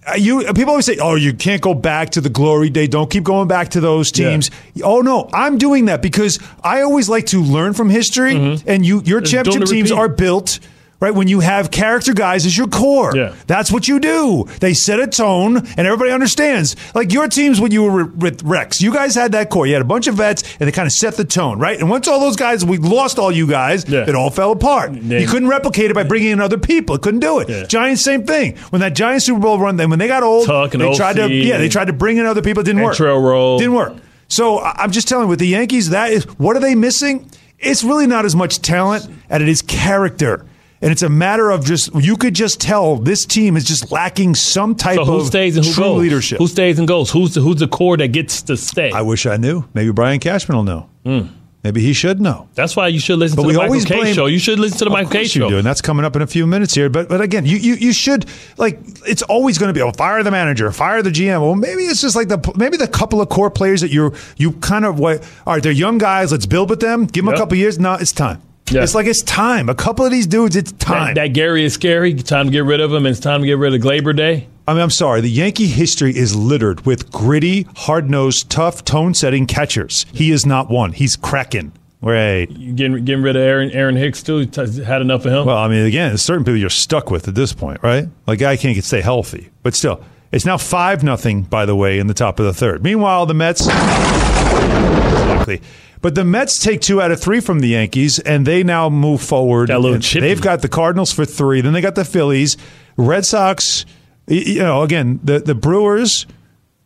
uh, 0.07 0.13
you 0.15 0.43
people 0.53 0.69
always 0.69 0.85
say, 0.85 0.97
"Oh, 0.99 1.15
you 1.15 1.33
can't 1.33 1.61
go 1.61 1.73
back 1.73 2.11
to 2.11 2.21
the 2.21 2.29
glory 2.29 2.69
day. 2.69 2.87
Don't 2.87 3.09
keep 3.09 3.23
going 3.23 3.47
back 3.47 3.69
to 3.69 3.79
those 3.81 4.11
teams." 4.11 4.49
Oh 4.83 5.01
no, 5.01 5.29
I'm 5.33 5.57
doing 5.57 5.85
that 5.85 6.01
because 6.01 6.39
I 6.63 6.81
always 6.81 7.07
like 7.09 7.27
to 7.27 7.41
learn 7.41 7.73
from 7.73 7.89
history, 7.89 8.35
and 8.65 8.85
you 8.85 9.01
your 9.05 9.21
championship 9.21 9.61
teams 9.75 9.89
are 9.97 10.09
built 10.09 10.59
right 11.01 11.13
when 11.13 11.27
you 11.27 11.41
have 11.41 11.71
character 11.71 12.13
guys 12.13 12.45
as 12.45 12.57
your 12.57 12.67
core. 12.67 13.11
Yeah. 13.15 13.35
That's 13.47 13.71
what 13.71 13.87
you 13.89 13.99
do. 13.99 14.45
They 14.61 14.73
set 14.73 14.99
a 14.99 15.07
tone, 15.07 15.57
and 15.57 15.79
everybody 15.79 16.11
understands. 16.11 16.75
Like 16.95 17.11
your 17.11 17.27
teams 17.27 17.59
when 17.59 17.71
you 17.71 17.83
were 17.83 18.05
with 18.05 18.43
Rex, 18.43 18.79
you 18.81 18.93
guys 18.93 19.15
had 19.15 19.33
that 19.33 19.49
core. 19.49 19.65
You 19.67 19.73
had 19.73 19.81
a 19.81 19.85
bunch 19.85 20.07
of 20.07 20.15
vets, 20.15 20.43
and 20.59 20.67
they 20.67 20.71
kind 20.71 20.85
of 20.85 20.93
set 20.93 21.15
the 21.15 21.25
tone, 21.25 21.59
right? 21.59 21.77
And 21.79 21.89
once 21.89 22.07
all 22.07 22.19
those 22.19 22.35
guys, 22.37 22.63
we 22.63 22.77
lost 22.77 23.19
all 23.19 23.31
you 23.31 23.47
guys, 23.47 23.83
Yeah. 23.89 24.05
it 24.07 24.15
all 24.15 24.29
fell 24.29 24.51
apart. 24.51 24.93
You 24.93 25.27
couldn't 25.27 25.49
replicate 25.49 25.91
it 25.91 25.95
by 25.95 26.03
bringing 26.03 26.29
in 26.31 26.39
other 26.39 26.57
people. 26.57 26.95
It 26.95 27.01
Couldn't 27.01 27.19
do 27.21 27.39
it. 27.39 27.49
Yeah. 27.49 27.63
Giants, 27.63 28.03
same 28.03 28.25
thing. 28.25 28.55
When 28.69 28.79
that 28.81 28.93
Giant 28.93 29.23
Super 29.23 29.39
Bowl 29.39 29.57
run, 29.59 29.75
then 29.77 29.89
when 29.89 29.97
they 29.99 30.07
got 30.07 30.21
old, 30.23 30.47
they 30.47 30.93
tried 30.95 31.15
to, 31.15 31.27
yeah, 31.29 31.57
they 31.57 31.67
tried 31.67 31.85
to 31.85 31.93
bring 31.93 32.17
in 32.17 32.25
other 32.27 32.41
people. 32.43 32.61
It 32.61 32.65
didn't 32.65 32.83
work. 32.83 32.95
Trail 32.95 33.19
Roll. 33.19 33.57
didn't 33.57 33.73
work. 33.73 33.95
So 34.27 34.59
I'm 34.59 34.91
just 34.91 35.07
telling 35.07 35.25
you, 35.25 35.29
with 35.29 35.39
the 35.39 35.47
Yankees, 35.47 35.89
that 35.89 36.11
is 36.13 36.23
what 36.37 36.55
are 36.55 36.59
they 36.59 36.75
missing? 36.75 37.29
It's 37.59 37.83
really 37.83 38.07
not 38.07 38.23
as 38.23 38.35
much 38.35 38.61
talent 38.61 39.07
as 39.29 39.41
it 39.41 39.47
is 39.49 39.61
character. 39.61 40.45
And 40.83 40.91
it's 40.91 41.03
a 41.03 41.09
matter 41.09 41.51
of 41.51 41.63
just 41.63 41.93
you 41.95 42.17
could 42.17 42.33
just 42.33 42.59
tell 42.59 42.95
this 42.97 43.25
team 43.25 43.55
is 43.55 43.65
just 43.65 43.91
lacking 43.91 44.33
some 44.35 44.73
type 44.75 44.95
So 44.95 45.05
who 45.05 45.19
of 45.19 45.27
stays 45.27 45.55
and 45.55 45.65
who 45.65 45.71
true 45.73 45.83
goes? 45.83 46.01
leadership. 46.01 46.37
Who 46.39 46.47
stays 46.47 46.79
and 46.79 46.87
goes? 46.87 47.11
Who's 47.11 47.33
the 47.35 47.41
who's 47.41 47.57
the 47.57 47.67
core 47.67 47.97
that 47.97 48.07
gets 48.09 48.41
to 48.43 48.57
stay? 48.57 48.91
I 48.91 49.01
wish 49.03 49.25
I 49.27 49.37
knew. 49.37 49.63
Maybe 49.75 49.91
Brian 49.91 50.19
Cashman 50.19 50.57
will 50.57 50.63
know. 50.63 50.89
Hmm. 51.05 51.27
Maybe 51.63 51.79
he 51.81 51.93
should 51.93 52.19
know. 52.19 52.49
That's 52.55 52.75
why 52.75 52.87
you 52.87 52.99
should 52.99 53.19
listen 53.19 53.35
But 53.35 53.43
to 53.43 53.47
we 53.49 53.53
the 53.53 53.59
Michael 53.59 53.81
Kay 53.81 53.99
blame- 53.99 54.15
show. 54.15 54.25
You 54.25 54.39
should 54.39 54.57
listen 54.57 54.79
to 54.79 54.85
the 54.85 54.89
Michael 54.89 55.11
Kay 55.11 55.21
you 55.21 55.27
show. 55.27 55.47
do, 55.49 55.57
and 55.59 55.63
that's 55.63 55.79
coming 55.81 56.03
up 56.03 56.15
in 56.15 56.23
a 56.23 56.25
few 56.27 56.47
minutes 56.47 56.73
here. 56.73 56.89
But 56.89 57.07
but 57.07 57.21
again, 57.21 57.45
you 57.45 57.57
you, 57.57 57.75
you 57.75 57.93
should 57.93 58.25
like 58.57 58.79
it's 59.05 59.21
always 59.21 59.59
going 59.59 59.69
to 59.71 59.73
be 59.77 59.83
oh 59.83 59.91
fire 59.91 60.23
the 60.23 60.31
manager, 60.31 60.71
fire 60.71 61.03
the 61.03 61.11
GM. 61.11 61.39
Well, 61.41 61.53
maybe 61.53 61.83
it's 61.83 62.01
just 62.01 62.15
like 62.15 62.29
the 62.29 62.39
maybe 62.55 62.77
the 62.77 62.87
couple 62.87 63.21
of 63.21 63.29
core 63.29 63.51
players 63.51 63.81
that 63.81 63.91
you're 63.91 64.13
you 64.37 64.53
kind 64.53 64.85
of 64.85 64.97
what 64.97 65.21
all 65.45 65.53
right, 65.53 65.61
they're 65.61 65.71
young 65.71 65.99
guys. 65.99 66.31
Let's 66.31 66.47
build 66.47 66.71
with 66.71 66.79
them. 66.79 67.05
Give 67.05 67.23
them 67.23 67.33
Yep. 67.33 67.35
a 67.35 67.39
couple 67.39 67.57
years. 67.59 67.77
No, 67.77 67.93
it's 67.93 68.11
time. 68.11 68.41
Yeah. 68.71 68.83
It's 68.83 68.95
like 68.95 69.05
it's 69.05 69.21
time. 69.23 69.67
A 69.67 69.75
couple 69.75 70.05
of 70.05 70.11
these 70.11 70.27
dudes, 70.27 70.55
it's 70.55 70.71
time. 70.73 71.15
That, 71.15 71.27
that 71.27 71.33
Gary 71.33 71.65
is 71.65 71.73
scary. 71.73 72.13
Time 72.13 72.45
to 72.45 72.51
get 72.51 72.63
rid 72.63 72.79
of 72.79 72.91
him. 72.91 73.05
and 73.05 73.07
It's 73.07 73.19
time 73.19 73.41
to 73.41 73.47
get 73.47 73.57
rid 73.57 73.73
of 73.73 73.81
Gleyber 73.81 74.15
Day. 74.15 74.47
I 74.67 74.73
mean, 74.73 74.81
I'm 74.81 74.89
sorry. 74.89 75.19
The 75.21 75.29
Yankee 75.29 75.67
history 75.67 76.15
is 76.15 76.35
littered 76.35 76.85
with 76.85 77.11
gritty, 77.11 77.63
hard 77.75 78.09
nosed, 78.09 78.49
tough, 78.49 78.85
tone 78.85 79.13
setting 79.13 79.45
catchers. 79.45 80.05
He 80.13 80.31
is 80.31 80.45
not 80.45 80.69
one. 80.69 80.93
He's 80.93 81.17
cracking. 81.17 81.73
Right. 82.01 82.49
You 82.49 82.73
Getting 82.73 83.03
getting 83.05 83.21
rid 83.23 83.35
of 83.35 83.41
Aaron 83.41 83.69
Aaron 83.71 83.95
Hicks 83.95 84.23
too. 84.23 84.39
Had 84.85 85.01
enough 85.01 85.25
of 85.25 85.33
him. 85.33 85.45
Well, 85.45 85.57
I 85.57 85.67
mean, 85.67 85.85
again, 85.85 86.09
there's 86.09 86.21
certain 86.23 86.43
people 86.43 86.57
you're 86.57 86.69
stuck 86.69 87.11
with 87.11 87.27
at 87.27 87.35
this 87.35 87.53
point, 87.53 87.83
right? 87.83 88.07
Like, 88.25 88.39
guy 88.39 88.55
can't 88.57 88.73
get 88.73 88.85
stay 88.85 89.01
healthy, 89.01 89.51
but 89.61 89.75
still, 89.75 90.03
it's 90.31 90.45
now 90.45 90.57
five 90.57 91.03
nothing. 91.03 91.43
By 91.43 91.65
the 91.67 91.75
way, 91.75 91.99
in 91.99 92.07
the 92.07 92.13
top 92.15 92.39
of 92.39 92.45
the 92.45 92.53
third. 92.53 92.83
Meanwhile, 92.83 93.27
the 93.27 93.33
Mets, 93.35 93.67
exactly. 93.67 95.61
But 96.01 96.15
the 96.15 96.23
Mets 96.25 96.57
take 96.57 96.81
two 96.81 96.99
out 97.01 97.11
of 97.11 97.19
three 97.21 97.39
from 97.39 97.59
the 97.59 97.67
Yankees, 97.69 98.17
and 98.19 98.45
they 98.45 98.63
now 98.63 98.89
move 98.89 99.21
forward. 99.21 99.67
Got 99.67 99.77
a 99.77 99.79
little 99.79 99.99
chippy. 99.99 100.27
They've 100.27 100.41
got 100.41 100.61
the 100.63 100.67
Cardinals 100.69 101.11
for 101.13 101.25
three. 101.25 101.61
Then 101.61 101.73
they 101.73 101.81
got 101.81 101.93
the 101.95 102.05
Phillies, 102.05 102.57
Red 102.97 103.23
Sox. 103.25 103.85
You 104.27 104.59
know, 104.59 104.81
again, 104.81 105.19
the 105.23 105.39
the 105.39 105.53
Brewers, 105.55 106.25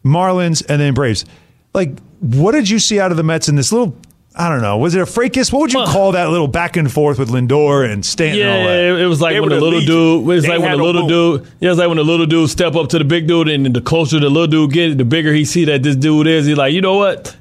Marlins, 0.03 0.65
and 0.67 0.81
then 0.81 0.93
Braves. 0.93 1.25
Like, 1.73 1.97
what 2.19 2.51
did 2.53 2.69
you 2.69 2.79
see 2.79 2.99
out 2.99 3.11
of 3.11 3.17
the 3.17 3.23
Mets 3.23 3.47
in 3.49 3.55
this 3.55 3.71
little? 3.71 3.95
I 4.37 4.49
don't 4.49 4.61
know. 4.61 4.77
Was 4.77 4.95
it 4.95 5.01
a 5.01 5.05
fracas? 5.05 5.53
What 5.53 5.61
would 5.61 5.71
you 5.73 5.79
Well- 5.79 5.87
call 5.87 6.11
that 6.11 6.29
little 6.29 6.49
back 6.49 6.75
and 6.75 6.91
forth 6.91 7.17
with 7.17 7.29
Lindor 7.29 7.89
and 7.89 8.05
Stanton? 8.05 8.41
and 8.41 8.49
all 8.51 8.57
Yeah, 8.57 8.91
that? 8.93 9.01
it 9.01 9.05
was 9.07 9.21
like 9.21 9.33
They 9.35 9.39
when 9.39 9.47
the 9.49 9.55
little 9.61 9.79
legion. 9.79 9.87
dude. 9.95 10.21
It 10.21 10.25
was 10.25 10.43
They 10.43 10.49
like 10.49 10.59
when 10.59 10.77
the 10.77 10.83
little 10.83 11.01
move. 11.03 11.41
dude. 11.43 11.51
Yeah, 11.61 11.67
it 11.67 11.69
was 11.69 11.77
like 11.79 11.87
when 11.87 11.97
the 11.97 12.03
little 12.03 12.25
dude 12.25 12.49
step 12.49 12.75
up 12.75 12.89
to 12.89 12.97
the 12.97 13.05
big 13.05 13.27
dude, 13.27 13.47
and 13.47 13.65
the 13.73 13.79
closer 13.79 14.19
the 14.19 14.29
little 14.29 14.47
dude 14.47 14.73
get, 14.73 14.97
the 14.97 15.05
bigger 15.05 15.31
he 15.33 15.45
see 15.45 15.63
that 15.65 15.83
this 15.83 15.95
dude 15.95 16.27
is. 16.27 16.47
He's 16.47 16.57
like, 16.57 16.73
you 16.73 16.81
know 16.81 16.95
what? 16.97 17.33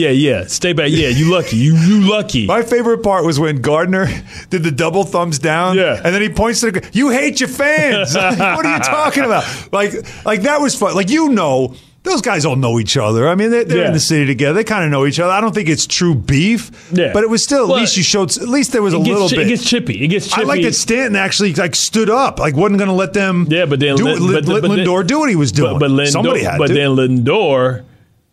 Yeah, 0.00 0.10
yeah. 0.10 0.46
Stay 0.46 0.72
back. 0.72 0.88
Yeah, 0.90 1.08
you 1.08 1.30
lucky. 1.32 1.56
You 1.56 1.74
you 1.76 2.00
lucky. 2.10 2.46
My 2.46 2.62
favorite 2.62 3.02
part 3.02 3.24
was 3.24 3.38
when 3.38 3.60
Gardner 3.60 4.06
did 4.50 4.62
the 4.62 4.70
double 4.70 5.04
thumbs 5.04 5.38
down, 5.38 5.76
Yeah. 5.76 6.00
and 6.02 6.14
then 6.14 6.22
he 6.22 6.28
points 6.28 6.60
to 6.60 6.70
the. 6.70 6.88
You 6.92 7.10
hate 7.10 7.40
your 7.40 7.48
fans. 7.48 8.14
what 8.14 8.64
are 8.66 8.74
you 8.76 8.82
talking 8.82 9.24
about? 9.24 9.44
Like, 9.72 9.92
like 10.24 10.42
that 10.42 10.60
was 10.60 10.74
fun. 10.74 10.94
Like 10.94 11.10
you 11.10 11.28
know, 11.30 11.74
those 12.02 12.22
guys 12.22 12.46
all 12.46 12.56
know 12.56 12.78
each 12.80 12.96
other. 12.96 13.28
I 13.28 13.34
mean, 13.34 13.50
they're, 13.50 13.64
they're 13.64 13.78
Yeah. 13.82 13.88
in 13.88 13.92
the 13.92 14.00
city 14.00 14.24
together. 14.26 14.54
They 14.54 14.64
kind 14.64 14.84
of 14.84 14.90
know 14.90 15.04
each 15.06 15.20
other. 15.20 15.30
I 15.32 15.40
don't 15.42 15.54
think 15.54 15.68
it's 15.68 15.86
true 15.86 16.14
beef. 16.14 16.70
Yeah. 16.92 17.12
but 17.12 17.22
it 17.22 17.28
was 17.28 17.42
still 17.44 17.64
at 17.64 17.68
Well, 17.68 17.78
least 17.80 17.96
you 17.98 18.02
showed. 18.02 18.30
At 18.38 18.48
least 18.48 18.72
there 18.72 18.80
was 18.82 18.94
a 18.94 18.98
gets, 18.98 19.08
little 19.10 19.28
bit. 19.28 19.40
It 19.40 19.48
gets 19.50 19.68
chippy. 19.68 20.02
It 20.02 20.08
gets 20.08 20.28
chippy. 20.28 20.40
I 20.42 20.44
like 20.46 20.62
that 20.62 20.74
Stanton 20.74 21.14
actually 21.16 21.52
like 21.54 21.74
stood 21.74 22.08
up, 22.08 22.38
like 22.38 22.56
wasn't 22.56 22.78
going 22.78 22.88
to 22.88 22.94
let 22.94 23.12
them. 23.12 23.46
Yeah, 23.50 23.66
but 23.66 23.80
then 23.80 23.96
do, 23.96 24.04
Lin- 24.04 24.18
but- 24.32 24.44
let 24.46 24.62
but 24.62 24.70
Lindor 24.70 25.06
do 25.06 25.18
what 25.18 25.28
he 25.28 25.36
was 25.36 25.52
doing. 25.52 25.74
But, 25.74 25.80
but 25.80 25.90
Lindor, 25.90 26.10
somebody 26.10 26.42
had 26.42 26.56
but 26.58 26.68
to. 26.68 26.74
then 26.74 26.90
Lindor 26.96 27.84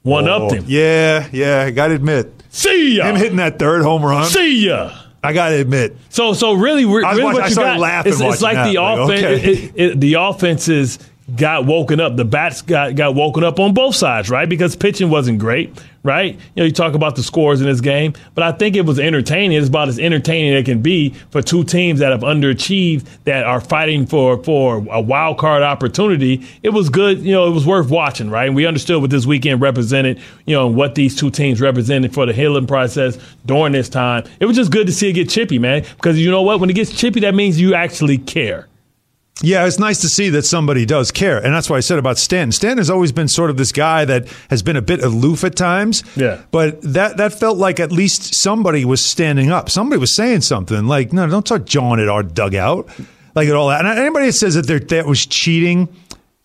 one 0.08 0.28
upped 0.28 0.54
him. 0.54 0.66
Yeah, 0.68 1.28
yeah. 1.32 1.64
I 1.68 1.72
got 1.72 1.88
to 1.90 1.96
admit, 1.96 2.32
See 2.50 2.98
ya. 2.98 3.06
him 3.08 3.16
hitting 3.16 3.38
that 3.38 3.60
third 3.60 3.84
home 3.84 4.04
run. 4.06 4.26
See 4.26 4.66
ya. 4.66 4.92
I 5.24 5.34
got 5.34 5.50
to 5.50 5.56
admit, 5.60 5.98
So 6.10 6.34
so 6.34 6.54
really, 6.54 6.86
re- 6.86 7.04
I 7.04 7.10
was 7.10 7.18
really 7.18 7.24
watching- 7.26 7.42
what 7.42 7.48
you 7.50 7.54
started 7.54 7.72
got? 7.74 7.80
laughing 7.80 8.14
it's, 8.14 8.22
it's 8.22 8.42
like 8.42 8.56
the 8.68 8.74
that. 8.76 8.82
Like, 8.82 9.00
offense. 9.00 9.22
okay. 9.22 9.52
It, 9.52 9.74
it, 9.92 10.00
the 10.00 10.14
offenses 10.14 11.00
got 11.36 11.66
woken 11.66 12.00
up. 12.00 12.16
The 12.16 12.24
bats 12.24 12.62
got 12.62 12.96
got 12.96 13.14
woken 13.16 13.44
up 13.44 13.60
on 13.60 13.74
both 13.74 13.96
sides, 13.96 14.30
right? 14.30 14.48
Because 14.48 14.76
pitching 14.76 15.10
wasn't 15.10 15.40
great, 15.40 15.78
right? 16.08 16.34
You 16.34 16.40
know, 16.56 16.64
you 16.64 16.72
talk 16.72 16.94
about 16.94 17.16
the 17.18 17.22
scores 17.22 17.60
in 17.60 17.68
this 17.68 17.82
game, 17.82 18.14
but 18.34 18.44
I 18.44 18.54
think 18.54 18.76
it 18.76 18.86
was 18.86 18.98
entertaining. 18.98 19.58
It's 19.58 19.68
about 19.68 19.90
as 19.90 20.00
entertaining 20.00 20.54
as 20.54 20.62
it 20.62 20.64
can 20.64 20.82
be 20.82 21.10
for 21.30 21.42
two 21.42 21.64
teams 21.66 22.00
that 22.00 22.12
have 22.12 22.22
underachieved 22.22 23.06
that 23.26 23.44
are 23.44 23.60
fighting 23.60 24.08
for 24.08 24.42
for 24.44 24.78
a 24.90 25.02
wild 25.02 25.38
card 25.38 25.62
opportunity. 25.64 26.48
It 26.64 26.70
was 26.70 26.90
good. 26.90 27.20
You 27.20 27.34
know, 27.34 27.48
it 27.48 27.52
was 27.52 27.66
worth 27.68 27.90
watching, 27.90 28.30
right? 28.30 28.48
And 28.48 28.56
we 28.56 28.66
understood 28.66 29.02
what 29.02 29.12
this 29.12 29.26
weekend 29.26 29.62
represented. 29.62 30.20
You 30.46 30.56
know, 30.56 30.68
and 30.68 30.76
what 30.76 30.96
these 30.96 31.16
two 31.16 31.30
teams 31.30 31.60
represented 31.60 32.14
for 32.14 32.26
the 32.26 32.34
healing 32.34 32.68
process 32.68 33.18
during 33.46 33.74
this 33.74 33.90
time. 33.90 34.24
It 34.40 34.46
was 34.46 34.56
just 34.56 34.72
good 34.72 34.88
to 34.88 34.94
see 34.94 35.10
it 35.10 35.14
get 35.14 35.30
chippy, 35.30 35.60
man. 35.60 35.84
Because 35.98 36.18
you 36.18 36.32
know 36.32 36.42
what? 36.42 36.62
When 36.62 36.70
it 36.70 36.74
gets 36.74 36.94
chippy, 36.94 37.20
that 37.20 37.36
means 37.36 37.60
you 37.60 37.74
actually 37.74 38.18
care. 38.18 38.68
Yeah, 39.42 39.66
it's 39.66 39.78
nice 39.78 40.02
to 40.02 40.10
see 40.10 40.30
that 40.30 40.44
somebody 40.44 40.86
does 40.86 41.12
care. 41.12 41.38
And 41.38 41.54
that's 41.54 41.70
why 41.70 41.78
I 41.78 41.82
said 41.82 42.00
about 42.00 42.18
Stanton. 42.18 42.52
Stanton 42.52 42.80
has 42.80 42.90
always 42.90 43.12
been 43.12 43.28
sort 43.28 43.50
of 43.50 43.58
this 43.58 43.72
guy 43.72 44.04
that 44.06 44.28
has 44.50 44.64
been 44.64 44.76
a 44.76 44.82
bit 44.82 45.04
aloof 45.04 45.44
at 45.44 45.56
times. 45.56 46.04
Yeah. 46.16 46.42
But 46.52 46.82
that, 46.82 47.18
that 47.18 47.34
felt 47.40 47.58
like 47.58 47.80
at 47.80 47.92
least 47.92 48.34
somebody 48.36 48.84
was 48.84 49.04
standing 49.04 49.52
up. 49.52 49.70
Somebody 49.70 50.00
was 50.00 50.16
saying 50.16 50.42
something 50.42 50.88
like, 50.88 51.14
no, 51.14 51.28
don't 51.28 51.46
start 51.46 51.66
jawing 51.66 52.00
at 52.00 52.10
our 52.10 52.24
dugout. 52.24 52.90
Like 53.36 53.48
at 53.48 53.56
all 53.56 53.68
that. 53.68 53.86
And 53.86 54.00
anybody 54.00 54.28
that 54.28 54.34
says 54.34 54.56
that 54.56 54.90
that 54.90 55.06
was 55.06 55.24
cheating, 55.28 55.88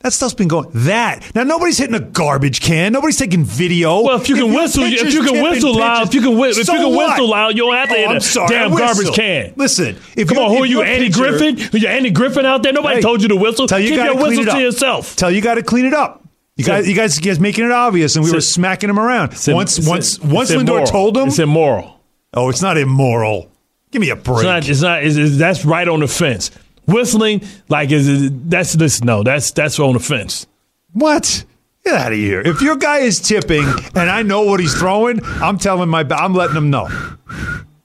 that 0.02 0.12
stuff's 0.12 0.34
been 0.34 0.48
going. 0.48 0.68
That. 0.74 1.24
Now, 1.34 1.44
nobody's 1.44 1.78
hitting 1.78 1.94
a 1.94 2.00
garbage 2.00 2.60
can. 2.60 2.92
Nobody's 2.92 3.16
taking 3.18 3.44
video. 3.44 4.02
Well, 4.02 4.20
if 4.20 4.28
you 4.28 4.36
can 4.36 4.52
whistle, 4.52 4.84
if 4.84 5.12
you 5.14 5.22
can 5.22 5.42
whistle 5.42 5.76
loud, 5.78 6.08
if 6.08 6.14
you 6.14 6.20
can, 6.20 6.36
whi- 6.36 6.48
if 6.48 6.54
so 6.66 6.72
you 6.74 6.78
can 6.80 6.94
what? 6.94 7.10
whistle 7.10 7.30
loud, 7.30 7.56
you 7.56 7.62
don't 7.64 7.74
have 7.74 7.88
to 7.88 7.94
Oh, 7.94 7.98
hit 7.98 8.08
I'm 8.08 8.20
sorry, 8.20 8.48
damn 8.48 8.70
garbage 8.74 9.12
can. 9.14 9.52
Listen, 9.56 9.96
if 10.16 10.28
Come 10.28 10.38
on, 10.38 10.50
who 10.50 10.62
are 10.62 10.66
you, 10.66 10.82
Andy 10.82 11.08
Griffith? 11.08 11.72
You 11.74 11.88
Andy 11.88 12.10
Griffith 12.10 12.44
out 12.44 12.62
there? 12.62 12.72
Nobody 12.72 12.96
Hey, 12.96 13.00
told 13.02 13.22
you 13.22 13.28
to 13.28 13.36
whistle. 13.36 13.66
Tell 13.66 13.78
you 13.80 13.90
Keep 13.90 13.96
your 14.04 14.14
clean 14.14 14.28
whistle 14.28 14.44
to 14.44 14.50
up. 14.52 14.60
yourself. 14.60 15.16
Tell 15.16 15.30
you 15.30 15.40
got 15.40 15.54
to 15.54 15.62
clean 15.62 15.86
it 15.86 15.94
up. 15.94 16.18
You 16.56 16.64
guys, 16.64 16.86
you 16.88 16.94
guys, 16.94 17.16
you 17.16 17.22
guys 17.22 17.40
making 17.40 17.64
it 17.64 17.70
obvious, 17.72 18.14
and 18.14 18.24
we 18.24 18.30
were 18.30 18.40
smacking 18.42 18.90
him 18.90 18.98
around. 18.98 19.32
It's 19.32 19.48
once, 19.48 19.78
it's- 19.78 19.88
once, 19.88 20.20
once 20.20 20.50
Lindor 20.50 20.86
told 20.86 21.16
him, 21.16 21.28
it's 21.28 21.38
immoral. 21.38 21.98
"Oh, 22.34 22.50
it's 22.50 22.60
not 22.60 22.76
immoral." 22.76 23.48
Give 23.90 24.00
me 24.00 24.10
a 24.10 24.16
break. 24.16 24.38
It's 24.38 24.44
not. 24.44 24.68
It's 24.68 24.82
not. 24.82 25.02
It's- 25.04 25.36
that's 25.38 25.64
right 25.64 25.88
on 25.88 26.00
the 26.00 26.08
fence. 26.08 26.50
Whistling 26.86 27.42
like 27.68 27.90
is 27.90 28.08
is- 28.08 28.30
that's 28.32 28.72
this. 28.74 29.02
No, 29.04 29.22
that's 29.22 29.50
that's 29.52 29.78
on 29.78 29.94
the 29.94 30.00
fence. 30.00 30.46
what? 30.92 31.44
Get 31.84 31.94
out 31.94 32.12
of 32.12 32.18
here! 32.18 32.40
If 32.42 32.62
your 32.62 32.76
guy 32.76 32.98
is 32.98 33.18
tipping, 33.20 33.64
and 33.96 34.08
I 34.08 34.22
know 34.22 34.42
what 34.42 34.60
he's 34.60 34.72
throwing, 34.78 35.18
I'm 35.24 35.58
telling 35.58 35.88
my, 35.88 36.06
I'm 36.10 36.32
letting 36.32 36.54
him 36.56 36.70
know. 36.70 36.86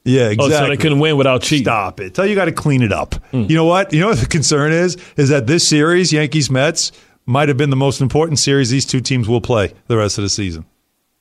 Yeah, 0.04 0.30
exactly. 0.30 0.56
Oh, 0.56 0.60
so 0.60 0.68
they 0.68 0.78
couldn't 0.78 1.00
win 1.00 1.18
without 1.18 1.42
cheating. 1.42 1.66
Stop 1.66 2.00
it. 2.00 2.14
Tell 2.14 2.26
you 2.26 2.36
got 2.36 2.46
to 2.46 2.52
clean 2.52 2.84
it 2.84 2.94
up. 2.94 3.16
Hmm. 3.32 3.44
You 3.50 3.56
know 3.56 3.66
what? 3.66 3.92
You 3.94 4.00
know 4.02 4.10
what 4.10 4.20
the 4.20 4.28
concern 4.28 4.72
is? 4.72 4.98
Is 5.18 5.30
that 5.30 5.48
this 5.48 5.68
series, 5.68 6.14
Yankees 6.14 6.50
Mets, 6.52 6.92
might 7.26 7.50
have 7.50 7.58
been 7.58 7.72
the 7.72 7.76
most 7.76 8.00
important 8.00 8.38
series 8.40 8.70
these 8.70 8.86
two 8.86 9.02
teams 9.02 9.28
will 9.28 9.42
play 9.42 9.74
the 9.88 9.98
rest 9.98 10.18
of 10.20 10.22
the 10.22 10.30
season. 10.30 10.66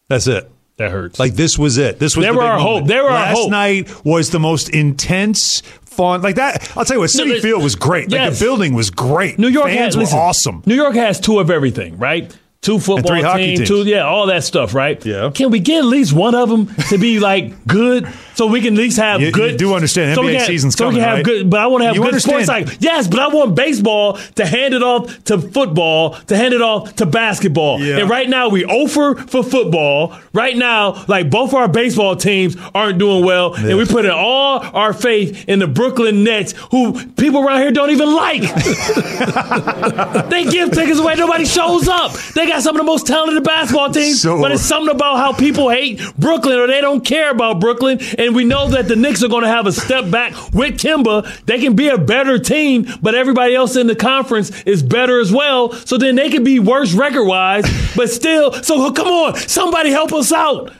That's 0.09 0.27
it. 0.27 0.49
That 0.77 0.91
hurts. 0.91 1.19
Like 1.19 1.33
this 1.33 1.59
was 1.59 1.79
it. 1.79 1.99
This 1.99 2.15
was 2.15 2.27
They 2.27 2.31
the 2.31 2.37
were 2.37 2.43
big 2.43 2.51
our 2.51 2.59
moment. 2.59 2.81
hope. 2.83 2.89
They 2.89 2.97
were 3.01 3.05
our 3.09 3.13
Last 3.13 3.37
hope. 3.39 3.51
night 3.51 4.05
was 4.05 4.31
the 4.31 4.39
most 4.39 4.69
intense 4.69 5.63
fun. 5.97 6.23
Like 6.23 6.37
that, 6.37 6.71
I'll 6.77 6.85
tell 6.85 6.97
you 6.97 7.01
what, 7.01 7.11
City 7.11 7.35
No, 7.35 7.41
Field 7.41 7.63
was 7.63 7.75
great. 7.77 8.11
Like 8.11 8.33
the 8.33 8.39
building 8.39 8.75
was 8.75 8.91
great. 8.91 9.39
New 9.39 9.49
York 9.49 9.67
fans 9.67 9.79
has 9.79 9.97
were 9.97 10.03
listen, 10.03 10.19
awesome. 10.19 10.63
New 10.67 10.75
York 10.75 10.95
has 10.95 11.19
two 11.19 11.39
of 11.39 11.51
everything, 11.51 11.99
right? 11.99 12.37
Two 12.63 12.81
football 12.81 13.13
three 13.13 13.23
hockey 13.23 13.55
teams, 13.57 13.69
two 13.69 13.85
yeah, 13.85 14.01
all 14.01 14.27
that 14.27 14.43
stuff, 14.43 14.75
right? 14.75 15.05
Yeah. 15.07 15.31
Can 15.33 15.51
we 15.53 15.61
get 15.61 15.79
at 15.81 15.85
least 15.85 16.13
one 16.13 16.35
of 16.35 16.49
them 16.49 16.67
to 16.89 16.99
be 16.99 17.21
like 17.31 17.65
good, 17.67 18.09
so 18.35 18.47
we 18.49 18.61
can 18.61 18.75
at 18.75 18.79
least 18.79 18.97
have 18.97 19.21
You- 19.21 19.27
you 19.27 19.33
good? 19.33 19.57
do 19.57 19.73
understand 19.75 20.17
so 20.17 20.23
we 20.23 20.33
NBA 20.33 20.39
can- 20.39 20.47
season's 20.47 20.75
so 20.75 20.87
we 20.89 20.95
coming, 20.95 21.01
can 21.03 21.09
have 21.09 21.17
right? 21.19 21.25
good, 21.25 21.51
but 21.51 21.61
I 21.61 21.69
want 21.69 21.83
to 21.83 21.87
have 21.87 21.95
You 21.95 22.01
good 22.03 22.09
understand. 22.09 22.45
sports. 22.47 22.71
Like 22.71 22.79
yes, 22.83 23.07
but 23.07 23.21
I 23.21 23.29
want 23.29 23.55
baseball 23.55 24.15
to 24.35 24.45
hand 24.47 24.75
it 24.75 24.83
off 24.83 25.23
to 25.25 25.39
football, 25.41 26.15
to 26.27 26.37
hand 26.37 26.55
it 26.55 26.63
off 26.63 26.97
to 26.97 27.07
basketball. 27.07 27.79
Yeah. 27.81 27.99
And 27.99 28.11
right 28.11 28.29
now 28.29 28.49
we 28.49 28.65
offer 28.65 29.15
for 29.15 29.45
football. 29.45 30.19
Right 30.33 30.57
now, 30.57 31.05
like 31.07 31.31
both 31.31 31.55
our 31.55 31.69
baseball 31.69 32.17
teams 32.17 32.57
aren't 32.75 32.99
doing 32.99 33.25
well, 33.25 33.55
and 33.55 33.79
we 33.79 33.85
put 33.85 34.05
in 34.07 34.11
all 34.11 34.59
our 34.61 34.93
faith 34.93 35.45
in 35.49 35.61
the 35.61 35.69
Brooklyn 35.69 36.25
Nets, 36.25 36.53
who 36.73 37.07
people 37.13 37.47
around 37.47 37.61
here 37.61 37.71
don't 37.71 37.91
even 37.91 38.13
like. 38.13 38.43
They 40.31 40.45
give 40.45 40.73
tickets 40.73 40.99
away. 40.99 41.15
Nobody 41.15 41.45
shows 41.45 41.87
up. 41.89 42.13
They 42.35 42.47
got 42.47 42.56
some 42.63 42.77
of 42.77 42.81
the 42.81 42.85
most 42.87 43.07
talented 43.07 43.43
basketball 43.45 43.91
teams, 43.91 44.23
So- 44.23 44.41
but 44.41 44.53
it's 44.53 44.63
something 44.63 44.95
about 44.95 45.17
how 45.19 45.33
people 45.33 45.69
hate 45.71 46.01
Brooklyn 46.19 46.59
or 46.59 46.67
they 46.67 46.81
don't 46.81 47.05
care 47.05 47.31
about 47.31 47.61
Brooklyn. 47.61 47.99
And 48.19 48.35
we 48.35 48.45
know 48.45 48.69
that 48.69 48.89
the 48.89 48.97
Knicks 48.97 49.23
are 49.23 49.29
going 49.29 49.43
to 49.43 49.49
have 49.49 49.67
a 49.67 49.73
step 49.73 50.11
back 50.11 50.33
with 50.53 50.79
Kemba. 50.79 51.27
They 51.47 51.59
can 51.59 51.75
be 51.75 51.89
a 51.89 51.99
better 51.99 52.39
team, 52.39 52.87
but 53.03 53.15
everybody 53.15 53.55
else 53.55 53.77
in 53.77 53.87
the 53.87 53.97
conference 53.97 54.51
is 54.65 54.83
better 54.83 55.21
as 55.21 55.33
well. 55.33 55.73
So 55.73 55.99
then 55.99 56.15
they 56.17 56.31
can 56.31 56.45
be 56.45 56.59
worse 56.59 56.93
record 56.93 57.25
wise, 57.25 57.65
but 57.97 58.11
still. 58.11 58.53
So 58.63 58.91
come 58.93 59.09
on, 59.09 59.37
somebody 59.37 59.91
help 59.91 60.13
us 60.13 60.33
out. 60.33 60.73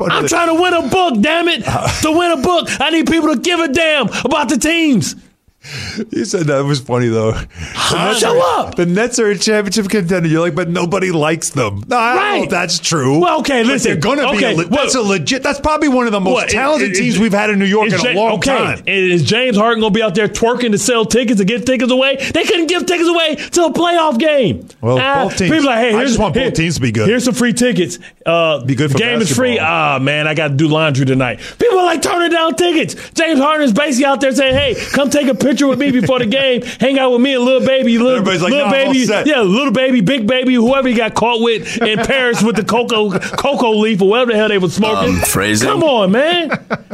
I'm 0.00 0.26
trying 0.26 0.48
to 0.48 0.54
win 0.60 0.72
a 0.72 0.88
book, 0.88 1.20
damn 1.20 1.48
it. 1.48 1.62
to 2.02 2.10
win 2.12 2.32
a 2.32 2.36
book, 2.42 2.68
I 2.80 2.90
need 2.90 3.06
people 3.10 3.34
to 3.34 3.38
give 3.40 3.60
a 3.60 3.68
damn 3.68 4.08
about 4.24 4.48
the 4.48 4.56
teams. 4.56 5.16
You 6.10 6.24
said 6.24 6.46
that 6.46 6.64
was 6.64 6.80
funny 6.80 7.08
though. 7.08 7.32
Huh? 7.32 8.14
Show 8.18 8.40
up. 8.60 8.74
The 8.74 8.86
Nets 8.86 9.18
are 9.18 9.28
a 9.30 9.38
championship 9.38 9.88
contender. 9.88 10.28
You're 10.28 10.40
like, 10.40 10.54
but 10.54 10.68
nobody 10.68 11.10
likes 11.12 11.50
them. 11.50 11.84
No, 11.86 11.96
I 11.96 12.14
don't 12.14 12.16
know 12.16 12.30
Right. 12.32 12.42
if 12.44 12.50
that's 12.50 12.78
true. 12.78 13.20
Well, 13.20 13.40
okay, 13.40 13.62
But 13.62 13.68
listen. 13.72 13.92
they're 13.92 14.00
gonna 14.00 14.30
be. 14.32 14.38
Okay, 14.38 14.52
A, 14.54 14.56
le- 14.56 14.64
that's 14.64 14.94
a 14.94 15.02
legit. 15.02 15.42
That's 15.42 15.60
probably 15.60 15.88
one 15.88 16.06
of 16.06 16.12
the 16.12 16.20
most 16.20 16.32
What, 16.32 16.48
talented 16.48 16.92
is- 16.92 16.98
teams 16.98 17.14
is- 17.14 17.20
we've 17.20 17.32
had 17.32 17.50
in 17.50 17.58
New 17.60 17.64
York 17.66 17.88
in 17.88 17.94
a 17.94 18.12
long 18.14 18.32
okay. 18.34 18.50
time. 18.56 18.78
And 18.78 18.88
is 19.12 19.22
James 19.22 19.56
Harden 19.56 19.80
going 19.80 19.92
to 19.92 19.96
be 19.98 20.02
out 20.02 20.14
there 20.16 20.26
twerking 20.28 20.72
to 20.72 20.78
sell 20.78 21.04
tickets 21.04 21.38
to 21.38 21.44
give 21.44 21.64
tickets 21.64 21.92
away? 21.92 22.16
They 22.16 22.44
couldn't 22.44 22.66
give 22.66 22.84
tickets 22.86 23.08
away 23.08 23.36
till 23.52 23.66
a 23.66 23.72
playoff 23.72 24.18
game. 24.18 24.66
Well, 24.80 24.98
Ah, 24.98 25.24
both 25.24 25.36
teams- 25.36 25.50
People 25.50 25.66
like, 25.66 25.78
hey, 25.78 25.88
I 25.94 25.98
here's, 25.98 26.10
just 26.10 26.20
want 26.20 26.34
both 26.34 26.42
here- 26.42 26.50
teams 26.50 26.74
to 26.76 26.80
be 26.80 26.90
good. 26.90 27.08
Here's 27.08 27.24
some 27.24 27.34
free 27.34 27.52
tickets. 27.52 27.98
Uh, 28.26 28.64
Be 28.64 28.74
good 28.74 28.90
for 28.92 28.98
game 28.98 29.20
is 29.20 29.34
free. 29.34 29.56
basketball. 29.56 29.96
Ah, 29.96 29.98
man, 30.00 30.26
I 30.26 30.34
got 30.34 30.48
to 30.48 30.54
do 30.54 30.66
laundry 30.68 31.06
tonight. 31.06 31.38
People 31.58 31.78
are 31.78 31.86
like 31.86 32.02
turning 32.02 32.30
down 32.30 32.54
tickets. 32.56 32.96
James 33.14 33.38
Harden 33.38 33.64
is 33.64 33.72
basically 33.72 34.06
out 34.06 34.20
there 34.20 34.32
saying, 34.32 34.54
hey, 34.54 34.74
come 34.92 35.08
take 35.10 35.28
a 35.28 35.34
picture 35.34 35.51
with 35.60 35.78
me 35.78 35.90
before 35.90 36.18
the 36.20 36.26
game. 36.26 36.62
Hang 36.80 36.98
out 36.98 37.10
with 37.12 37.20
me 37.20 37.34
and 37.34 37.44
little 37.44 37.66
baby, 37.66 37.98
little, 37.98 38.12
Everybody's 38.18 38.42
like, 38.42 38.52
little 38.52 38.68
"No, 38.70 38.74
I'm 38.74 38.86
all 38.88 38.92
baby, 38.92 39.04
set." 39.06 39.26
yeah, 39.26 39.40
little 39.40 39.72
baby, 39.72 40.00
big 40.00 40.26
baby, 40.26 40.54
whoever 40.54 40.88
he 40.88 40.94
got 40.94 41.14
caught 41.14 41.40
with 41.42 41.80
in 41.82 41.98
Paris 42.00 42.42
with 42.42 42.56
the 42.56 42.64
cocoa 42.64 43.10
cocoa 43.18 43.72
leaf 43.72 44.00
or 44.00 44.08
whatever 44.08 44.32
the 44.32 44.38
hell 44.38 44.48
they 44.48 44.58
were 44.58 44.68
smoking. 44.68 45.16
Um, 45.16 45.20
phrasing. 45.22 45.68
Come 45.68 45.82
on, 45.82 46.12
man. 46.12 46.50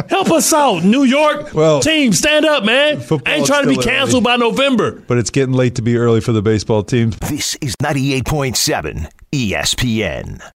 Help 0.09 0.30
us 0.30 0.52
out. 0.52 0.82
New 0.84 1.04
York 1.04 1.52
Well, 1.54 1.80
team, 1.80 2.12
stand 2.12 2.44
up, 2.46 2.64
man. 2.64 3.00
ain't 3.26 3.46
trying 3.46 3.62
to 3.64 3.68
be 3.68 3.74
still 3.74 3.82
early. 3.82 3.82
canceled 3.82 4.24
by 4.24 4.36
November. 4.36 4.92
But 5.06 5.18
it's 5.18 5.30
getting 5.30 5.52
late 5.54 5.74
to 5.76 5.82
be 5.82 5.96
early 5.96 6.20
for 6.20 6.32
the 6.32 6.42
baseball 6.42 6.82
teams. 6.82 7.16
This 7.18 7.56
is 7.61 7.76
98.7 7.76 9.11
ESPN. 9.32 10.52